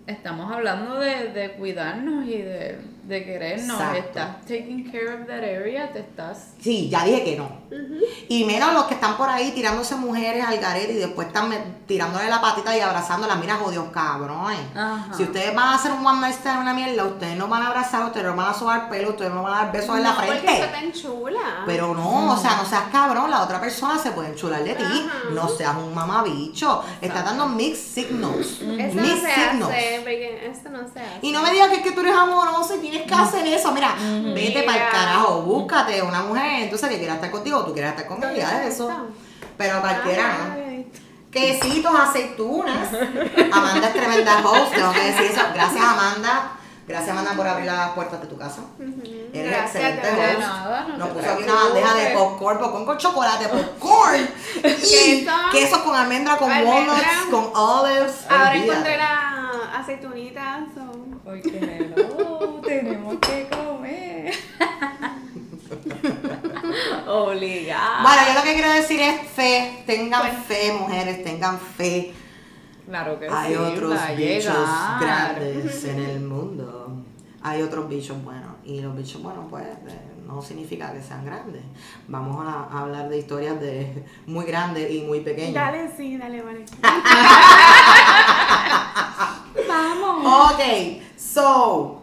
estamos 0.07 0.53
hablando 0.53 0.99
de, 1.01 1.33
de 1.33 1.53
cuidarnos 1.53 2.27
y 2.27 2.39
de, 2.39 2.79
de 3.07 3.25
querernos, 3.25 3.79
Exacto. 3.81 3.99
estás 3.99 4.41
taking 4.43 4.91
care 4.91 5.09
of 5.15 5.27
that 5.27 5.39
area, 5.39 5.93
te 5.93 6.01
estás 6.01 6.49
Sí, 6.61 6.89
ya 6.89 7.05
dije 7.05 7.23
que 7.25 7.37
no. 7.37 7.49
Y 8.29 8.45
menos 8.45 8.73
los 8.73 8.85
que 8.85 8.95
están 8.95 9.17
por 9.17 9.29
ahí 9.29 9.53
tirándose 9.53 9.95
mujeres 9.95 10.45
al 10.45 10.59
garete 10.59 10.93
y 10.95 10.97
después 10.97 11.29
están 11.29 11.53
tirándole 11.87 12.29
la 12.29 12.41
patita 12.41 12.77
y 12.77 12.81
abrazándola. 12.81 13.37
Mira, 13.37 13.57
jodidos 13.57 13.91
cabrones. 13.91 14.59
Ajá. 14.75 15.15
Si 15.17 15.23
ustedes 15.23 15.55
van 15.55 15.69
a 15.69 15.75
hacer 15.75 15.93
un 15.93 16.05
one 16.05 16.21
night 16.21 16.35
stand 16.35 16.61
una 16.63 16.75
mierda, 16.75 17.05
ustedes 17.05 17.37
no 17.37 17.47
van 17.49 17.63
a 17.63 17.69
abrazar, 17.69 18.05
ustedes 18.07 18.27
no 18.27 18.35
van 18.35 18.51
a 18.51 18.55
sobar 18.55 18.89
pelo, 18.89 19.11
ustedes 19.11 19.33
no 19.33 19.43
van 19.43 19.55
a 19.55 19.57
dar 19.65 19.73
besos 19.73 19.97
en 19.97 20.03
la 20.03 20.11
no, 20.13 20.17
frente. 20.17 20.69
tan 20.73 20.93
chula. 20.93 21.63
Pero 21.67 21.95
no, 21.95 22.33
o 22.33 22.37
sea, 22.37 22.57
no 22.57 22.65
seas 22.65 22.85
cabrón, 22.91 23.31
la 23.31 23.43
otra 23.43 23.61
persona 23.61 23.99
se 23.99 24.11
puede 24.11 24.31
enchular 24.31 24.65
de 24.65 24.75
ti. 24.75 25.09
No 25.33 25.49
seas 25.49 25.77
un 25.77 25.95
mamabicho. 25.95 26.83
Está 27.01 27.23
dando 27.23 27.47
mixed 27.49 27.77
signals. 28.05 28.61
Eso 28.61 28.65
no 28.65 28.73
Mixed 29.03 29.23
se 29.23 29.35
signals. 29.35 29.73
hace, 29.73 30.47
esto 30.47 30.71
no 30.71 30.79
se 30.89 31.01
hace. 31.01 31.19
Y 31.23 31.33
no 31.33 31.43
me 31.43 31.51
digas 31.53 31.69
que 31.69 31.77
es 31.77 31.83
que 31.83 31.93
tú 31.93 32.01
eres 32.01 32.15
amoroso 32.17 32.75
y 32.77 32.79
tienes 32.79 32.96
que 33.03 33.15
hacer 33.15 33.47
eso. 33.47 33.73
Mira, 33.73 33.95
vete 34.35 34.63
para 34.65 34.87
el 34.87 34.91
carajo, 34.93 35.43
búscate 35.43 36.03
una 36.03 36.23
mujer 36.23 36.63
entonces 36.63 36.89
que 36.89 36.99
quiera 36.99 37.15
estar 37.15 37.31
contigo, 37.31 37.65
tú 37.65 37.73
quieras 37.73 37.93
estar 37.93 38.07
con 38.07 38.21
¿Dónde 38.21 38.37
ella, 38.37 38.51
está 38.51 38.65
eso. 38.67 38.91
Pero 39.57 39.81
cualquiera, 39.81 40.37
Ah. 40.53 40.57
Quesitos, 41.31 41.93
aceitunas. 41.95 42.89
Amanda 43.53 43.89
es 43.89 43.93
tremenda 43.93 44.41
host, 44.43 44.73
tengo 44.75 44.91
que 44.93 45.01
decir 45.01 45.27
eso. 45.33 45.41
Gracias, 45.53 45.85
Amanda. 45.85 46.53
Gracias, 46.89 47.11
Amanda, 47.11 47.33
por 47.35 47.47
abrir 47.47 47.67
las 47.67 47.91
puertas 47.91 48.21
de 48.23 48.27
tu 48.29 48.39
casa. 48.39 48.61
Ujú. 48.79 49.03
Eres 49.35 49.51
Gracias, 49.51 49.85
excelente 49.97 50.09
host. 50.37 50.39
nada, 50.41 50.87
no 50.89 50.97
Nos 50.99 51.09
puso 51.09 51.31
aquí 51.33 51.43
una 51.43 51.55
bandeja 51.55 51.95
de 51.95 52.07
popcorn, 52.15 52.59
popcorn 52.59 52.87
con 52.87 52.97
chocolate, 52.97 53.49
popcorn. 53.49 54.29
y 54.65 55.27
Queso. 55.53 55.85
con 55.85 55.95
almendra, 55.97 56.37
con 56.39 56.49
walnuts, 56.51 57.03
con 57.31 57.51
olives. 57.55 58.13
Ahora 58.31 58.55
encontré 58.55 58.97
las 58.97 59.81
aceitunitas. 59.81 60.61
so- 60.75 60.93
porque 61.25 61.93
no 61.97 62.16
tenemos 62.67 63.17
que 63.21 63.49
comer. 63.49 64.27
Obligado. 67.09 68.03
Bueno, 68.03 68.23
yo 68.29 68.35
lo 68.35 68.43
que 68.43 68.55
quiero 68.55 68.71
decir 68.73 69.01
es 69.01 69.21
fe. 69.31 69.83
Tengan 69.87 70.21
Pues- 70.23 70.45
fe, 70.47 70.73
mujeres, 70.79 71.25
tengan 71.25 71.59
fe. 71.59 72.13
Claro 72.89 73.19
que 73.19 73.29
Hay 73.29 73.53
sí, 73.53 73.57
otros 73.59 73.93
bichos 74.17 74.45
llegar. 74.55 75.01
grandes 75.01 75.85
en 75.85 75.99
el 75.99 76.21
mundo. 76.21 77.03
Hay 77.43 77.63
otros 77.63 77.89
bichos 77.89 78.23
buenos. 78.23 78.53
Y 78.65 78.81
los 78.81 78.97
bichos 78.97 79.23
buenos, 79.23 79.47
pues, 79.51 79.65
eh, 79.65 80.01
no 80.27 80.41
significa 80.43 80.93
que 80.93 81.01
sean 81.03 81.25
grandes. 81.25 81.63
Vamos 82.09 82.45
a, 82.47 82.65
a 82.65 82.81
hablar 82.83 83.09
de 83.09 83.19
historias 83.19 83.61
de 83.61 84.05
muy 84.27 84.45
grandes 84.45 84.91
y 84.91 85.03
muy 85.03 85.21
pequeñas. 85.21 85.55
Dale, 85.55 85.91
sí, 85.97 86.17
dale, 86.17 86.43
vale. 86.43 86.65
Vamos. 89.69 90.53
Ok, 90.53 90.61
so. 91.17 92.03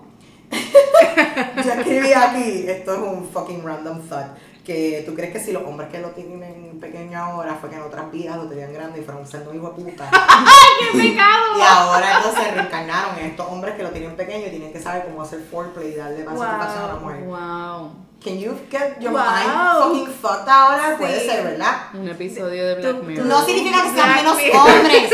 yo 1.65 1.71
escribí 1.73 2.13
aquí, 2.13 2.65
esto 2.67 2.93
es 2.93 2.99
un 2.99 3.29
fucking 3.31 3.63
random 3.65 4.01
thought, 4.07 4.27
que 4.65 5.03
tú 5.05 5.13
crees 5.13 5.33
que 5.33 5.39
si 5.39 5.51
los 5.51 5.63
hombres 5.63 5.89
que 5.89 5.99
lo 5.99 6.09
tienen 6.11 6.77
pequeño 6.79 7.17
ahora 7.19 7.57
fue 7.59 7.69
que 7.69 7.75
en 7.75 7.81
otras 7.81 8.09
vidas 8.11 8.37
lo 8.37 8.47
tenían 8.47 8.71
grande 8.73 9.01
y 9.01 9.03
fueron 9.03 9.27
siendo 9.27 9.53
hijo 9.53 9.69
de 9.71 9.83
puta. 9.83 10.09
¡Qué 10.79 10.97
pecado! 10.97 11.57
Y 11.57 11.61
ahora 11.61 12.17
entonces 12.17 12.53
reencarnaron 12.53 13.17
en 13.19 13.25
estos 13.27 13.47
hombres 13.47 13.75
que 13.75 13.83
lo 13.83 13.89
tienen 13.89 14.15
pequeño 14.15 14.47
y 14.47 14.49
tienen 14.49 14.71
que 14.73 14.79
saber 14.79 15.05
cómo 15.05 15.21
hacer 15.21 15.41
foreplay 15.51 15.91
y 15.93 15.95
darle 15.95 16.23
más 16.23 16.35
Wow. 16.35 16.43
satisfacción 16.43 16.83
a 16.83 16.87
la 16.87 16.95
mujer. 16.95 17.23
Wow. 17.25 17.91
Can 18.23 18.39
you 18.39 18.53
get 18.71 18.99
your 19.01 19.11
Wow. 19.11 19.21
mind 19.21 19.83
fucking 19.83 20.07
fucked 20.21 20.47
ahora? 20.49 20.95
Puede 20.97 21.19
Sí. 21.19 21.27
ser, 21.29 21.43
¿verdad? 21.43 21.75
Un 21.93 22.07
episodio 22.07 22.65
de 22.67 22.75
Black 22.75 23.03
Mirror. 23.03 23.25
No 23.27 23.45
significa 23.45 23.83
que 23.83 23.89
sean 23.89 24.15
menos 24.15 24.37
hombres. 24.55 25.11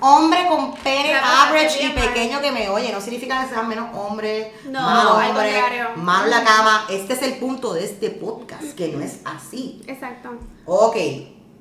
Hombre 0.00 0.46
con 0.48 0.74
pene 0.76 1.14
average 1.14 1.84
y 1.84 1.90
pequeño 1.90 2.40
que 2.40 2.50
me 2.52 2.68
oye. 2.70 2.90
No 2.92 3.00
significa 3.00 3.42
que 3.42 3.52
sean 3.52 3.68
menos 3.68 3.94
hombres. 3.94 4.48
No, 4.64 4.80
malo 4.80 5.16
al 5.16 5.30
hombre, 5.30 5.60
malo 5.96 6.24
en 6.24 6.30
la 6.30 6.44
cama. 6.44 6.86
Este 6.88 7.12
es 7.12 7.22
el 7.22 7.34
punto 7.34 7.74
de 7.74 7.84
este 7.84 8.10
podcast, 8.10 8.62
que 8.76 8.88
no 8.88 9.02
es 9.04 9.20
así. 9.24 9.82
Exacto. 9.86 10.30
Ok, 10.66 10.96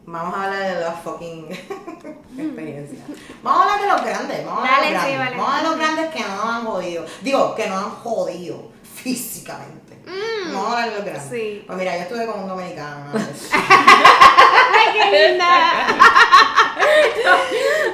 vamos 0.05 0.35
a 0.35 0.43
hablar 0.45 0.75
de 0.75 0.81
la 0.81 0.91
fucking 0.93 1.47
experiencia. 2.37 2.99
Vamos 3.43 3.59
a 3.59 3.63
hablar 3.73 3.81
de 3.81 3.87
los 3.87 4.05
grandes. 4.05 4.45
Vamos 4.45 4.63
a 4.63 4.75
hablar 4.75 4.87
de 4.87 4.93
los 4.93 5.03
sí, 5.03 5.09
grandes. 5.11 5.19
vale. 5.19 5.37
Vamos 5.37 5.49
a 5.53 5.57
hablar 5.57 5.63
de 5.63 5.69
los 5.69 5.77
grandes 5.95 6.15
que 6.15 6.21
no 6.29 6.35
nos 6.35 6.45
han 6.45 6.65
jodido. 6.65 7.05
Digo, 7.21 7.55
que 7.55 7.67
no 7.67 7.77
han 7.77 7.89
jodido 7.91 8.71
físicamente. 8.95 10.01
Vamos 10.53 10.65
a 10.65 10.71
hablar 10.71 10.89
de 10.89 10.95
los 10.95 11.05
grandes. 11.05 11.25
Mm. 11.27 11.35
Sí. 11.35 11.63
Pues 11.67 11.77
mira, 11.77 11.95
yo 11.97 12.03
estuve 12.03 12.25
con 12.25 12.39
un 12.39 12.47
dominicano. 12.47 13.11
¡Ay, 14.79 14.87
qué 14.93 15.27
linda! 15.29 15.49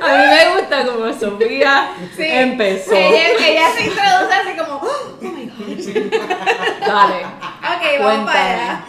A 0.02 0.18
mí 0.18 0.24
me 0.28 0.56
gusta 0.56 0.86
como 0.86 1.14
Sofía 1.14 1.92
Sí. 2.16 2.24
empezó. 2.26 2.94
Ella, 2.94 3.30
ella 3.48 3.68
se 3.76 3.82
introduce 3.86 4.34
así 4.34 4.58
como, 4.58 4.76
oh 4.78 5.22
my 5.22 5.46
god. 5.46 6.18
Dale. 6.88 7.26
Ok, 7.26 8.00
vamos 8.04 8.26
para 8.32 8.52
allá. 8.54 8.86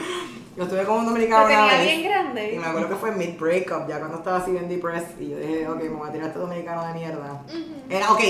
Yo 0.57 0.62
estuve 0.64 0.84
con 0.84 0.97
un 0.99 1.05
Lo 1.05 1.11
dominicano 1.11 1.44
una 1.47 1.55
tenía 1.55 1.72
vez. 1.72 1.82
bien 1.86 2.01
Y 2.01 2.03
grande. 2.05 2.57
me 2.59 2.66
acuerdo 2.66 2.88
que 2.88 2.94
fue 2.97 3.12
mid 3.12 3.38
breakup, 3.38 3.88
ya 3.88 3.99
cuando 3.99 4.18
estaba 4.18 4.38
así 4.38 4.51
bien 4.53 4.68
depressed. 4.68 5.18
Y 5.20 5.30
yo 5.30 5.36
dije, 5.38 5.68
ok, 5.68 5.82
me 5.82 5.88
voy 5.90 6.09
a 6.09 6.12
tirar 6.12 6.26
a 6.26 6.28
este 6.28 6.38
dominicano 6.40 6.86
de 6.86 6.94
mierda. 6.94 7.42
Era, 7.90 8.12
ok, 8.12 8.20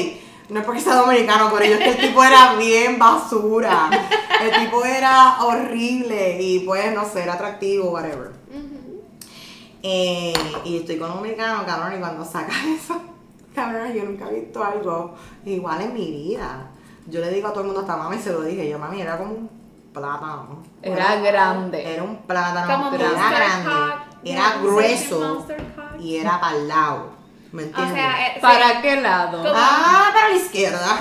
no 0.48 0.60
es 0.60 0.66
porque 0.66 0.80
sea 0.80 0.94
dominicano, 0.96 1.50
pero 1.52 1.64
yo 1.66 1.72
es 1.74 1.78
que 1.78 1.90
el 1.90 1.96
tipo 1.98 2.22
era 2.24 2.54
bien 2.54 2.98
basura. 2.98 3.90
El 4.40 4.50
tipo 4.64 4.84
era 4.84 5.36
horrible 5.42 6.38
y 6.40 6.60
pues, 6.60 6.92
no 6.92 7.04
sé, 7.08 7.22
era 7.22 7.34
atractivo, 7.34 7.90
whatever. 7.90 8.30
Eh, 9.88 10.32
y 10.64 10.78
estoy 10.78 10.98
con 10.98 11.10
un 11.12 11.16
dominicano, 11.18 11.64
cabrón, 11.64 11.94
y 11.96 12.00
cuando 12.00 12.24
saca 12.24 12.52
eso, 12.76 13.00
cabrón, 13.54 13.92
yo 13.92 14.02
nunca 14.04 14.28
he 14.28 14.40
visto 14.40 14.64
algo 14.64 15.14
igual 15.44 15.80
en 15.80 15.94
mi 15.94 16.10
vida. 16.10 16.70
Yo 17.06 17.20
le 17.20 17.30
digo 17.30 17.46
a 17.46 17.50
todo 17.52 17.60
el 17.60 17.66
mundo, 17.66 17.82
hasta 17.82 17.96
mami 17.96 18.18
se 18.18 18.32
lo 18.32 18.42
dije, 18.42 18.68
yo, 18.68 18.80
mami, 18.80 19.00
era 19.00 19.16
como 19.16 19.30
un 19.34 19.50
plátano. 19.94 20.64
Era 20.82 21.14
grande. 21.20 21.94
Era 21.94 22.02
un 22.02 22.16
plátano, 22.22 22.66
Como 22.78 22.90
pero 22.90 23.04
era 23.12 23.30
grande, 23.30 23.70
Cock, 23.70 24.00
era 24.24 24.52
grueso 24.60 25.46
y 26.00 26.16
era 26.16 26.40
para 26.40 26.56
el 26.56 26.66
lado. 26.66 27.10
¿Me 27.52 27.62
O 27.62 27.66
entiendes? 27.66 27.94
sea, 27.94 28.26
eh, 28.26 28.38
¿Para 28.40 28.82
qué 28.82 29.00
lado? 29.00 29.38
Como- 29.38 29.54
ah, 29.54 30.10
para 30.12 30.28
la 30.30 30.34
izquierda. 30.34 30.98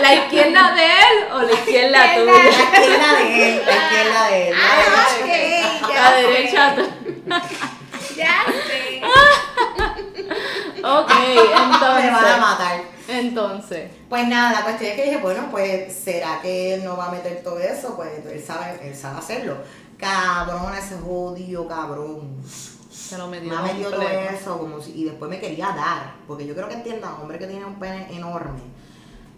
¿La 0.00 0.14
izquierda 0.14 0.74
de 0.74 0.84
él 0.84 1.24
o 1.32 1.42
la 1.42 1.52
izquierda 1.52 1.98
La 2.06 2.14
tuya? 2.14 2.32
La 2.32 2.48
izquierda 2.50 3.12
de 3.14 3.48
él, 3.48 3.62
la 3.64 3.76
izquierda 3.76 4.26
de 4.28 4.48
él. 4.48 4.54
la 4.56 4.58
Ah, 4.66 5.06
derecha. 5.16 5.64
ok, 5.64 5.65
La 6.00 6.12
derecha. 6.16 6.76
Ya 8.16 8.44
sé. 8.46 9.02
Ok, 10.82 11.10
Me 11.10 11.50
van 11.50 11.72
a 11.72 11.74
entonces. 11.74 12.38
matar. 12.40 12.80
Entonces. 13.08 13.90
Pues 14.08 14.28
nada, 14.28 14.52
la 14.52 14.62
cuestión 14.62 14.90
es 14.90 14.96
que 14.96 15.04
dije, 15.04 15.16
bueno, 15.18 15.48
pues, 15.50 15.92
¿será 15.94 16.40
que 16.40 16.74
él 16.74 16.84
no 16.84 16.96
va 16.96 17.06
a 17.08 17.10
meter 17.10 17.42
todo 17.42 17.58
eso? 17.58 17.94
Pues 17.96 18.24
él 18.24 18.42
sabe, 18.42 18.78
él 18.88 18.94
sabe 18.96 19.18
hacerlo. 19.18 19.56
Cabrón, 19.98 20.74
ese 20.76 20.96
jodido 20.98 21.66
cabrón. 21.68 22.36
Se 22.90 23.18
lo 23.18 23.26
metió 23.28 23.50
Me 23.50 23.56
ha 23.56 23.62
metido 23.62 23.90
todo 23.90 24.02
eso 24.02 24.58
como 24.58 24.80
si, 24.80 24.92
y 24.92 25.04
después 25.04 25.30
me 25.30 25.38
quería 25.40 25.66
dar. 25.68 26.14
Porque 26.26 26.46
yo 26.46 26.54
creo 26.54 26.68
que 26.68 26.74
entiendan, 26.74 27.14
hombre 27.20 27.38
que 27.38 27.46
tiene 27.46 27.64
un 27.64 27.78
pene 27.78 28.08
enorme, 28.16 28.60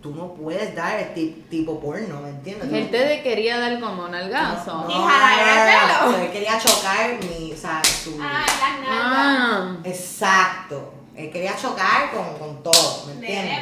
tú 0.01 0.15
no 0.15 0.33
puedes 0.35 0.75
dar 0.75 0.99
el 1.01 1.13
ti- 1.15 1.45
tipo 1.51 1.81
porno, 1.81 2.21
¿me 2.21 2.31
entiendes? 2.31 2.73
Él 2.73 2.91
te 2.91 3.23
quería 3.23 3.59
dar 3.59 3.81
como 3.81 4.05
un 4.05 4.15
algazo. 4.15 4.87
Y 4.89 4.93
jalar 4.93 5.39
el 5.41 6.13
pelo. 6.13 6.23
Él 6.25 6.31
quería 6.31 6.59
chocar 6.59 7.19
mi, 7.25 7.53
o 7.53 7.57
sea, 7.57 7.83
su... 7.85 8.17
Ah, 8.21 8.45
las 8.47 8.81
nalgas. 8.81 8.89
Ah. 8.91 9.77
Exacto. 9.85 10.95
Él 11.17 11.31
quería 11.33 11.57
chocar 11.57 12.11
con, 12.13 12.39
con 12.39 12.63
todo, 12.63 13.07
¿me 13.07 13.13
entiendes? 13.15 13.59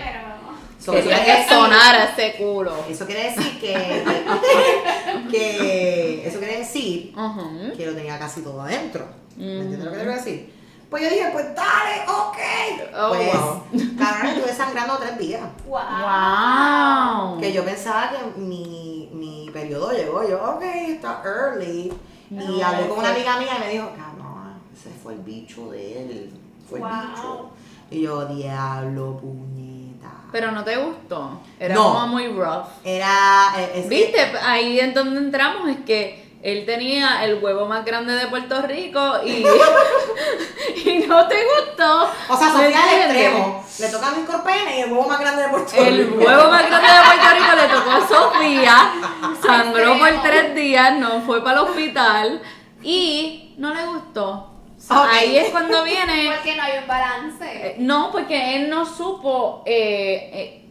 Eso 0.78 0.93
Quería 0.93 1.24
que 1.24 1.30
decir- 1.32 1.49
sonara 1.49 2.05
ese 2.05 2.34
culo. 2.37 2.84
Eso 2.89 3.07
quiere 3.07 3.24
decir 3.32 3.59
que, 3.59 4.05
que 5.30 6.26
eso 6.28 6.39
quiere 6.39 6.59
decir 6.59 7.14
que 7.76 7.87
lo 7.87 7.95
tenía 7.95 8.18
casi 8.18 8.43
todo 8.43 8.61
adentro. 8.62 9.07
¿Me 9.37 9.61
entiendes 9.61 9.84
lo 9.84 9.91
que 9.93 9.97
te 9.99 10.05
quiero 10.05 10.16
decir? 10.16 10.53
Pues 10.91 11.03
yo 11.03 11.09
dije, 11.11 11.28
pues 11.32 11.47
dale, 11.55 12.03
ok. 12.09 12.37
Oh, 12.97 13.09
pues, 13.09 13.32
wow. 13.34 13.62
cabrón, 13.99 14.26
estuve 14.26 14.55
sangrando 14.55 14.97
tres 14.99 15.18
días. 15.18 15.43
Wow. 15.66 15.80
Wow. 15.80 17.41
Que 17.41 17.53
yo 17.53 17.64
pensaba 17.64 18.11
que 18.11 18.41
mi, 18.41 19.11
mi 19.12 19.51
periodo 19.53 19.91
llegó. 19.93 20.26
Yo, 20.28 20.43
ok, 20.55 20.62
está 20.62 21.22
early. 21.24 21.93
y 22.30 22.62
hablé 22.62 22.89
con 22.89 22.99
una 22.99 23.11
amiga 23.11 23.37
mía 23.39 23.53
y 23.57 23.61
me 23.61 23.68
dijo, 23.70 23.91
cabrón, 23.97 24.55
ese 24.74 24.91
fue 25.03 25.14
el 25.14 25.20
bicho 25.20 25.70
de 25.70 26.03
él. 26.03 26.30
Fue 26.68 26.78
Wow. 26.80 26.89
el 26.89 27.09
bicho. 27.09 27.51
Y 27.91 28.03
yo, 28.03 28.24
diablo, 28.26 29.16
puñeta. 29.18 30.11
Pero 30.32 30.51
no 30.53 30.64
te 30.64 30.76
gustó. 30.76 31.41
Era 31.59 31.74
No. 31.74 31.84
como 31.95 32.07
muy 32.09 32.28
rough. 32.28 32.66
Era. 32.84 33.53
eh, 33.59 33.72
es 33.76 33.89
Viste, 33.89 34.20
ahí 34.43 34.78
en 34.80 34.93
donde 34.95 35.18
entramos 35.20 35.68
es 35.68 35.78
que 35.84 36.26
él 36.47 36.64
tenía 36.64 37.24
el 37.24 37.42
huevo 37.42 37.66
más 37.66 37.84
grande 37.84 38.14
de 38.14 38.28
Puerto 38.28 38.62
Rico 38.62 39.01
y, 39.24 39.44
y 40.88 40.99
no 41.09 41.26
te 41.26 41.36
gustó. 41.44 42.09
O 42.28 42.36
sea, 42.36 42.53
¿Me 42.53 42.66
Sofía 42.66 42.82
al 42.84 43.01
extremo. 43.01 43.64
Le 43.80 43.88
toca 43.88 44.07
a 44.07 44.11
mi 44.12 44.22
corpene 44.22 44.78
y 44.78 44.80
el 44.82 44.92
huevo 44.92 45.09
más 45.09 45.18
grande 45.18 45.42
de 45.42 45.49
Puerto 45.49 45.72
El 45.76 46.07
Rico. 46.07 46.24
huevo 46.24 46.49
más 46.49 46.66
grande 46.68 46.86
de 46.86 47.03
Puerto 47.05 47.34
Rico 47.34 47.57
le 47.57 47.74
tocó 47.74 47.90
a 47.90 48.09
Sofía, 48.09 48.92
sangró 49.44 49.99
por 49.99 50.22
tres 50.22 50.55
días, 50.55 50.97
no 50.99 51.20
fue 51.22 51.42
para 51.42 51.62
el 51.62 51.66
hospital 51.66 52.42
y 52.80 53.55
no 53.59 53.74
le 53.74 53.84
gustó. 53.86 54.53
Ahí 54.88 55.36
es 55.38 55.51
cuando 55.51 55.82
viene... 55.82 56.30
Porque 56.32 56.55
no 56.55 56.62
hay 56.62 56.78
un 56.78 56.86
balance. 56.86 57.44
Eh, 57.44 57.74
No, 57.80 58.12
porque 58.12 58.55
él 58.55 58.70
no 58.70 58.86
supo 58.86 59.64
eh, 59.66 60.30
eh, 60.32 60.65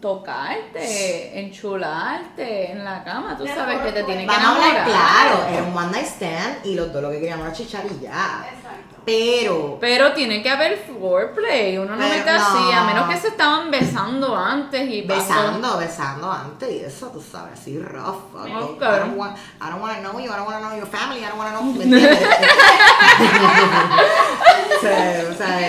tocarte, 0.00 1.38
enchularte 1.40 2.72
en 2.72 2.84
la 2.84 3.02
cama. 3.04 3.36
Tú 3.36 3.46
sabes 3.46 3.80
que 3.80 3.92
te 3.92 4.04
tienen 4.04 4.26
que 4.26 4.34
Vamos 4.34 4.44
a 4.44 4.52
hablar 4.52 4.74
enamorar. 4.76 4.86
claro. 4.86 5.48
Era 5.54 5.62
un 5.64 5.76
one 5.76 5.90
night 5.92 6.06
stand 6.06 6.64
y 6.66 6.74
los 6.74 6.92
dos 6.92 7.02
lo 7.02 7.10
que 7.10 7.20
queríamos 7.20 7.46
era 7.46 7.54
chichar 7.56 7.84
y 7.86 8.00
ya. 8.02 8.46
Exacto. 8.54 8.95
Pero. 9.06 9.78
Pero 9.80 10.12
tiene 10.12 10.42
que 10.42 10.50
haber 10.50 10.76
foreplay. 10.78 11.78
Uno 11.78 11.94
no 11.94 12.02
Pero 12.02 12.08
mete 12.10 12.28
así, 12.28 12.58
no. 12.58 12.72
a 12.72 12.84
menos 12.84 13.08
que 13.08 13.16
se 13.16 13.28
estaban 13.28 13.70
besando 13.70 14.36
antes 14.36 14.90
y 14.90 15.02
pasó. 15.02 15.20
Besando, 15.20 15.78
besando 15.78 16.30
antes 16.32 16.70
y 16.72 16.80
eso, 16.80 17.06
tú 17.10 17.22
sabes, 17.22 17.52
así 17.58 17.78
rough. 17.78 18.34
ok. 18.34 18.48
Ok. 18.62 18.82
I 18.82 18.98
don't 18.98 19.16
want, 19.16 19.36
I 19.60 19.70
don't 19.70 19.80
want 19.80 19.94
to 19.96 20.02
know 20.02 20.18
you, 20.18 20.28
I 20.30 20.36
don't 20.36 20.44
want 20.46 20.60
to 20.60 20.68
know 20.68 20.76
your 20.76 20.88
family, 20.88 21.20
I 21.20 21.28
don't 21.28 21.38
want 21.38 21.54
to 21.54 21.60
know. 21.60 21.72
¿Me 21.72 21.84
entiendes? 21.84 22.18
o 24.76 24.80
sea, 24.80 25.24
o 25.30 25.34
sea, 25.34 25.60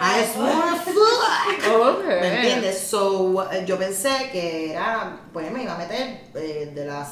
I 0.00 0.22
just 0.22 0.36
wanna 0.38 0.76
fuck. 0.76 0.94
Ok. 1.70 2.04
¿Me 2.06 2.34
entiendes? 2.36 2.80
So, 2.80 3.46
eh, 3.52 3.64
yo 3.66 3.76
pensé 3.78 4.30
que 4.32 4.72
era, 4.72 5.18
pues 5.32 5.50
me 5.52 5.62
iba 5.64 5.74
a 5.74 5.78
meter 5.78 6.22
eh, 6.34 6.72
de 6.74 6.86
las 6.86 7.08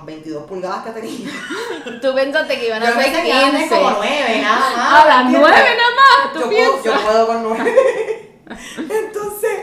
um, 0.00 0.06
22 0.06 0.44
pulgadas 0.44 0.84
que 0.84 0.90
tenía. 0.92 1.30
Tú 2.02 2.14
pensaste 2.14 2.58
que 2.58 2.66
iban 2.66 2.82
a 2.82 2.86
ser 2.86 2.94
pensé 2.96 3.22
que 3.22 3.28
iba 3.28 3.38
a 3.38 3.50
tener 3.50 3.68
15. 3.68 3.74
como 3.76 3.90
9, 3.90 4.40
nada 4.42 4.58
más. 4.76 5.04
A 5.04 5.06
las 5.06 5.24
¿me 5.26 5.38
9 5.38 5.56
entiendes? 5.56 5.76
nada 5.76 5.94
más, 5.96 6.32
tú 6.32 6.40
yo 6.40 6.46
puedo, 6.46 6.76
yo 6.76 6.82
piensas. 6.82 7.02
puedo 7.02 7.26
con 7.26 7.42
9. 7.44 8.40
Entonces, 8.78 9.58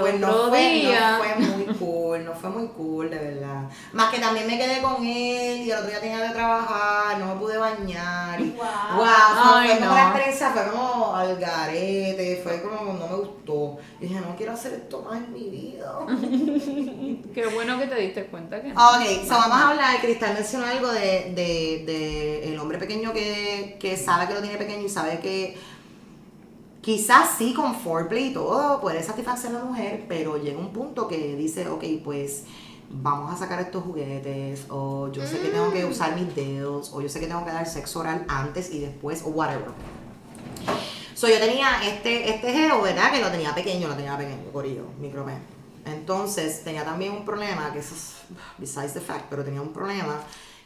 pues 0.00 0.20
no 0.20 0.48
fue, 0.48 0.82
no 0.84 1.18
fue 1.18 1.34
muy 1.36 1.64
cool, 1.76 2.24
no 2.24 2.32
fue 2.34 2.50
muy 2.50 2.66
cool, 2.68 3.10
de 3.10 3.18
verdad. 3.18 3.62
Más 3.92 4.10
que 4.12 4.18
también 4.20 4.46
me 4.46 4.56
quedé 4.58 4.80
con 4.80 5.04
él 5.04 5.60
y 5.62 5.70
el 5.70 5.76
otro 5.78 5.90
día 5.90 6.00
tenía 6.00 6.26
que 6.28 6.34
trabajar, 6.34 7.18
no 7.18 7.26
me 7.34 7.40
pude 7.40 7.56
bañar. 7.58 8.40
Y, 8.40 8.50
Wow. 8.50 8.64
wow, 8.96 9.06
Ay, 9.06 9.68
fue 9.68 9.78
como 9.78 9.90
no. 9.90 9.94
la 9.96 10.02
experiencia, 10.04 10.50
fue 10.50 10.70
como 10.70 11.16
al 11.16 11.36
garete, 11.36 12.40
fue 12.42 12.62
como 12.62 12.92
no 12.94 13.06
me 13.08 13.16
gustó. 13.16 13.78
Y 14.00 14.06
dije, 14.06 14.20
no 14.20 14.34
quiero 14.36 14.52
hacer 14.52 14.74
esto 14.74 15.02
más 15.02 15.18
en 15.18 15.32
mi 15.32 15.50
vida. 15.50 15.98
Qué 17.34 17.46
bueno 17.46 17.78
que 17.78 17.86
te 17.86 17.94
diste 17.96 18.26
cuenta 18.26 18.60
que 18.60 18.72
no. 18.72 18.74
Ok, 18.74 19.04
so 19.22 19.30
vamos 19.34 19.56
a 19.56 19.70
hablar, 19.70 20.00
Cristal 20.00 20.34
mencionó 20.34 20.66
algo 20.66 20.92
de, 20.92 21.32
de, 21.34 21.84
de 21.86 22.52
el 22.52 22.58
hombre 22.58 22.78
pequeño 22.78 23.12
que, 23.12 23.76
que 23.78 23.96
sabe 23.96 24.26
que 24.26 24.34
lo 24.34 24.40
tiene 24.40 24.56
pequeño 24.56 24.84
y 24.84 24.88
sabe 24.88 25.20
que 25.20 25.56
quizás 26.84 27.30
sí 27.38 27.54
con 27.54 27.74
foreplay 27.74 28.28
y 28.28 28.34
todo 28.34 28.80
puede 28.80 29.02
satisfacer 29.02 29.50
a 29.50 29.60
la 29.60 29.64
mujer, 29.64 30.04
pero 30.06 30.36
llega 30.36 30.58
un 30.58 30.72
punto 30.72 31.08
que 31.08 31.34
dice, 31.34 31.68
ok, 31.68 31.84
pues 32.04 32.44
vamos 32.90 33.32
a 33.32 33.36
sacar 33.36 33.60
estos 33.60 33.82
juguetes, 33.84 34.66
o 34.68 35.10
yo 35.10 35.26
sé 35.26 35.40
que 35.40 35.48
tengo 35.48 35.72
que 35.72 35.84
usar 35.84 36.14
mis 36.14 36.34
dedos, 36.34 36.92
o 36.92 37.00
yo 37.00 37.08
sé 37.08 37.20
que 37.20 37.26
tengo 37.26 37.44
que 37.44 37.52
dar 37.52 37.66
sexo 37.66 38.00
oral 38.00 38.24
antes 38.28 38.70
y 38.72 38.80
después, 38.80 39.22
o 39.24 39.28
whatever. 39.30 39.70
So, 41.14 41.28
yo 41.28 41.38
tenía 41.38 41.80
este, 41.84 42.28
este 42.28 42.52
geo, 42.52 42.82
¿verdad? 42.82 43.12
Que 43.12 43.20
lo 43.20 43.30
tenía 43.30 43.54
pequeño, 43.54 43.88
lo 43.88 43.94
tenía 43.94 44.16
pequeño, 44.16 44.50
corillo, 44.52 44.84
micromen. 44.98 45.38
Entonces, 45.86 46.64
tenía 46.64 46.84
también 46.84 47.12
un 47.12 47.24
problema, 47.24 47.72
que 47.72 47.78
eso 47.80 47.94
es 47.94 48.14
besides 48.58 48.94
the 48.94 49.00
fact, 49.00 49.26
pero 49.30 49.44
tenía 49.44 49.60
un 49.60 49.72
problema 49.72 50.20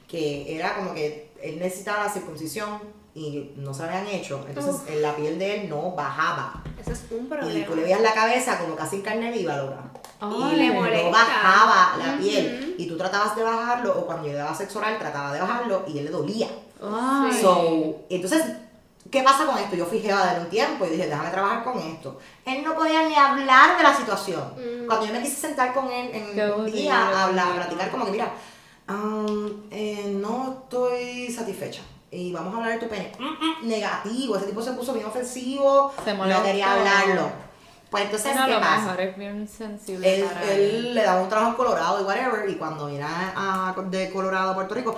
que 0.07 0.57
era 0.57 0.75
como 0.77 0.95
que 0.95 1.31
él 1.43 1.59
necesitaba 1.59 2.05
la 2.05 2.11
circuncisión 2.11 2.81
y 3.15 3.51
no 3.57 3.75
se 3.75 3.83
la 3.83 3.89
habían 3.99 4.07
hecho. 4.15 4.45
Entonces, 4.49 4.75
Uf. 4.77 4.91
la 5.01 5.15
piel 5.17 5.39
de 5.39 5.63
él 5.63 5.69
no 5.69 5.91
bajaba. 5.93 6.63
Eso 6.81 6.93
es 6.93 7.05
un 7.11 7.25
Y 7.27 7.29
problema. 7.29 7.67
tú 7.67 7.75
le 7.77 7.83
veías 7.83 8.01
la 8.01 8.15
cabeza 8.15 8.59
como 8.59 8.75
casi 8.77 8.97
en 8.97 9.03
carne 9.03 9.31
viva, 9.33 9.57
loca. 9.57 9.91
Ay, 10.21 10.53
y 10.55 10.57
le 10.57 10.69
no 10.69 10.75
molesta. 10.75 11.11
bajaba 11.11 11.97
la 11.99 12.13
Ujú. 12.15 12.23
piel. 12.23 12.75
Y 12.79 12.87
tú 12.87 12.97
tratabas 12.97 13.37
de 13.37 13.43
bajarlo, 13.43 13.99
o 13.99 14.07
cuando 14.07 14.29
yo 14.29 14.37
daba 14.39 14.55
sexo 14.55 14.79
oral, 14.79 14.99
trataba 14.99 15.33
de 15.35 15.41
bajarlo 15.41 15.85
y 15.89 15.99
él 15.99 16.05
le 16.07 16.11
dolía. 16.11 16.49
Ay. 16.83 17.33
Sí. 17.33 17.41
So, 17.43 17.97
entonces, 18.09 18.45
¿qué 19.11 19.23
pasa 19.23 19.47
con 19.47 19.59
esto? 19.59 19.77
Yo 19.77 19.87
fui 19.87 20.01
jeva 20.01 20.35
de 20.35 20.41
un 20.41 20.49
tiempo 20.49 20.85
y 20.87 20.91
dije, 20.91 21.07
déjame 21.07 21.31
trabajar 21.31 21.65
con 21.65 21.79
esto. 21.79 22.19
Él 22.45 22.63
no 22.65 22.75
podía 22.75 23.09
ni 23.09 23.15
hablar 23.15 23.77
de 23.77 23.83
la 23.83 23.95
situación. 23.97 24.43
Mm. 24.57 24.87
Cuando 24.87 25.07
yo 25.07 25.13
me 25.13 25.23
quise 25.23 25.37
sentar 25.37 25.73
con 25.75 25.91
él 25.91 26.11
en 26.13 26.35
Qué 26.35 26.51
un 26.51 26.67
día 26.67 26.97
a 27.09 27.25
hablar, 27.25 27.49
a 27.53 27.55
platicar, 27.57 27.91
como 27.91 28.05
que, 28.07 28.11
mira, 28.13 28.33
um, 28.89 29.63
eh, 29.71 30.13
no 30.19 30.63
estoy 30.63 31.31
satisfecha. 31.31 31.83
Y 32.11 32.33
vamos 32.33 32.55
a 32.55 32.57
hablar 32.59 32.73
de 32.73 32.87
tu 32.87 32.89
pene. 32.89 33.13
Mm, 33.19 33.25
mm, 33.65 33.69
negativo, 33.69 34.37
ese 34.37 34.47
tipo 34.47 34.63
se 34.63 34.73
puso 34.73 34.95
bien 34.95 35.07
ofensivo. 35.07 35.93
Se 36.05 36.15
no 36.15 36.43
quería 36.43 36.73
hablarlo. 36.73 37.31
Pues 37.91 38.05
entonces, 38.05 38.33
¿qué 38.45 38.53
lo 38.53 38.61
pasa? 38.61 38.81
mejor 38.83 39.01
es 39.01 39.17
bien 39.17 39.49
sensible 39.49 40.27
él 40.51 40.95
le 40.95 41.03
daba 41.03 41.23
un 41.23 41.29
trabajo 41.29 41.51
en 41.53 41.57
Colorado 41.57 42.01
y 42.01 42.05
whatever, 42.05 42.49
y 42.49 42.57
cuando 42.57 42.87
viene 42.87 43.05
a, 43.05 43.75
a- 43.75 43.83
de 43.83 44.11
Colorado 44.11 44.51
a 44.51 44.55
Puerto 44.55 44.75
Rico, 44.75 44.95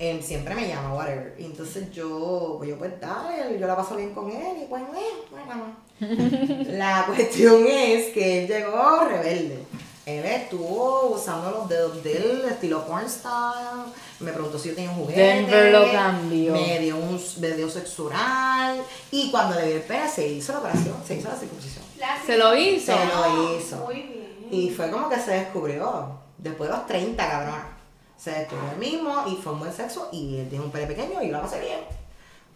él 0.00 0.22
siempre 0.22 0.54
me 0.54 0.66
llama, 0.66 0.94
whatever. 0.94 1.34
Y 1.38 1.44
entonces 1.44 1.92
yo, 1.92 2.54
pues 2.56 2.70
yo 2.70 2.78
pues 2.78 2.98
dale, 2.98 3.58
yo 3.60 3.66
la 3.66 3.76
paso 3.76 3.96
bien 3.96 4.14
con 4.14 4.30
él 4.30 4.62
y 4.62 4.64
pues, 4.64 4.82
eh, 4.82 5.26
bueno. 5.30 5.76
La 6.78 7.04
cuestión 7.06 7.66
es 7.66 8.06
que 8.06 8.42
él 8.42 8.48
llegó 8.48 9.04
rebelde. 9.04 9.58
Él 10.06 10.24
estuvo 10.24 11.10
usando 11.10 11.50
los 11.50 11.68
dedos 11.68 12.02
de 12.02 12.16
él, 12.16 12.42
estilo 12.50 12.86
porn 12.86 13.08
style. 13.08 13.92
Me 14.20 14.32
preguntó 14.32 14.58
si 14.58 14.70
yo 14.70 14.74
tenía 14.74 14.90
un 14.90 14.96
juguete. 14.96 15.20
Denver 15.20 15.70
lo 15.70 15.92
cambió. 15.92 16.52
Me 16.54 16.78
dio 16.78 16.96
un 16.96 17.22
me 17.38 17.50
dio 17.50 17.68
sexo 17.68 18.06
oral. 18.06 18.82
Y 19.10 19.30
cuando 19.30 19.60
le 19.60 19.66
vi 19.66 19.72
el 19.72 19.82
pene, 19.82 20.08
se 20.08 20.26
hizo 20.26 20.54
la 20.54 20.60
operación, 20.60 20.96
se 21.06 21.16
hizo 21.16 21.28
la 21.28 21.36
circuncisión. 21.36 21.84
La 21.98 22.18
Se 22.24 22.38
lo 22.38 22.56
hizo. 22.56 22.94
Se 22.94 23.06
lo 23.06 23.54
hizo. 23.54 23.76
Muy 23.84 23.96
bien. 23.96 24.48
Y 24.50 24.70
fue 24.70 24.90
como 24.90 25.10
que 25.10 25.20
se 25.20 25.32
descubrió. 25.32 26.18
Después 26.38 26.70
de 26.70 26.76
los 26.76 26.86
30, 26.86 27.30
cabrón. 27.30 27.79
Se 28.20 28.30
descubrió 28.32 28.70
él 28.72 28.78
mismo 28.78 29.24
y 29.28 29.36
fue 29.36 29.52
un 29.54 29.60
buen 29.60 29.72
sexo. 29.72 30.08
Y 30.12 30.36
él 30.40 30.48
tiene 30.48 30.64
un 30.64 30.70
pene 30.70 30.86
pequeño 30.86 31.22
y 31.22 31.26
yo 31.28 31.32
la 31.32 31.40
pasé 31.42 31.60
bien. 31.60 31.80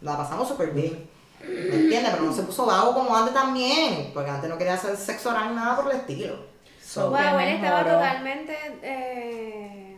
La 0.03 0.17
pasamos 0.17 0.47
súper 0.49 0.73
bien. 0.73 1.09
¿Me 1.41 1.75
entiendes? 1.77 2.11
Pero 2.13 2.25
no 2.25 2.33
se 2.35 2.43
puso 2.43 2.67
vago 2.67 2.93
como 2.95 3.17
antes 3.17 3.33
también. 3.33 4.11
Porque 4.13 4.31
antes 4.31 4.51
no 4.51 4.59
quería 4.59 4.75
hacer 4.75 4.97
sexo 4.97 5.31
oral 5.31 5.51
ni 5.51 5.57
nada 5.57 5.77
por 5.77 5.91
el 5.91 5.99
estilo. 6.01 6.37
So, 6.85 7.09
Wow. 7.11 7.39
Él 7.39 7.49
estaba 7.49 7.83
totalmente, 7.83 8.57
eh, 8.83 9.97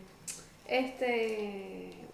este, 0.67 2.07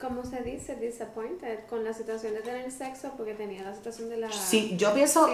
¿cómo 0.00 0.24
se 0.24 0.42
dice? 0.42 0.76
Disappointed 0.76 1.60
con 1.68 1.84
la 1.84 1.92
situación 1.92 2.34
de 2.34 2.40
tener 2.40 2.70
sexo 2.72 3.12
porque 3.16 3.34
tenía 3.34 3.62
la 3.62 3.74
situación 3.74 4.08
de 4.08 4.16
la... 4.18 4.32
Sí, 4.32 4.74
yo 4.76 4.92
pienso, 4.94 5.28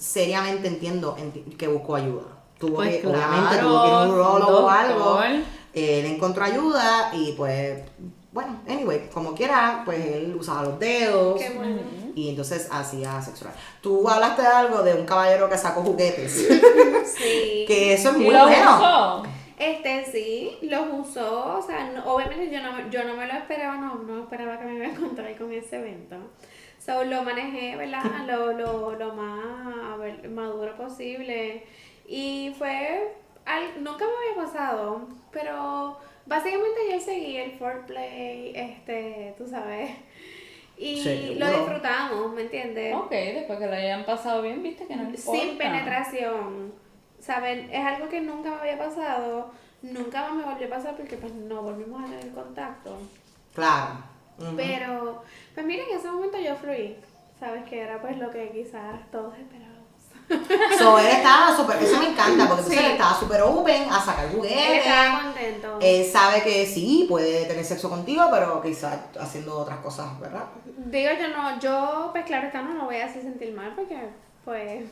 seriamente 0.00 0.68
entiendo 0.68 1.16
enti- 1.16 1.56
que 1.56 1.66
buscó 1.68 1.96
ayuda. 1.96 2.37
Tuvo 2.58 2.76
Pues 2.76 2.96
que, 2.96 3.00
claro, 3.02 3.18
obviamente, 3.18 3.58
tuvo 3.58 3.82
que 3.82 3.88
ir 3.88 3.94
a 3.94 4.02
un 4.02 4.10
urologo 4.10 4.58
o 4.66 4.68
algo. 4.68 5.20
Él 5.74 6.06
encontró 6.06 6.44
ayuda 6.44 7.10
y 7.12 7.32
pues, 7.32 7.82
bueno, 8.32 8.60
anyway, 8.68 9.08
como 9.12 9.34
quiera, 9.34 9.82
pues 9.84 10.04
él 10.04 10.34
usaba 10.38 10.62
los 10.64 10.78
dedos. 10.78 11.40
Qué 11.40 11.50
bueno. 11.50 11.80
Y 12.14 12.30
entonces 12.30 12.68
hacía 12.72 13.22
sexual. 13.22 13.52
Tú 13.80 14.08
hablaste 14.08 14.42
de 14.42 14.48
algo 14.48 14.82
de 14.82 14.94
un 14.94 15.06
caballero 15.06 15.48
que 15.48 15.56
sacó 15.56 15.82
juguetes. 15.82 16.32
Sí. 17.16 17.64
que 17.66 17.92
eso 17.94 18.10
es 18.10 18.16
¿Y 18.16 18.20
muy 18.24 18.34
lo 18.34 18.42
bueno. 18.42 18.76
usó? 18.76 19.22
Este 19.56 20.04
sí, 20.10 20.56
los 20.62 20.86
usó, 21.08 21.58
o 21.58 21.62
sea, 21.62 21.90
no- 21.90 22.04
obviamente 22.14 22.48
yo 22.48 22.60
no, 22.62 22.88
yo 22.90 23.02
no 23.04 23.16
me 23.16 23.26
lo 23.26 23.32
esperaba, 23.34 23.76
no, 23.76 23.96
no 23.96 24.20
esperaba 24.22 24.56
que 24.58 24.64
me 24.64 24.74
iba 24.76 24.86
a 24.86 24.90
encontrar 24.90 25.36
con 25.36 25.52
ese 25.52 25.76
evento. 25.78 26.16
So, 26.84 27.02
lo 27.04 27.22
manejé, 27.24 27.74
¿verdad? 27.76 28.02
Lo, 28.28 28.52
lo, 28.52 28.92
lo 28.94 29.14
más 29.14 29.98
ver, 29.98 30.28
maduro 30.30 30.76
posible. 30.76 31.64
Y 32.08 32.54
fue, 32.58 33.14
al- 33.44 33.84
nunca 33.84 34.04
me 34.06 34.30
había 34.30 34.44
pasado, 34.46 35.06
pero 35.30 35.98
básicamente 36.26 36.78
yo 36.90 36.98
seguí 37.00 37.36
el 37.36 37.52
foreplay, 37.52 38.52
este, 38.56 39.34
tú 39.38 39.46
sabes. 39.46 39.90
Y 40.80 41.02
Seguro. 41.02 41.40
lo 41.40 41.50
disfrutamos, 41.50 42.32
¿me 42.34 42.42
entiendes? 42.42 42.94
Ok, 42.94 43.10
después 43.10 43.58
que 43.58 43.66
lo 43.66 43.72
hayan 43.72 44.04
pasado 44.04 44.42
bien, 44.42 44.62
viste 44.62 44.86
que 44.86 44.94
no 44.94 45.10
importa. 45.10 45.32
Sin 45.40 45.58
penetración. 45.58 46.72
¿Saben? 47.18 47.68
Es 47.72 47.84
algo 47.84 48.08
que 48.08 48.20
nunca 48.20 48.50
me 48.50 48.56
había 48.58 48.78
pasado. 48.78 49.50
Nunca 49.82 50.22
más 50.22 50.34
me 50.34 50.44
volvió 50.44 50.68
a 50.68 50.70
pasar 50.70 50.96
porque 50.96 51.16
pues 51.16 51.32
no 51.34 51.62
volvimos 51.62 52.00
a 52.00 52.06
tener 52.06 52.32
contacto. 52.32 52.96
Claro. 53.56 53.94
Ujú. 54.38 54.54
Pero, 54.56 55.22
pues 55.52 55.66
miren, 55.66 55.86
en 55.90 55.96
ese 55.98 56.12
momento 56.12 56.38
yo 56.38 56.54
fluí. 56.54 56.94
¿Sabes? 57.40 57.64
Que 57.68 57.80
era 57.80 58.00
pues 58.00 58.16
lo 58.16 58.30
que 58.30 58.48
quizás 58.50 59.00
todos 59.10 59.34
esperábamos. 59.36 59.67
So, 60.78 60.98
él 60.98 61.06
estaba 61.06 61.56
súper, 61.56 61.82
eso 61.82 61.98
me 61.98 62.10
encanta, 62.10 62.46
porque 62.46 62.60
entonces 62.62 62.78
Sí. 62.78 62.84
él 62.84 62.92
estaba 62.92 63.18
súper 63.18 63.40
open 63.42 63.90
a 63.90 64.00
sacar 64.00 64.26
Él 64.26 64.32
juguetes. 64.32 64.86
estaba 64.86 65.22
contento. 65.22 65.78
Él 65.80 66.04
sabe 66.10 66.42
que 66.42 66.66
sí, 66.66 67.06
puede 67.08 67.46
tener 67.46 67.64
sexo 67.64 67.88
contigo, 67.88 68.24
pero 68.30 68.60
quizás 68.60 68.98
haciendo 69.18 69.58
otras 69.58 69.78
cosas, 69.78 70.18
¿verdad? 70.20 70.44
Digo, 70.76 71.10
yo 71.18 71.28
no, 71.28 71.58
yo, 71.60 72.08
pues 72.12 72.24
claro 72.26 72.46
está, 72.48 72.60
no 72.62 72.74
me 72.74 72.84
voy 72.84 72.96
a 72.96 73.06
hacer 73.06 73.22
sentir 73.22 73.54
mal 73.54 73.72
porque, 73.74 73.98
pues, 74.44 74.84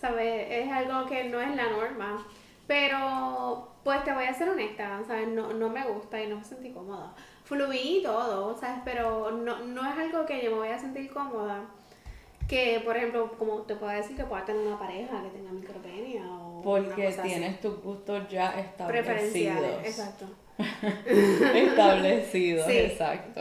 ¿sabes? 0.00 0.46
Es 0.50 0.70
algo 0.72 1.06
que 1.06 1.24
no 1.24 1.40
es 1.40 1.54
la 1.54 1.68
norma. 1.70 2.26
Pero, 2.66 3.68
pues 3.84 4.02
te 4.04 4.12
voy 4.12 4.24
a 4.24 4.34
ser 4.34 4.48
honesta, 4.48 5.00
¿sabes? 5.06 5.28
No, 5.28 5.52
no 5.52 5.68
me 5.68 5.84
gusta 5.84 6.20
y 6.20 6.26
no 6.28 6.36
me 6.36 6.44
sentí 6.44 6.70
cómoda. 6.72 7.12
Fluí 7.44 7.98
y 7.98 8.02
todo, 8.02 8.56
¿sabes? 8.58 8.80
Pero 8.84 9.30
no, 9.30 9.58
no 9.60 9.82
es 9.88 9.96
algo 9.98 10.24
que 10.26 10.42
yo 10.42 10.50
me 10.52 10.56
voy 10.58 10.68
a 10.68 10.78
sentir 10.78 11.12
cómoda. 11.12 11.60
Que, 12.48 12.80
por 12.84 12.96
ejemplo, 12.96 13.32
como 13.38 13.62
te 13.62 13.74
puedo 13.76 13.92
decir 13.92 14.16
que 14.16 14.24
pueda 14.24 14.44
tener 14.44 14.66
una 14.66 14.78
pareja 14.78 15.22
que 15.22 15.28
tenga 15.30 15.52
micropenia 15.52 16.22
o 16.30 16.60
Porque 16.62 17.16
tienes 17.22 17.60
tus 17.60 17.80
gustos 17.82 18.28
ya 18.28 18.58
establecidos. 18.58 19.06
preferenciales, 19.06 19.86
exacto. 19.86 20.26
Establecidos, 21.54 22.66
Sí. 22.66 22.78
exacto. 22.78 23.40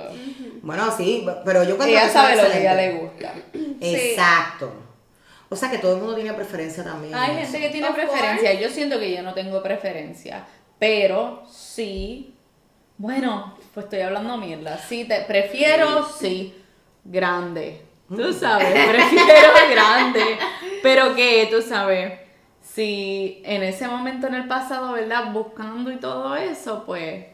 Bueno, 0.62 0.92
sí, 0.96 1.28
pero 1.46 1.64
yo 1.64 1.78
cuento 1.78 1.94
Ella 1.96 2.10
sabe 2.10 2.36
lo 2.36 2.44
que 2.44 2.54
a 2.54 2.60
ella 2.60 2.74
le 2.76 2.92
gusta. 3.00 3.34
Exacto. 3.82 4.72
O 5.50 5.56
sea 5.56 5.70
que 5.70 5.80
todo 5.80 5.96
el 5.96 6.00
mundo 6.00 6.16
tiene 6.16 6.34
preferencia 6.34 6.84
también. 6.84 7.14
Hay 7.14 7.32
en 7.38 7.46
gente 7.46 7.60
que 7.60 7.70
tiene 7.70 7.90
Of 7.90 7.96
preferencia. 7.96 8.54
Yo 8.54 8.70
siento 8.70 8.98
que 9.00 9.14
yo 9.14 9.22
no 9.22 9.34
tengo 9.34 9.62
preferencia. 9.62 10.46
Pero 10.80 11.44
sí. 11.52 12.34
Bueno, 12.98 13.58
pues 13.74 13.86
estoy 13.86 14.00
hablando 14.00 14.38
mierda. 14.38 14.78
Sí, 14.78 15.06
te 15.06 15.22
prefiero, 15.22 16.08
sí, 16.08 16.56
grande. 17.04 17.82
Tú 18.16 18.34
sabes, 18.34 18.90
prefiero 18.90 19.52
grande. 19.72 20.38
Pero 20.84 21.16
que, 21.16 21.48
tú 21.52 21.62
sabes, 21.62 22.20
si 22.62 23.42
en 23.46 23.64
ese 23.64 23.88
momento 23.88 24.28
en 24.28 24.36
el 24.36 24.48
pasado, 24.48 24.94
¿verdad? 24.94 25.32
Buscando 25.32 25.92
y 25.92 25.98
todo 25.98 26.36
eso, 26.36 26.84
pues. 26.86 27.26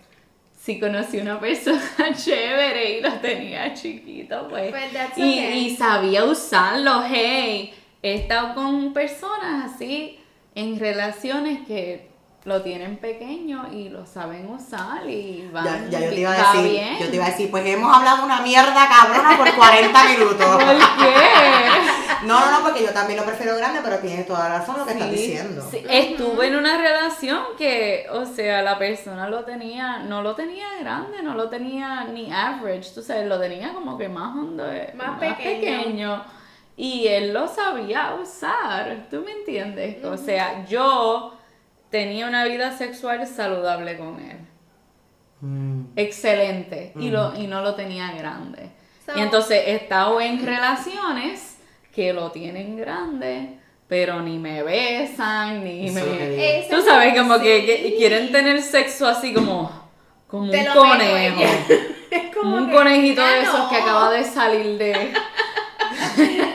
Si 0.59 0.79
conocí 0.79 1.19
una 1.19 1.39
persona 1.39 1.81
chévere 2.13 2.97
y 2.97 3.01
lo 3.01 3.13
tenía 3.13 3.73
chiquito, 3.73 4.47
pues. 4.49 4.69
Pues 4.71 4.91
that's 4.91 5.17
y, 5.17 5.39
y 5.39 5.75
sabía 5.75 6.25
usarlo, 6.25 7.03
hey. 7.07 7.73
He 8.03 8.15
estado 8.15 8.53
con 8.53 8.93
personas 8.93 9.73
así 9.73 10.19
en 10.55 10.79
relaciones 10.79 11.65
que 11.65 12.09
lo 12.47 12.61
tienen 12.61 12.95
pequeño 12.97 13.67
y 13.73 13.89
lo 13.89 14.05
saben 14.05 14.49
usar 14.49 15.05
y 15.07 15.49
van 15.51 15.65
Ya, 15.65 15.99
ya 15.99 15.99
yo 15.99 16.09
te 16.09 16.15
bi- 16.15 16.21
iba 16.21 16.31
a 16.31 16.37
decir, 16.53 16.71
bien. 16.71 16.97
yo 16.97 17.09
te 17.09 17.15
iba 17.17 17.25
a 17.25 17.29
decir, 17.29 17.51
pues 17.51 17.65
hemos 17.65 17.93
hablado 17.95 18.23
una 18.23 18.39
mierda 18.41 18.87
cabrona 18.87 19.35
por 19.37 19.53
40 19.53 20.03
minutos. 20.05 20.45
¿Por 20.45 20.59
qué? 20.59 21.13
No, 22.25 22.39
no, 22.39 22.51
no, 22.51 22.61
porque 22.63 22.81
yo 22.83 22.89
también 22.93 23.19
lo 23.19 23.25
prefiero 23.25 23.55
grande, 23.57 23.79
pero 23.83 23.99
tienes 23.99 24.25
toda 24.25 24.49
la 24.49 24.57
razón 24.59 24.79
lo 24.79 24.85
que 24.85 24.93
estás 24.93 25.09
Sí, 25.11 25.15
diciendo. 25.15 25.67
sí. 25.69 25.83
Estuve 25.87 26.47
en 26.47 26.55
una 26.55 26.75
relación 26.77 27.39
que, 27.59 28.07
o 28.11 28.25
sea, 28.25 28.63
la 28.63 28.79
persona 28.79 29.29
lo 29.29 29.43
tenía, 29.45 29.99
no 29.99 30.23
lo 30.23 30.33
tenía 30.33 30.65
grande, 30.79 31.21
no 31.21 31.35
lo 31.35 31.47
tenía 31.47 32.05
ni 32.05 32.31
average, 32.33 32.89
tú 32.95 33.03
sabes, 33.03 33.27
lo 33.27 33.39
tenía 33.39 33.71
como 33.71 33.99
que 33.99 34.09
más 34.09 34.35
hondo, 34.35 34.65
eh, 34.71 34.93
Más 34.95 35.19
pequeño. 35.19 35.37
pequeño. 35.59 36.23
Y 36.75 37.05
él 37.07 37.33
lo 37.33 37.47
sabía 37.47 38.15
usar, 38.19 39.05
¿tú 39.11 39.21
me 39.23 39.33
entiendes? 39.33 40.03
O 40.03 40.17
sea, 40.17 40.65
yo 40.65 41.36
tenía 41.89 42.27
una 42.27 42.45
vida 42.45 42.77
sexual 42.77 43.25
saludable 43.27 43.97
con 43.97 44.19
él. 44.19 44.37
Mm. 45.41 45.81
Excelente. 45.95 46.93
Y, 46.99 47.09
lo, 47.09 47.35
y 47.37 47.47
no 47.47 47.61
lo 47.61 47.75
tenía 47.75 48.11
grande. 48.13 48.71
So- 49.05 49.17
y 49.17 49.21
entonces 49.21 49.63
he 49.67 49.75
estado 49.75 50.19
en 50.19 50.45
relaciones 50.45 51.57
que 51.93 52.13
lo 52.13 52.31
tienen 52.31 52.75
grande, 52.77 53.57
pero 53.87 54.21
ni 54.21 54.37
me 54.37 54.63
besan, 54.63 55.63
ni 55.63 55.89
me... 55.91 56.65
Tú 56.69 56.81
sabes, 56.81 57.17
como 57.17 57.37
sí. 57.37 57.43
que, 57.43 57.65
que 57.65 57.95
quieren 57.97 58.31
tener 58.31 58.61
sexo 58.61 59.07
así 59.07 59.33
como, 59.33 59.71
como 60.27 60.51
Te 60.51 60.59
un 60.67 60.73
conejo. 60.75 61.41
como 62.33 62.41
Como 62.41 62.57
un 62.57 62.67
que, 62.67 62.73
conejito 62.75 63.21
de 63.25 63.41
esos 63.41 63.59
no. 63.59 63.69
que 63.69 63.75
acaba 63.77 64.11
de 64.11 64.23
salir 64.23 64.77
de... 64.77 65.13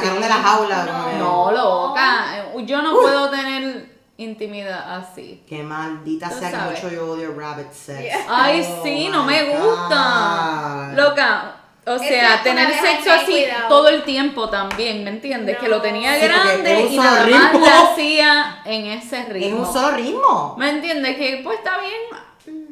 Sacaron 0.00 0.20
de 0.22 0.28
la 0.28 0.34
jaula. 0.36 1.06
que- 1.10 1.18
No, 1.18 1.50
loca. 1.52 2.36
eh, 2.36 2.64
Yo 2.66 2.82
no 2.82 2.92
puedo 2.94 3.30
tener 3.30 3.88
intimidad 4.18 4.96
así. 4.98 5.42
Qué 5.48 5.62
maldita 5.62 6.28
Tú 6.28 6.38
sea 6.38 6.50
que 6.50 6.56
mucho 6.56 6.90
yo 6.90 7.12
odio 7.12 7.34
rabbit 7.38 7.72
sex. 7.72 8.00
Yeah. 8.02 8.26
Ay, 8.28 8.66
Oh 8.68 8.82
sí, 8.82 9.08
no 9.08 9.24
me 9.24 9.44
gusta. 9.56 10.90
God. 10.90 10.98
Loca. 10.98 11.56
O 11.86 11.98
sea, 11.98 12.22
Exacto, 12.34 12.44
tener 12.44 12.72
sexo 12.78 13.10
así 13.10 13.32
cuidado. 13.32 13.68
todo 13.68 13.88
el 13.88 14.02
tiempo 14.04 14.50
también, 14.50 15.02
¿me 15.02 15.10
entiendes? 15.10 15.56
Que 15.58 15.66
lo 15.68 15.76
No. 15.76 15.82
tenía 15.82 16.14
Sí, 16.20 16.26
grande 16.26 16.82
y 16.90 16.96
nada 16.98 17.26
más 17.26 17.54
lo 17.54 17.66
hacía 17.66 18.58
en 18.66 18.86
ese 18.98 19.20
Es 19.20 19.28
ritmo. 19.30 19.60
un 19.66 19.72
solo 19.72 19.96
ritmo. 19.96 20.54
¿Me 20.58 20.68
entiendes? 20.68 21.16
Que 21.16 21.40
pues 21.42 21.56
está 21.58 21.78
bien, 21.80 22.20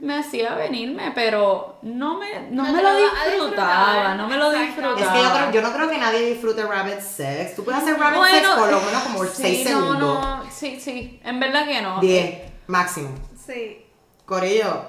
me 0.00 0.18
hacía 0.18 0.54
venirme, 0.54 1.12
pero 1.14 1.78
no 1.82 2.18
me, 2.18 2.48
no 2.50 2.64
No 2.64 2.72
me 2.72 2.82
lo 2.82 2.90
disfrutaba, 2.96 4.14
no 4.14 4.28
me 4.28 4.36
lo 4.36 4.50
disfrutaba. 4.50 5.00
Es 5.00 5.08
que 5.08 5.22
yo, 5.22 5.32
creo, 5.32 5.50
yo 5.52 5.62
no 5.62 5.72
creo 5.74 5.88
que 5.90 5.98
nadie 5.98 6.20
disfrute 6.30 6.62
rabbit 6.64 7.00
sex. 7.00 7.54
Tú 7.56 7.64
puedes 7.64 7.82
hacer 7.82 7.98
rabbit 7.98 8.22
sex 8.30 8.48
por 8.48 8.70
lo 8.70 8.80
menos 8.80 9.02
como 9.04 9.24
6 9.24 9.58
sí, 9.58 9.64
segundos. 9.64 9.98
No, 10.00 10.36
no, 10.44 10.50
sí, 10.50 10.78
sí, 10.80 11.20
en 11.24 11.40
verdad 11.40 11.66
que 11.66 11.80
no. 11.82 12.00
10 12.00 12.40
máximo. 12.68 13.10
Sí. 13.46 13.84
Corillo. 14.26 14.86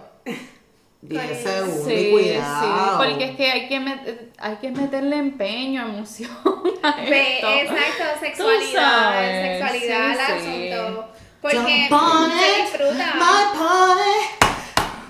10 1.01 1.21
Corillo. 1.23 1.49
segundos. 1.49 1.85
Sí, 1.87 1.93
y 1.93 2.11
cuidado. 2.11 2.61
sí, 2.61 2.97
porque 3.09 3.23
es 3.25 3.35
que 3.37 3.51
hay 3.51 3.67
que, 3.69 3.79
met- 3.79 4.29
hay 4.37 4.55
que 4.57 4.71
meterle 4.71 5.15
empeño, 5.17 5.81
emoción 5.83 6.29
a 6.83 6.89
esto. 7.03 7.47
exacto, 7.47 8.03
sexualidad, 8.19 9.59
sexualidad 9.59 10.13
sí, 10.15 10.31
al 10.31 10.41
sí. 10.41 10.71
asunto. 10.73 11.07
Porque 11.41 11.87
se 11.87 12.61
disfruta. 12.63 13.13
My 13.15 13.57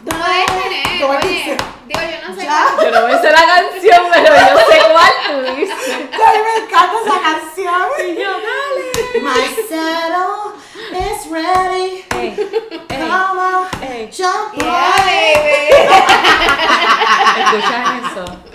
pony. 0.05 0.17
Puedes 0.19 0.63
tener, 0.63 0.87
digo, 0.97 1.13
yo 1.13 2.27
no 2.29 2.35
sé. 2.35 2.43
Ya. 2.43 2.65
Yo 2.81 2.91
no 2.91 3.07
me 3.07 3.13
sé 3.21 3.31
la 3.31 3.45
canción, 3.45 4.01
pero 4.13 4.35
yo 4.35 4.57
sé 4.69 4.81
cuál 4.91 5.13
tú 5.27 5.55
dices. 5.55 5.77
Ay, 5.87 6.37
me 6.43 6.65
encanta 6.65 6.95
esa 7.05 7.17
canción. 7.21 7.87
Y 8.07 8.15
yo, 8.15 8.31
dale. 8.31 9.21
My 9.21 9.43
saddle 9.67 10.55
is 10.93 11.31
ready. 11.31 12.05
Ey, 12.15 12.27
ey, 12.71 12.99
Come 12.99 13.11
on, 13.39 13.67
ey. 13.81 14.09
jump 14.11 14.53
Yeah, 14.55 14.93
on 14.95 15.09
it. 15.09 15.37
baby. 15.43 15.99
¿Escuchas 17.39 17.87
eso? 18.11 18.48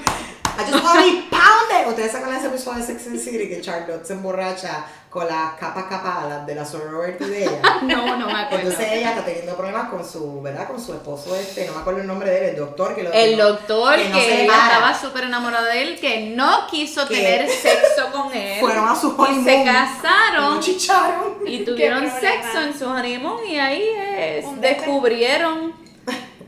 I 0.58 0.70
just 0.70 0.84
wanna 0.84 1.02
be 1.02 1.22
pounded. 1.30 1.88
Ustedes 1.88 2.12
sacan 2.12 2.34
ese 2.34 2.46
episodio 2.46 2.78
de 2.80 2.86
Sex 2.86 3.06
and 3.08 3.18
City 3.20 3.48
que 3.48 3.60
Charlotte 3.60 4.04
se 4.06 4.12
emborracha 4.14 4.84
con 5.10 5.26
las 5.28 5.54
capas 5.54 5.84
capadas 5.84 6.44
de 6.44 6.54
la 6.56 6.64
sorority 6.64 7.24
de 7.24 7.44
ella. 7.44 7.60
No, 7.82 8.16
no 8.16 8.26
me 8.26 8.32
acuerdo. 8.32 8.68
Entonces 8.70 8.92
ella 8.92 9.10
está 9.10 9.24
teniendo 9.24 9.54
problemas 9.56 9.88
con 9.88 10.04
su, 10.08 10.40
¿verdad? 10.42 10.66
Con 10.66 10.80
su 10.80 10.92
esposo 10.92 11.34
este, 11.36 11.66
no 11.66 11.74
me 11.74 11.78
acuerdo 11.80 12.00
el 12.00 12.06
nombre 12.06 12.30
de 12.30 12.38
él, 12.38 12.44
el 12.50 12.56
doctor 12.56 12.94
que 12.96 13.02
lo 13.04 13.12
El 13.12 13.30
que 13.30 13.36
no- 13.36 13.44
doctor 13.48 13.96
que, 13.96 14.08
no 14.08 14.18
se 14.18 14.42
ella 14.44 14.52
para. 14.52 14.66
estaba 14.72 14.98
súper 15.00 15.24
enamorada 15.24 15.66
de 15.72 15.82
él, 15.82 16.00
que 16.00 16.30
no 16.34 16.66
quiso 16.68 17.06
Que 17.06 17.14
tener 17.16 17.48
sexo 17.62 18.10
con 18.12 18.32
él. 18.34 18.58
Fueron 18.60 18.88
a 18.88 18.96
su 18.96 19.08
y 19.08 19.14
honeymoon. 19.18 19.44
se 19.44 19.54
Y 19.60 19.64
casaron 19.64 20.54
no 20.54 20.60
chicharon. 20.60 21.34
y 21.46 21.64
tuvieron 21.64 22.10
sexo 22.10 22.60
en 22.60 22.76
su 22.78 22.86
honeymoon 22.88 23.46
y 23.46 23.58
ahí 23.58 23.88
es, 24.16 24.60
descubrieron 24.60 25.72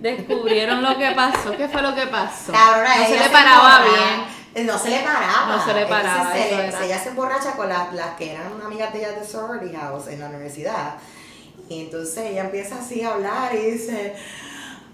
descubrieron 0.00 0.82
lo 0.82 0.96
que 0.98 1.10
pasó. 1.12 1.56
¿Qué 1.56 1.68
fue 1.68 1.82
lo 1.82 1.94
que 1.94 2.06
pasó? 2.06 2.52
Cabrona, 2.52 2.96
no 2.96 3.04
se 3.06 3.18
le 3.18 3.28
paraba 3.28 3.76
emborracha. 3.78 4.04
bien. 4.54 4.66
No 4.66 4.78
se 4.78 4.90
le 4.90 4.98
paraba. 5.00 5.46
No 5.56 5.64
se 5.64 5.74
le 5.74 5.86
paraba, 5.86 6.18
Entonces, 6.18 6.42
se- 6.42 6.48
eso 6.54 6.60
era. 6.62 6.78
se- 6.78 6.84
ella 6.86 6.98
se 7.02 7.08
emborracha 7.10 7.52
con 7.52 7.68
las, 7.68 7.92
las 7.92 8.16
que 8.16 8.32
eran 8.32 8.60
amigas 8.64 8.92
de 8.92 8.98
ella 9.00 9.12
de 9.12 9.26
sorority 9.26 9.76
house 9.76 10.06
en 10.08 10.20
la 10.20 10.26
universidad. 10.28 10.94
Y 11.68 11.80
entonces 11.82 12.18
ella 12.30 12.42
empieza 12.42 12.76
así 12.78 13.02
a 13.02 13.12
hablar 13.14 13.54
y 13.54 13.58
dice, 13.72 14.14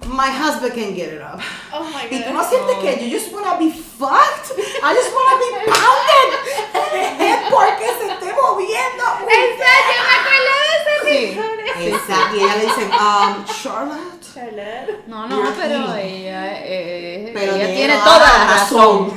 My 0.07 0.31
husband 0.31 0.75
can 0.75 0.97
get 0.97 1.13
it 1.15 1.21
up. 1.23 1.39
Oh 1.73 1.85
my 1.85 2.07
Y 2.11 2.21
tú 2.25 2.31
god. 2.31 2.35
no 2.43 2.49
sientes 2.49 2.77
que 2.79 3.09
you 3.09 3.17
just 3.17 3.33
wanna 3.33 3.55
be 3.57 3.71
fucked. 3.71 4.51
I 4.59 4.95
just 4.97 5.13
wanna 5.15 5.37
be 5.39 5.71
pounded. 5.71 6.29
Es 7.23 7.37
porque 7.51 7.87
se 7.87 8.13
esté 8.13 8.33
moviendo. 8.33 9.05
Exacto, 9.29 9.93
yo 9.97 10.03
me 10.09 10.17
acuerdo 10.19 10.53
de 10.59 10.75
ese 10.77 11.35
Sí. 11.35 11.41
Exacto. 11.87 12.37
Y 12.37 12.41
ella 12.43 12.57
le 12.57 12.65
dice, 12.65 12.85
um, 12.87 13.45
Charlotte. 13.45 14.22
Charlotte. 14.33 15.03
No, 15.07 15.27
no, 15.27 15.37
You're 15.37 15.53
pero 15.61 15.95
ella, 15.95 16.59
eh, 16.65 17.31
Pero 17.35 17.55
ella 17.55 17.67
tiene 17.75 17.97
toda 17.99 18.19
la 18.19 18.45
razón. 18.47 19.13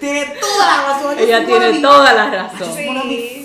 Tiene 0.00 0.34
toda 0.40 0.66
la 0.66 0.82
razón. 0.86 1.18
Ella 1.18 1.44
tiene 1.44 1.80
toda 1.80 2.12
la 2.12 2.30
razón. 2.30 2.74
Sí. 2.74 3.35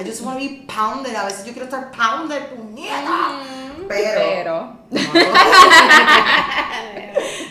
I 0.00 0.04
just 0.04 0.22
wanna 0.22 0.38
be 0.38 0.64
pounded. 0.66 1.14
A 1.16 1.24
veces 1.24 1.44
yo 1.44 1.52
quiero 1.52 1.64
estar 1.64 1.90
pounded, 1.90 2.40
puñeta. 2.50 3.40
Pero. 3.88 4.78
Pero 4.90 5.28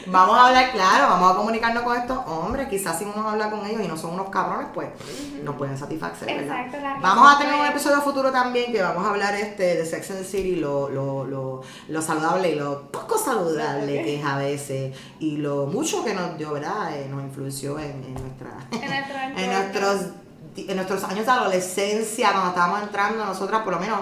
Vamos 0.10 0.38
a 0.38 0.48
hablar 0.48 0.72
claro, 0.72 1.10
vamos 1.10 1.34
a 1.34 1.36
comunicarnos 1.36 1.84
con 1.84 1.98
estos 1.98 2.18
hombres. 2.28 2.70
Quizás 2.70 2.98
si 2.98 3.04
uno 3.04 3.30
habla 3.30 3.50
con 3.50 3.66
ellos 3.66 3.82
y 3.84 3.88
no 3.90 3.98
son 3.98 4.14
unos 4.14 4.30
cabrones, 4.30 4.70
pues 4.74 4.88
nos 5.44 5.56
pueden 5.56 5.78
satisfacer, 5.78 6.28
¿verdad? 6.28 6.66
Exacto, 6.66 6.78
la 6.82 7.00
Vamos 7.02 7.36
a 7.36 7.38
tener 7.38 7.54
un 7.56 7.66
episodio 7.66 8.02
futuro 8.02 8.32
también 8.32 8.72
que 8.72 8.82
vamos 8.82 9.06
a 9.06 9.10
hablar 9.10 9.36
este 9.36 9.76
de 9.76 9.86
Sex 9.86 10.12
and 10.12 10.20
the 10.20 10.26
City, 10.26 10.56
lo, 10.56 10.88
lo, 10.90 11.26
lo, 11.26 11.62
lo 11.90 12.02
saludable 12.02 12.52
y 12.52 12.56
lo 12.56 12.90
poco 12.90 13.18
saludable 13.18 14.02
que 14.04 14.20
es 14.20 14.26
a 14.26 14.38
veces 14.38 14.96
y 15.20 15.38
lo 15.38 15.66
mucho 15.66 16.06
que 16.06 16.14
nos 16.14 16.38
dio, 16.38 16.54
¿verdad? 16.54 16.98
Eh, 16.98 17.08
nos 17.10 17.24
influenció 17.24 17.78
en, 17.78 18.04
en 18.06 18.14
nuestra 18.14 18.58
En 18.72 19.38
en 19.38 19.52
nuestros 19.52 20.12
en 20.68 20.76
nuestros 20.76 21.04
años 21.04 21.26
de 21.26 21.32
adolescencia, 21.32 22.32
cuando 22.32 22.50
estábamos 22.50 22.82
entrando, 22.84 23.26
nosotras 23.26 23.62
por 23.62 23.74
lo 23.74 23.80
menos, 23.80 24.00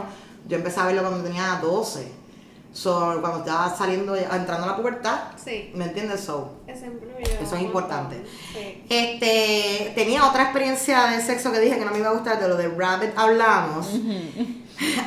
yo 0.47 0.57
empecé 0.57 0.79
a 0.79 0.85
verlo 0.85 1.01
cuando 1.01 1.23
tenía 1.23 1.59
12. 1.61 2.25
So, 2.73 3.19
cuando 3.21 3.39
estaba 3.39 3.73
saliendo, 3.73 4.15
entrando 4.17 4.63
a 4.65 4.67
la 4.67 4.75
pubertad, 4.75 5.19
Sí, 5.41 5.71
¿me 5.75 5.85
entiendes? 5.85 6.19
So, 6.21 6.55
eso 6.67 7.55
es 7.55 7.61
importante. 7.61 8.21
Sí. 8.51 8.83
este, 8.89 9.93
tenía 9.95 10.27
otra 10.27 10.43
experiencia 10.43 11.05
de 11.07 11.21
sexo 11.21 11.53
que 11.53 11.59
dije 11.59 11.79
que 11.79 11.85
no 11.85 11.91
me 11.91 11.99
iba 11.99 12.09
a 12.09 12.13
gustar, 12.13 12.37
de 12.37 12.49
lo 12.49 12.57
de 12.57 12.67
Rabbit 12.67 13.11
hablamos. 13.17 13.87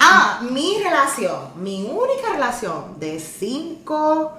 Ah, 0.00 0.40
mi 0.50 0.78
relación, 0.82 1.36
mi 1.56 1.84
única 1.84 2.32
relación 2.32 2.98
de 2.98 3.20
cinco 3.20 4.32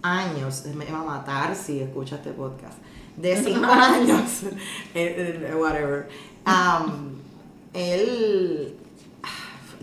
años, 0.00 0.64
me 0.74 0.86
va 0.90 1.00
a 1.00 1.04
matar 1.04 1.54
si 1.54 1.80
escucha 1.80 2.16
este 2.16 2.30
podcast, 2.30 2.78
de 3.20 3.36
cinco 3.44 3.70
años, 3.70 4.22
eh, 4.94 5.44
eh, 5.48 5.54
whatever, 5.54 6.08
um, 6.46 7.10
él, 7.74 8.76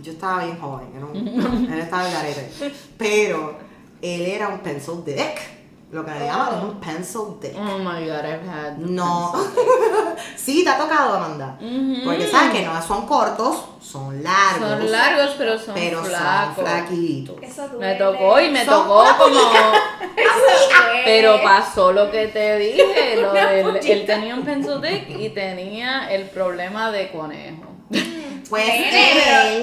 yo 0.01 0.11
estaba 0.11 0.43
bien 0.45 0.59
joven, 0.59 0.87
era 0.95 1.05
un- 1.05 1.67
él 1.73 1.79
estaba 1.79 2.07
en 2.07 2.13
garete, 2.13 2.51
pero 2.97 3.57
él 4.01 4.21
era 4.21 4.47
un 4.49 4.59
pencil 4.59 5.03
dick, 5.05 5.55
lo 5.91 6.03
que 6.03 6.11
le 6.11 6.25
llaman 6.25 6.57
es 6.57 6.63
un 6.65 6.79
pencil 6.81 7.21
dick. 7.41 7.55
Oh 7.57 7.77
my 7.79 8.05
god, 8.05 8.25
I've 8.25 8.45
had 8.45 8.77
No. 8.77 9.31
sí, 10.35 10.63
te 10.65 10.69
ha 10.69 10.77
tocado, 10.77 11.15
Amanda. 11.15 11.57
Ujú. 11.61 12.03
Porque 12.03 12.27
sabes 12.27 12.51
que 12.53 12.65
no 12.65 12.81
son 12.81 13.05
cortos, 13.07 13.55
son 13.81 14.21
largos. 14.21 14.67
Son 14.69 14.91
largos, 14.91 15.35
pero 15.37 15.57
son 15.57 15.73
pero 15.75 16.03
flacos. 16.03 16.55
son 16.57 16.65
flaquitos. 16.65 17.35
Eso 17.41 17.69
Me 17.79 17.95
tocó 17.95 18.37
y 18.41 18.49
me 18.51 18.65
Son 18.65 18.83
tocó 18.83 19.05
como. 19.17 19.39
Pero 21.05 21.41
pasó 21.43 21.91
lo 21.91 22.11
que 22.11 22.27
te 22.27 22.57
dije, 22.57 23.15
lo 23.21 23.31
del- 23.33 23.77
él 23.77 24.05
tenía 24.05 24.35
un 24.35 24.43
pencil 24.43 24.81
dick 24.81 25.09
y 25.09 25.29
tenía 25.29 26.11
el 26.11 26.23
problema 26.29 26.91
de 26.91 27.09
conejo. 27.11 27.63
Pues 28.49 28.65
él. 28.67 29.61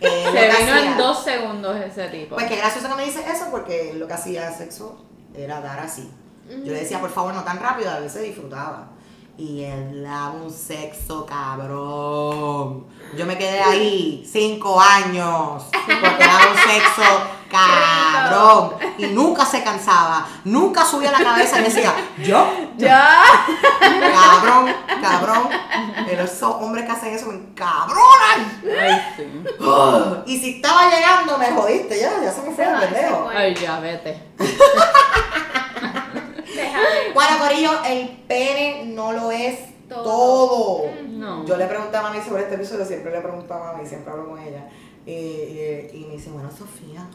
Se 0.00 0.08
que 0.08 0.30
vino 0.32 0.72
hacía- 0.72 0.92
en 0.92 0.96
dos 0.98 1.24
segundos 1.24 1.76
ese 1.76 2.08
tipo. 2.08 2.34
Pues 2.36 2.46
qué 2.46 2.56
gracioso 2.56 2.88
que 2.88 2.94
me 2.94 3.04
dice 3.04 3.20
eso, 3.30 3.48
porque 3.50 3.92
lo 3.94 4.06
que 4.06 4.14
hacía 4.14 4.50
sexo 4.52 5.04
era 5.34 5.60
dar 5.60 5.80
así. 5.80 6.10
Yo 6.48 6.72
le 6.72 6.80
decía, 6.80 6.98
por 7.00 7.10
favor, 7.10 7.32
no 7.34 7.44
tan 7.44 7.60
rápido, 7.60 7.90
a 7.90 8.00
veces 8.00 8.22
disfrutaba. 8.22 8.88
Y 9.40 9.64
él 9.64 10.02
daba 10.02 10.32
un 10.32 10.52
sexo 10.52 11.24
cabrón. 11.24 12.84
Yo 13.16 13.24
me 13.24 13.38
quedé 13.38 13.62
ahí 13.62 14.22
cinco 14.30 14.78
años 14.78 15.64
porque 15.72 16.24
daba 16.26 16.50
un 16.50 16.58
sexo 16.58 17.02
cabrón. 17.50 18.74
Y 18.98 19.06
nunca 19.06 19.46
se 19.46 19.64
cansaba, 19.64 20.26
nunca 20.44 20.84
subía 20.84 21.10
la 21.10 21.24
cabeza 21.24 21.58
y 21.58 21.64
decía, 21.64 21.94
yo, 22.18 22.52
¡Ya! 22.76 23.22
cabrón, 23.80 24.74
cabrón. 25.00 25.48
Pero 26.04 26.24
esos 26.24 26.56
hombres 26.56 26.84
que 26.84 26.92
hacen 26.92 27.14
eso 27.14 27.28
me 27.28 27.36
encabronan. 27.36 28.62
Ay, 28.78 29.02
sí. 29.16 29.44
Y 30.26 30.38
si 30.38 30.56
estaba 30.56 30.90
llegando, 30.90 31.38
me 31.38 31.50
jodiste, 31.50 31.98
ya, 31.98 32.12
ya 32.22 32.30
se 32.30 32.42
me 32.42 32.54
fue 32.54 32.64
el 32.66 32.78
pendejo. 32.78 33.24
fue. 33.24 33.36
Ay, 33.38 33.54
ya, 33.54 33.80
vete. 33.80 34.22
Bueno, 37.14 37.38
Corillo, 37.40 37.70
el 37.86 38.08
pene 38.28 38.84
no 38.86 39.12
lo 39.12 39.30
es 39.30 39.58
todo. 39.88 40.02
Todo. 40.04 40.82
No. 41.08 41.44
Yo 41.46 41.56
le 41.56 41.66
pregunté 41.66 41.96
a 41.96 42.02
mami 42.02 42.20
sobre 42.20 42.42
este 42.42 42.54
episodio, 42.54 42.84
siempre 42.84 43.12
le 43.12 43.20
pregunto 43.20 43.52
a 43.54 43.72
mami, 43.72 43.86
siempre 43.86 44.12
hablo 44.12 44.28
con 44.30 44.38
ella. 44.38 44.68
Y, 45.06 45.12
y- 45.12 45.90
y 45.94 46.04
me 46.08 46.14
dice, 46.14 46.30
bueno, 46.30 46.50
Sofía, 46.50 47.06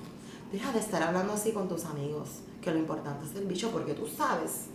deja 0.52 0.72
de 0.72 0.80
estar 0.80 1.02
hablando 1.04 1.34
así 1.34 1.52
con 1.52 1.68
tus 1.70 1.86
amigos, 1.86 2.30
que 2.62 2.72
lo 2.72 2.80
importante 2.80 3.26
es 3.26 3.36
el 3.36 3.46
bicho, 3.46 3.70
porque 3.72 3.94
tú 3.94 4.08
sabes 4.08 4.66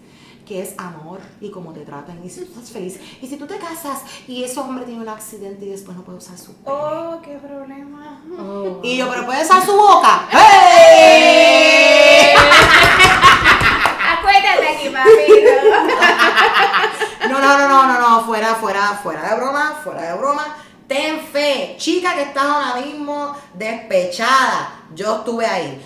que 0.46 0.62
es 0.62 0.74
amor 0.78 1.20
y 1.40 1.50
cómo 1.50 1.72
te 1.72 1.80
tratan, 1.80 2.24
y 2.24 2.30
si 2.30 2.40
tú 2.40 2.46
estás 2.54 2.70
feliz, 2.70 2.98
y 3.20 3.26
si 3.26 3.36
tú 3.36 3.46
te 3.46 3.56
casas 3.58 4.00
y 4.26 4.42
ese 4.42 4.58
hombre 4.58 4.84
tiene 4.84 5.00
un 5.02 5.08
accidente 5.08 5.66
y 5.66 5.68
después 5.68 5.96
no 5.96 6.02
puede 6.02 6.18
usar 6.18 6.38
su 6.38 6.54
pene. 6.54 6.76
Oh, 6.76 7.20
qué 7.22 7.36
problema. 7.36 8.22
Oh. 8.38 8.80
Y 8.82 8.96
yo, 8.96 9.08
pero 9.10 9.26
puede 9.26 9.44
usar 9.44 9.64
su 9.64 9.72
boca. 9.76 10.28
¡Hey! 10.30 12.29
Papito. 15.42 17.28
no, 17.28 17.38
no, 17.40 17.68
no, 17.68 17.86
no, 17.86 18.00
no, 18.00 18.24
fuera, 18.24 18.54
fuera, 18.54 19.00
fuera 19.02 19.30
de 19.30 19.36
broma, 19.36 19.80
fuera 19.82 20.02
de 20.02 20.18
broma. 20.18 20.56
Ten 20.86 21.20
fe, 21.20 21.76
chica 21.78 22.14
que 22.14 22.22
estás 22.22 22.44
ahora 22.44 22.84
mismo 22.84 23.36
despechada. 23.54 24.74
Yo 24.94 25.18
estuve 25.18 25.46
ahí. 25.46 25.80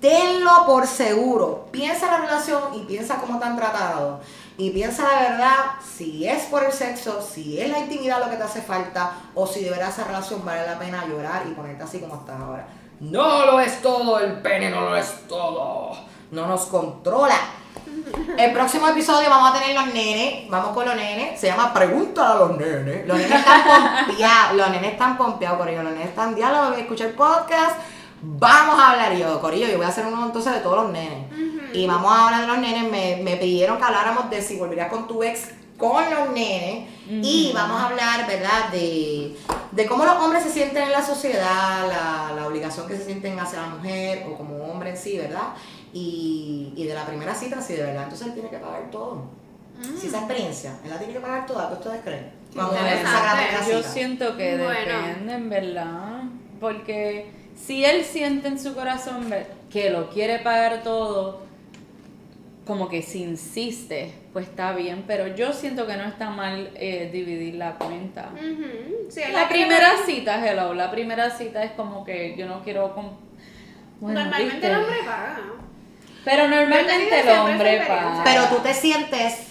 Tenlo 0.00 0.64
por 0.66 0.86
seguro. 0.86 1.66
Piensa 1.70 2.06
en 2.06 2.12
la 2.12 2.18
relación 2.18 2.62
y 2.74 2.80
piensa 2.84 3.16
cómo 3.16 3.38
te 3.38 3.44
han 3.46 3.56
tratado. 3.56 4.20
Y 4.56 4.70
piensa 4.70 5.02
la 5.02 5.30
verdad 5.30 5.56
si 5.82 6.28
es 6.28 6.44
por 6.44 6.64
el 6.64 6.72
sexo, 6.72 7.20
si 7.22 7.60
es 7.60 7.70
la 7.70 7.80
intimidad 7.80 8.20
lo 8.22 8.30
que 8.30 8.36
te 8.36 8.42
hace 8.42 8.62
falta, 8.62 9.12
o 9.34 9.46
si 9.46 9.64
de 9.64 9.70
verdad 9.70 9.88
esa 9.88 10.04
relación 10.04 10.44
vale 10.44 10.66
la 10.66 10.78
pena 10.78 11.06
llorar 11.06 11.42
y 11.46 11.52
ponerte 11.52 11.82
así 11.82 11.98
como 11.98 12.16
estás 12.16 12.40
ahora. 12.40 12.66
No 13.00 13.46
lo 13.46 13.60
es 13.60 13.80
todo, 13.80 14.20
el 14.20 14.40
pene 14.42 14.70
no 14.70 14.82
lo 14.82 14.96
es 14.96 15.26
todo. 15.26 15.92
No 16.30 16.46
nos 16.46 16.66
controla. 16.66 17.36
El 18.36 18.52
próximo 18.52 18.88
episodio 18.88 19.28
vamos 19.30 19.50
a 19.50 19.60
tener 19.60 19.74
los 19.74 19.94
nenes, 19.94 20.48
vamos 20.48 20.70
con 20.74 20.86
los 20.86 20.94
nenes, 20.94 21.38
se 21.38 21.46
llama 21.48 21.72
Pregunta 21.72 22.32
a 22.32 22.34
los 22.36 22.56
nenes. 22.56 23.06
Los 23.06 23.16
nenes 23.16 23.38
están 23.38 23.66
pompeados, 24.06 24.54
los 24.56 24.70
nenes 24.70 24.92
están 24.92 25.16
pompeados, 25.16 25.58
Corillo, 25.58 25.82
los 25.82 25.92
nenes 25.92 26.08
están 26.08 26.34
diálogo, 26.34 26.74
escuchar 26.74 27.08
el 27.08 27.14
podcast, 27.14 27.76
vamos 28.22 28.78
a 28.78 28.90
hablar 28.90 29.16
yo, 29.16 29.40
Corillo, 29.40 29.66
yo 29.66 29.76
voy 29.76 29.86
a 29.86 29.90
hacer 29.90 30.06
uno 30.06 30.24
entonces 30.26 30.52
de 30.52 30.60
todos 30.60 30.84
los 30.84 30.92
nenes. 30.92 31.26
Y 31.72 31.86
vamos 31.86 32.12
a 32.12 32.26
hablar 32.26 32.40
de 32.42 32.46
los 32.48 32.58
nenes, 32.58 32.90
me, 32.90 33.22
me 33.22 33.36
pidieron 33.36 33.78
que 33.78 33.84
habláramos 33.84 34.28
de 34.28 34.42
si 34.42 34.56
volverías 34.56 34.88
con 34.88 35.06
tu 35.06 35.22
ex 35.22 35.50
con 35.80 36.04
los 36.10 36.30
nenes 36.30 36.88
y 37.08 37.52
vamos 37.54 37.80
a 37.80 37.86
hablar, 37.86 38.26
¿verdad? 38.26 38.68
De, 38.70 39.34
de 39.72 39.86
cómo 39.86 40.04
los 40.04 40.16
hombres 40.16 40.44
se 40.44 40.52
sienten 40.52 40.84
en 40.84 40.92
la 40.92 41.04
sociedad, 41.04 41.88
la, 41.88 42.34
la 42.34 42.46
obligación 42.46 42.86
que 42.86 42.96
se 42.96 43.04
sienten 43.06 43.40
hacia 43.40 43.62
la 43.62 43.68
mujer 43.68 44.26
o 44.28 44.36
como 44.36 44.56
hombre 44.64 44.90
en 44.90 44.96
sí, 44.96 45.16
¿verdad? 45.16 45.54
Y, 45.92 46.72
y 46.76 46.84
de 46.86 46.94
la 46.94 47.04
primera 47.04 47.34
cita, 47.34 47.60
si 47.60 47.74
de 47.74 47.82
verdad, 47.82 48.04
entonces 48.04 48.28
él 48.28 48.34
tiene 48.34 48.48
que 48.50 48.58
pagar 48.58 48.90
todo. 48.90 49.24
Si 49.98 50.08
esa 50.08 50.18
experiencia, 50.18 50.74
él 50.84 50.90
la 50.90 50.98
tiene 50.98 51.14
que 51.14 51.20
pagar 51.20 51.46
toda, 51.46 51.68
¿qué 51.68 51.74
ustedes 51.74 52.00
creen? 52.04 52.30
Cuando 52.54 52.74
Yo 52.74 53.78
cita. 53.78 53.88
siento 53.88 54.36
que 54.36 54.56
Bueno. 54.58 54.72
depende, 55.06 55.32
en 55.34 55.48
verdad. 55.50 56.22
Porque 56.60 57.30
si 57.56 57.84
él 57.84 58.04
siente 58.04 58.48
en 58.48 58.58
su 58.58 58.74
corazón 58.74 59.32
que 59.70 59.88
lo 59.90 60.10
quiere 60.10 60.38
pagar 60.40 60.82
todo, 60.82 61.40
como 62.66 62.88
que 62.88 63.00
si 63.02 63.22
insiste, 63.22 64.12
pues 64.34 64.48
está 64.48 64.72
bien. 64.72 65.04
Pero 65.06 65.34
yo 65.34 65.52
siento 65.52 65.86
que 65.86 65.96
no 65.96 66.04
está 66.04 66.28
mal 66.30 66.70
eh, 66.74 67.08
dividir 67.12 67.54
la 67.54 67.76
cuenta. 67.76 68.28
Sí, 69.08 69.22
La 69.32 69.48
primera 69.48 69.92
cita, 70.04 70.46
hello, 70.46 70.74
la 70.74 70.90
primera 70.90 71.30
cita 71.30 71.64
es 71.64 71.72
como 71.72 72.04
que 72.04 72.36
yo 72.36 72.46
no 72.46 72.62
quiero... 72.62 72.92
Bueno, 74.00 74.20
Normalmente 74.20 74.54
¿viste? 74.54 74.66
el 74.66 74.76
hombre 74.76 74.96
paga. 75.04 75.40
Pero 76.24 76.48
normalmente 76.48 77.20
el 77.20 77.28
hombre 77.30 77.84
paga. 77.86 78.22
Pero 78.24 78.44
tú 78.46 78.56
te 78.56 78.74
sientes 78.74 79.50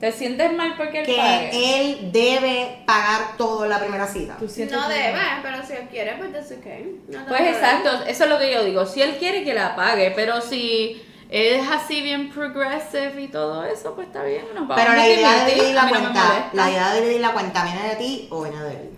¿Te 0.00 0.12
sientes 0.12 0.52
mal 0.52 0.74
porque 0.76 1.00
él 1.00 1.06
que 1.06 1.16
pague? 1.16 1.80
él 1.80 2.12
debe 2.12 2.82
pagar 2.86 3.36
todo 3.36 3.64
en 3.64 3.70
la 3.70 3.80
primera 3.80 4.06
cita. 4.06 4.36
¿Tú 4.38 4.48
sientes 4.48 4.76
No 4.76 4.88
debe, 4.88 5.18
pero 5.42 5.66
si 5.66 5.72
él 5.72 5.88
quiere, 5.90 6.14
pues 6.16 6.32
that's 6.32 6.52
okay. 6.52 7.02
No 7.08 7.26
Pues 7.26 7.40
exacto, 7.40 8.04
eso 8.06 8.24
es 8.24 8.30
lo 8.30 8.38
que 8.38 8.52
yo 8.52 8.64
digo. 8.64 8.86
Si 8.86 9.02
él 9.02 9.16
quiere 9.18 9.42
que 9.42 9.54
la 9.54 9.74
pague, 9.74 10.12
pero 10.12 10.40
si 10.40 11.02
es 11.28 11.68
así 11.68 12.00
bien 12.00 12.30
progressive 12.30 13.20
y 13.20 13.26
todo 13.26 13.64
eso, 13.64 13.96
pues 13.96 14.06
está 14.06 14.22
bien. 14.22 14.44
Nos 14.54 14.68
vamos 14.68 14.76
Pero 14.76 14.96
la 14.96 15.08
idea 15.08 15.44
de 15.44 15.52
dividir, 15.52 15.74
la 15.74 15.82
no 15.82 15.88
cuenta, 15.88 16.50
la 16.52 16.70
idea 16.70 16.90
de 16.92 17.00
dividir 17.00 17.20
la 17.20 17.32
cuenta 17.32 17.64
viene 17.64 17.88
de 17.88 17.96
ti 17.96 18.28
o 18.30 18.42
viene 18.44 18.62
de 18.62 18.70
él. 18.70 18.97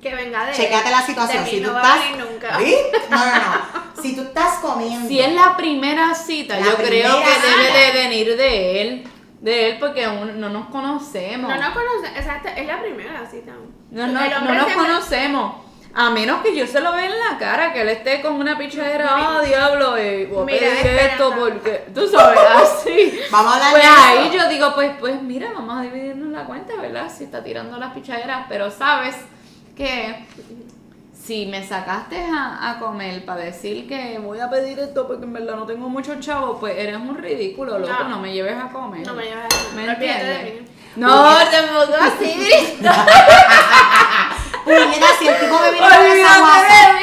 Que 0.00 0.14
venga 0.14 0.44
de 0.44 0.50
él. 0.52 0.56
Checate 0.56 0.90
la 0.90 1.02
situación. 1.02 1.44
De 1.44 1.50
Si 1.50 1.60
tú 1.60 1.66
no 1.68 1.72
va 1.74 1.80
a 1.80 1.96
estás. 1.96 2.10
venir 2.10 2.26
nunca. 2.30 2.58
¿Viste? 2.58 2.98
No, 3.10 3.16
no, 3.18 3.32
no. 3.34 3.78
Si 4.02 4.14
tú 4.14 4.22
estás 4.22 4.58
comiendo. 4.60 5.08
Si 5.08 5.18
es 5.18 5.32
la 5.34 5.56
primera 5.56 6.14
cita, 6.14 6.56
La 6.60 6.66
yo 6.66 6.76
creo 6.76 7.20
que 7.20 7.48
debe 7.48 7.78
de 7.78 7.92
venir 7.92 8.36
de 8.36 8.80
él. 8.82 9.04
De 9.40 9.70
él 9.70 9.76
porque 9.80 10.04
aún 10.04 10.40
no 10.40 10.48
nos 10.50 10.68
conocemos. 10.68 11.50
No 11.50 11.56
nos 11.60 11.70
conocemos, 11.70 12.16
exacto, 12.16 12.48
es 12.56 12.66
la 12.66 12.80
primera 12.80 13.26
cita. 13.28 13.52
No, 13.90 14.06
no, 14.06 14.12
no 14.12 14.20
nos 14.54 14.66
siempre- 14.66 14.74
conocemos. 14.74 15.54
A 15.94 16.10
menos 16.10 16.42
que 16.42 16.54
yo 16.54 16.64
se 16.66 16.80
lo 16.80 16.92
vea 16.92 17.06
en 17.06 17.18
la 17.18 17.38
cara, 17.38 17.72
que 17.72 17.80
él 17.80 17.88
esté 17.88 18.20
con 18.20 18.34
una 18.34 18.56
pichadera, 18.56 19.08
ah, 19.10 19.40
diablo, 19.44 19.96
eh, 19.96 20.26
voy 20.30 20.42
a 20.42 20.44
Mira, 20.44 20.58
pedir 20.82 20.98
esto 20.98 21.34
porque, 21.36 21.86
tú 21.92 22.06
sabes, 22.06 22.38
así. 22.62 23.18
Vamos 23.32 23.52
a 23.52 23.56
hablar 23.56 23.70
Pues 23.72 23.84
ahí 23.84 24.30
yo 24.32 24.48
digo, 24.48 24.74
pues, 24.74 24.92
pues 25.00 25.20
mira, 25.22 25.48
vamos 25.52 25.78
a 25.78 25.82
dividirnos 25.82 26.28
la 26.28 26.44
cuenta, 26.44 26.74
¿verdad? 26.76 27.10
Si 27.12 27.24
está 27.24 27.42
tirando 27.42 27.78
las 27.78 27.94
pichaderas, 27.94 28.46
pero 28.48 28.70
sabes 28.70 29.16
que 29.78 30.26
si 31.24 31.46
me 31.46 31.66
sacaste 31.66 32.22
a, 32.22 32.70
a 32.70 32.78
comer 32.78 33.24
para 33.24 33.42
decir 33.44 33.86
que 33.88 34.18
voy 34.18 34.40
a 34.40 34.50
pedir 34.50 34.78
esto 34.78 35.06
porque 35.06 35.24
en 35.24 35.32
verdad 35.32 35.56
no 35.56 35.64
tengo 35.66 35.88
muchos 35.88 36.20
chavos, 36.20 36.56
pues 36.60 36.76
eres 36.76 36.96
un 36.96 37.16
ridículo, 37.16 37.78
loco, 37.78 37.92
no, 38.04 38.08
No. 38.10 38.18
me 38.20 38.32
lleves 38.32 38.56
a 38.56 38.68
comer. 38.68 39.06
No 39.06 39.14
me 39.14 39.24
llevas 39.24 39.44
a 39.44 39.74
¿Me 39.74 39.82
olvídate 39.82 40.04
de 40.06 40.40
entiendes? 40.40 40.70
No, 40.96 41.36
te 41.50 41.62
pongo 41.62 41.96
así. 42.00 42.50
Puñeta, 44.64 45.06
si 45.18 45.28
el 45.28 45.38
tipo 45.40 45.58
me 45.60 45.70
viene 45.70 45.86
con 45.88 46.06
esa 46.06 46.38
guasa. 46.40 46.98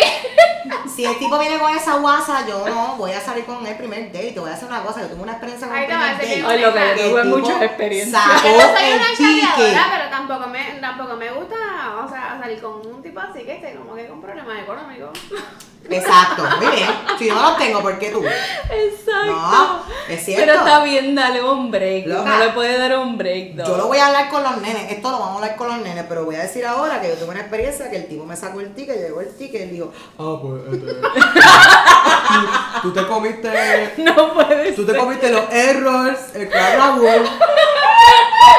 Si 0.95 1.03
el 1.05 1.17
tipo 1.19 1.37
viene 1.37 1.59
con 1.59 1.75
esa 1.75 1.95
guasa, 1.97 2.47
yo 2.47 2.67
no 2.69 2.95
voy 2.95 3.11
a 3.11 3.19
salir 3.19 3.45
con 3.45 3.65
el 3.67 3.75
primer 3.75 4.11
date. 4.11 4.31
Te 4.31 4.39
voy 4.39 4.49
a 4.49 4.53
hacer 4.53 4.69
una 4.69 4.81
cosa. 4.81 5.01
Yo 5.01 5.07
tuve 5.09 5.23
una 5.23 5.33
experiencia 5.33 5.67
con 5.67 5.75
Ay, 5.75 5.83
el 5.83 5.89
primer 5.89 6.15
date. 6.15 6.45
Ay, 6.47 6.61
lo 6.61 6.73
que 6.73 6.79
yo 6.79 7.09
tuve 7.09 7.23
tipo 7.23 7.37
mucha 7.37 7.65
experiencia. 7.65 8.19
Sacó 8.19 8.47
Yo 8.47 8.61
soy 8.61 8.93
una 8.93 9.05
ticket. 9.17 9.49
chateadora, 9.49 9.85
pero 9.97 10.09
tampoco 10.09 10.47
me, 10.47 10.63
tampoco 10.79 11.15
me 11.17 11.31
gusta, 11.31 11.55
o 12.05 12.09
sea, 12.09 12.37
salir 12.39 12.61
con 12.61 12.87
un 12.87 13.03
tipo 13.03 13.19
así 13.19 13.43
que 13.43 13.55
esté 13.55 13.75
como 13.75 13.93
que 13.95 14.07
con 14.07 14.21
problemas 14.21 14.59
económicos. 14.59 15.09
Exacto, 15.89 16.43
muy 16.59 16.75
bien. 16.75 16.89
Si 17.19 17.27
no 17.29 17.41
lo 17.41 17.55
tengo, 17.55 17.81
¿por 17.81 17.97
qué 17.99 18.09
tú? 18.09 18.23
Exacto. 18.25 19.25
No, 19.25 19.83
es 20.09 20.23
cierto. 20.25 20.45
Pero 20.45 20.59
está 20.59 20.83
bien, 20.83 21.15
dale 21.15 21.43
un 21.43 21.69
break. 21.71 22.07
Loca. 22.07 22.23
No 22.29 22.37
le 22.39 22.49
puede 22.49 22.77
dar 22.77 22.97
un 22.97 23.17
break, 23.17 23.53
¿no? 23.55 23.65
Yo 23.67 23.77
lo 23.77 23.87
voy 23.87 23.97
a 23.99 24.07
hablar 24.07 24.29
con 24.29 24.43
los 24.43 24.57
nenes, 24.57 24.91
esto 24.91 25.11
lo 25.11 25.19
vamos 25.19 25.33
a 25.33 25.35
hablar 25.43 25.55
con 25.55 25.67
los 25.67 25.77
nenes, 25.79 26.05
pero 26.09 26.25
voy 26.25 26.35
a 26.35 26.39
decir 26.39 26.65
ahora 26.65 27.01
que 27.01 27.09
yo 27.09 27.15
tuve 27.15 27.29
una 27.29 27.41
experiencia 27.41 27.89
que 27.89 27.97
el 27.97 28.07
tipo 28.07 28.25
me 28.25 28.35
sacó 28.35 28.59
el 28.61 28.73
ticket, 28.73 28.97
llegó 28.97 29.21
el 29.21 29.29
ticket 29.35 29.61
y 29.67 29.73
dijo, 29.75 29.91
ah, 30.19 30.37
pues, 30.41 30.61
este, 30.73 30.93
tú, 32.81 32.81
tú 32.81 32.93
te 32.93 33.07
comiste, 33.07 33.93
No 33.97 34.33
puede 34.33 34.71
tú 34.73 34.85
te 34.85 34.95
comiste 34.95 35.29
los 35.31 35.49
errors, 35.51 36.19
el 36.33 36.51
ragout, 36.51 37.03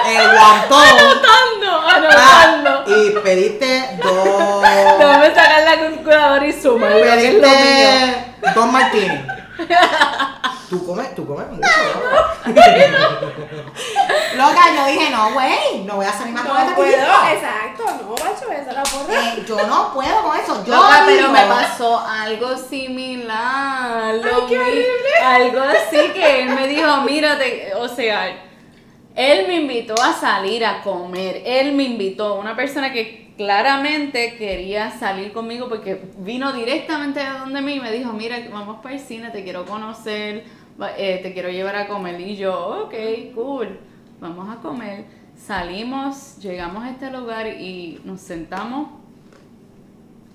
el 0.08 0.30
guantón, 0.30 0.84
Anotando, 0.88 1.80
ah, 1.82 1.94
anotando. 1.96 2.96
y 2.96 3.10
pediste 3.22 3.98
dos, 4.02 4.62
Déjame 4.62 5.28
sacar 5.34 5.62
la 5.62 5.76
calculadora 6.10 6.46
y 6.46 6.50
es 6.50 6.64
lo 6.64 6.76
mío. 6.78 7.02
pediste 7.02 8.52
dos 8.54 8.66
martinis. 8.72 9.20
Tú 10.68 10.84
comes, 10.84 11.14
tú 11.14 11.24
comes 11.26 11.46
mucho, 11.48 11.68
loca. 11.94 12.36
Loca, 14.36 14.60
yo 14.74 14.86
dije, 14.86 15.10
no, 15.10 15.30
güey, 15.32 15.84
no 15.84 15.96
voy 15.96 16.06
a 16.06 16.12
salir 16.12 16.34
más 16.34 16.44
con 16.44 16.56
este 16.56 16.70
No 16.70 16.76
puedo, 16.76 16.92
exacto, 16.96 17.84
no, 18.02 18.10
macho, 18.10 18.50
esa 18.52 18.72
la 18.72 18.82
porra. 18.82 19.14
Eh, 19.34 19.44
yo 19.46 19.66
no 19.66 19.94
puedo 19.94 20.22
con 20.22 20.36
eso. 20.38 20.64
Yo 20.64 20.74
Loca, 20.74 21.02
pero 21.06 21.28
me 21.30 21.46
pasó 21.46 22.00
algo 22.00 22.56
similar. 22.56 24.14
lo 24.16 24.46
qué 24.48 24.58
mi- 24.58 24.64
horrible. 24.64 25.16
Algo 25.24 25.60
así 25.62 26.10
que 26.12 26.42
él 26.42 26.50
me 26.50 26.66
dijo, 26.68 26.96
mírate, 27.02 27.72
o 27.76 27.88
sea, 27.88 28.45
él 29.16 29.48
me 29.48 29.56
invitó 29.56 29.94
a 30.00 30.12
salir 30.12 30.64
a 30.64 30.82
comer. 30.82 31.42
Él 31.46 31.74
me 31.74 31.84
invitó, 31.84 32.38
una 32.38 32.54
persona 32.54 32.92
que 32.92 33.32
claramente 33.36 34.36
quería 34.36 34.90
salir 34.90 35.32
conmigo 35.32 35.68
porque 35.68 36.00
vino 36.18 36.52
directamente 36.52 37.20
de 37.20 37.30
donde 37.38 37.62
mí 37.62 37.74
y 37.74 37.80
me 37.80 37.90
dijo, 37.90 38.12
mira, 38.12 38.36
vamos 38.52 38.80
para 38.82 38.94
el 38.94 39.00
cine, 39.00 39.30
te 39.30 39.42
quiero 39.42 39.64
conocer, 39.64 40.44
eh, 40.98 41.20
te 41.22 41.32
quiero 41.32 41.48
llevar 41.48 41.76
a 41.76 41.88
comer. 41.88 42.20
Y 42.20 42.36
yo, 42.36 42.84
ok, 42.84 42.94
cool, 43.34 43.80
vamos 44.20 44.54
a 44.54 44.60
comer. 44.60 45.06
Salimos, 45.34 46.36
llegamos 46.38 46.84
a 46.84 46.90
este 46.90 47.10
lugar 47.10 47.46
y 47.46 48.00
nos 48.04 48.20
sentamos 48.20 48.88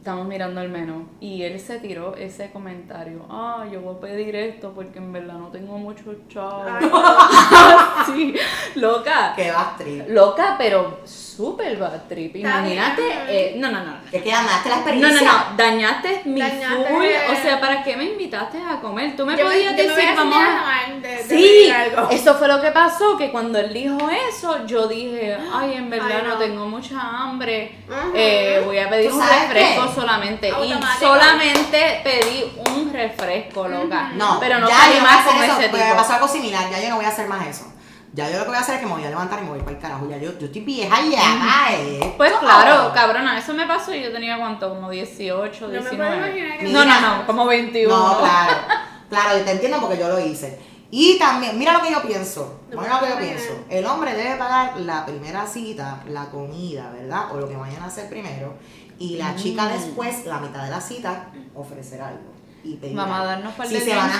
Estamos 0.01 0.25
mirando 0.25 0.61
el 0.61 0.69
menú 0.69 1.07
y 1.19 1.43
él 1.43 1.59
se 1.59 1.77
tiró 1.77 2.15
ese 2.15 2.49
comentario. 2.49 3.23
Ah, 3.29 3.67
yo 3.71 3.81
voy 3.81 3.97
a 3.97 3.99
pedir 3.99 4.35
esto 4.35 4.71
porque 4.73 4.97
en 4.97 5.13
verdad 5.13 5.35
no 5.35 5.49
tengo 5.49 5.77
mucho 5.77 6.15
chavo. 6.27 6.63
Sí, 8.07 8.33
loca. 8.73 9.33
Que 9.35 9.51
vas 9.51 9.77
trip. 9.77 10.09
Loca, 10.09 10.55
pero 10.57 11.01
súper 11.41 11.75
bad 11.77 12.01
trip. 12.07 12.35
Imagínate. 12.35 13.01
eh, 13.27 13.55
no, 13.57 13.71
no, 13.71 13.79
no. 13.79 13.85
no. 13.91 13.97
Es 14.11 14.21
que 14.21 14.29
ganaste 14.29 14.69
la 14.69 14.75
No, 14.75 14.81
no, 14.83 14.89
experiencia. 14.91 15.27
no, 15.31 15.57
dañaste 15.57 16.21
mi 16.25 16.39
Dañaste- 16.41 16.87
full. 16.89 17.05
O 17.31 17.41
sea, 17.41 17.59
¿para 17.59 17.83
qué 17.83 17.97
me 17.97 18.05
invitaste 18.05 18.59
a 18.61 18.79
comer? 18.79 19.15
Tú 19.15 19.25
me 19.25 19.35
yo 19.35 19.45
podías 19.45 19.75
yo 19.75 19.83
me 19.83 19.89
decir, 19.95 20.09
vamos 20.15 20.37
a. 20.37 20.91
de, 21.01 21.07
de 21.07 21.23
Sí, 21.23 21.71
algo. 21.71 22.09
eso 22.11 22.35
fue 22.35 22.47
lo 22.47 22.61
que 22.61 22.71
pasó, 22.71 23.17
que 23.17 23.31
cuando 23.31 23.57
él 23.59 23.73
dijo 23.73 23.97
eso, 24.29 24.65
yo 24.67 24.87
dije, 24.87 25.37
ay, 25.53 25.73
en 25.73 25.89
verdad 25.89 26.07
Ay, 26.17 26.23
no. 26.27 26.29
no. 26.33 26.37
tengo 26.37 26.65
mucha 26.67 26.99
hambre, 26.99 27.75
eh, 28.13 28.61
voy 28.63 28.77
a 28.77 28.87
pedir 28.89 29.09
¿Tú 29.09 29.17
un 29.19 29.27
refresco 29.27 29.87
qué? 29.87 29.95
solamente. 29.95 30.49
Y 30.49 30.73
solamente 30.99 32.01
pedí 32.03 32.51
un 32.75 32.93
refresco, 32.93 33.67
loca. 33.67 34.11
No, 34.15 34.37
pero 34.39 34.59
no 34.59 34.67
ya 34.69 34.75
yo 34.75 34.81
no 34.83 34.89
voy 34.89 34.97
a 34.99 35.01
más 35.03 35.25
con 35.25 35.35
hacer 35.37 35.49
eso, 35.49 35.59
ese 35.59 35.71
me 35.71 35.79
tipo. 35.83 35.95
pasó 35.95 36.13
algo 36.13 36.27
similar, 36.27 36.69
ya 36.69 36.81
yo 36.81 36.89
no 36.89 36.95
voy 36.97 37.05
a 37.05 37.09
hacer 37.09 37.27
más 37.27 37.47
eso. 37.47 37.65
Ya 38.13 38.29
yo 38.29 38.37
lo 38.39 38.43
que 38.43 38.49
voy 38.49 38.57
a 38.57 38.59
hacer 38.61 38.75
es 38.75 38.81
que 38.81 38.87
me 38.87 38.93
voy 38.93 39.05
a 39.05 39.09
levantar 39.09 39.39
y 39.39 39.43
me 39.43 39.49
voy 39.51 39.59
para 39.59 39.71
el 39.71 39.77
carajo. 39.79 40.07
Ya 40.09 40.17
yo, 40.17 40.37
yo 40.37 40.45
estoy 40.47 40.61
vieja 40.61 40.95
ya, 41.09 41.73
eh. 41.73 42.13
Pues 42.17 42.33
claro, 42.33 42.91
cabrona, 42.93 43.37
eso 43.39 43.53
me 43.53 43.65
pasó 43.65 43.93
y 43.93 44.03
yo 44.03 44.11
tenía 44.11 44.37
cuánto, 44.37 44.67
como 44.69 44.89
18, 44.89 45.67
No 45.67 45.73
me 45.73 45.79
puedo 45.79 45.89
19. 45.91 46.17
imaginar 46.17 46.59
que- 46.59 46.67
no, 46.69 46.83
no, 46.85 46.99
no, 47.01 47.25
como 47.25 47.45
21. 47.45 47.95
No, 47.97 48.17
claro. 48.19 48.53
Claro, 49.09 49.37
yo 49.37 49.43
te 49.43 49.51
entiendo 49.51 49.77
porque 49.81 49.97
yo 49.97 50.07
lo 50.07 50.19
hice. 50.21 50.57
Y 50.89 51.17
también, 51.19 51.57
mira 51.59 51.73
lo 51.73 51.81
que 51.81 51.91
yo 51.91 52.01
pienso. 52.01 52.61
No 52.71 52.81
Mira 52.81 52.93
lo 52.95 53.05
que 53.05 53.09
yo 53.13 53.17
pienso. 53.19 53.65
El 53.69 53.85
hombre 53.85 54.13
debe 54.13 54.35
pagar 54.37 54.77
la 54.79 55.05
primera 55.05 55.45
cita, 55.45 56.01
la 56.07 56.25
comida, 56.29 56.89
¿verdad? 56.91 57.25
O 57.33 57.37
lo 57.37 57.47
que 57.49 57.55
vayan 57.57 57.81
a 57.83 57.87
hacer 57.87 58.07
primero. 58.09 58.53
Y 58.99 59.17
la 59.17 59.35
chica 59.35 59.63
Mm. 59.65 59.71
después, 59.73 60.25
la 60.25 60.37
mitad 60.39 60.63
de 60.63 60.69
la 60.69 60.79
cita, 60.79 61.27
ofrecer 61.55 62.01
algo. 62.01 62.31
Y 62.63 62.77
Vamos 62.93 63.19
a 63.19 63.23
darnos 63.25 63.53
par 63.55 63.67
Si 63.67 63.73
de 63.73 63.81
se 63.81 63.95
van 63.95 64.07
a 64.09 64.13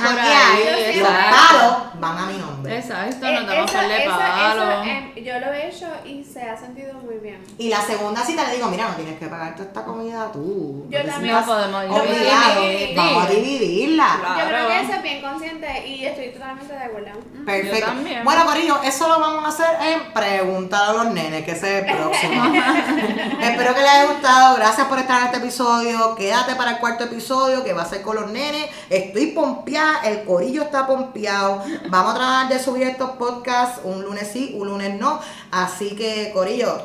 ahí, 0.53 0.99
los 0.99 1.07
palos 1.09 1.77
van 1.99 2.17
a 2.17 2.25
mi 2.25 2.37
nombre. 2.39 2.75
Exacto, 2.77 3.31
nos 3.31 3.45
damos 3.47 3.65
eso- 3.69 3.73
par 3.77 3.87
de 3.87 4.03
eso- 4.03 4.17
palos. 4.17 4.87
eh, 4.87 5.23
yo 5.23 5.39
lo 5.39 5.53
he 5.53 5.67
hecho 5.69 5.85
y 6.05 6.23
se 6.23 6.41
ha 6.41 6.57
sentido 6.57 6.93
muy 6.95 7.15
bien. 7.21 7.39
Y 7.59 7.69
la 7.69 7.81
segunda 7.81 8.23
cita 8.25 8.45
le 8.47 8.55
digo, 8.55 8.67
mira, 8.69 8.87
no 8.89 8.95
tienes 8.95 9.19
que 9.19 9.27
pagar 9.27 9.53
toda 9.55 9.67
esta 9.67 9.83
comida 9.83 10.31
tú. 10.33 10.87
Yo 10.89 10.97
No 10.99 11.05
te 11.05 11.11
también. 11.11 11.35
No 11.35 11.45
podemos 11.45 11.83
dividir. 11.83 12.95
Vamos 12.95 13.23
a 13.25 13.29
dividirla. 13.29 14.17
Claro. 14.19 14.39
Yo 14.39 14.47
creo 14.47 14.67
que 14.67 14.79
eso 14.81 14.93
es 14.93 15.03
bien 15.03 15.21
consciente 15.21 15.87
y 15.87 16.05
estoy 16.05 16.29
totalmente 16.29 16.73
de 16.73 16.83
acuerdo. 16.83 17.09
Perfecto. 17.45 17.91
Yo. 17.93 18.23
Bueno, 18.23 18.45
Corillo, 18.45 18.81
eso 18.83 19.07
lo 19.07 19.19
vamos 19.19 19.45
a 19.45 19.47
hacer 19.49 19.87
en 19.87 20.13
Preguntar 20.13 20.89
a 20.89 20.93
los 20.93 21.05
nenes, 21.13 21.43
que 21.45 21.51
ese 21.51 21.79
es 21.79 21.85
el 21.87 21.95
próximo. 21.95 22.43
Espero 23.41 23.73
que 23.75 23.81
les 23.81 23.89
haya 23.89 24.05
gustado. 24.11 24.55
Gracias 24.55 24.87
por 24.87 24.97
estar 24.99 25.19
en 25.21 25.25
este 25.27 25.37
episodio. 25.37 26.15
Quédate 26.15 26.55
para 26.55 26.71
el 26.71 26.77
cuarto 26.79 27.03
episodio 27.03 27.63
que 27.63 27.73
va 27.73 27.83
a 27.83 27.85
ser 27.85 28.01
con 28.01 28.15
los 28.15 28.30
nenes. 28.31 28.69
Estoy 28.89 29.27
pompeada, 29.27 30.01
el 30.03 30.23
corillo 30.23 30.63
está 30.63 30.87
pompeado. 30.87 31.63
Vamos 31.89 32.13
a 32.13 32.17
tratar 32.17 32.49
de 32.49 32.59
subir 32.59 32.83
estos 32.83 33.11
podcasts 33.11 33.81
un 33.83 34.03
lunes 34.03 34.29
sí, 34.31 34.55
un 34.57 34.67
lunes 34.67 34.99
no. 34.99 35.19
Así 35.51 35.95
que, 35.95 36.31
Corillo, 36.33 36.81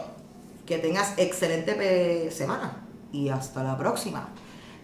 que 0.66 0.78
tengas 0.78 1.14
excelente 1.16 2.30
semana. 2.30 2.82
Y 3.12 3.28
hasta 3.28 3.62
la 3.62 3.76
próxima. 3.76 4.28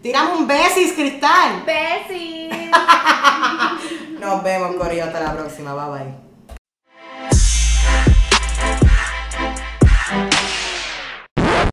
Tiramos 0.02 0.38
un 0.38 0.46
besis, 0.46 0.92
Cristal. 0.94 1.64
Besis. 1.64 2.52
Nos 4.20 4.42
vemos, 4.42 4.76
Corillo. 4.76 5.04
Hasta 5.04 5.20
la 5.20 5.32
próxima. 5.32 5.74
Bye 5.74 6.04
bye. 6.04 6.32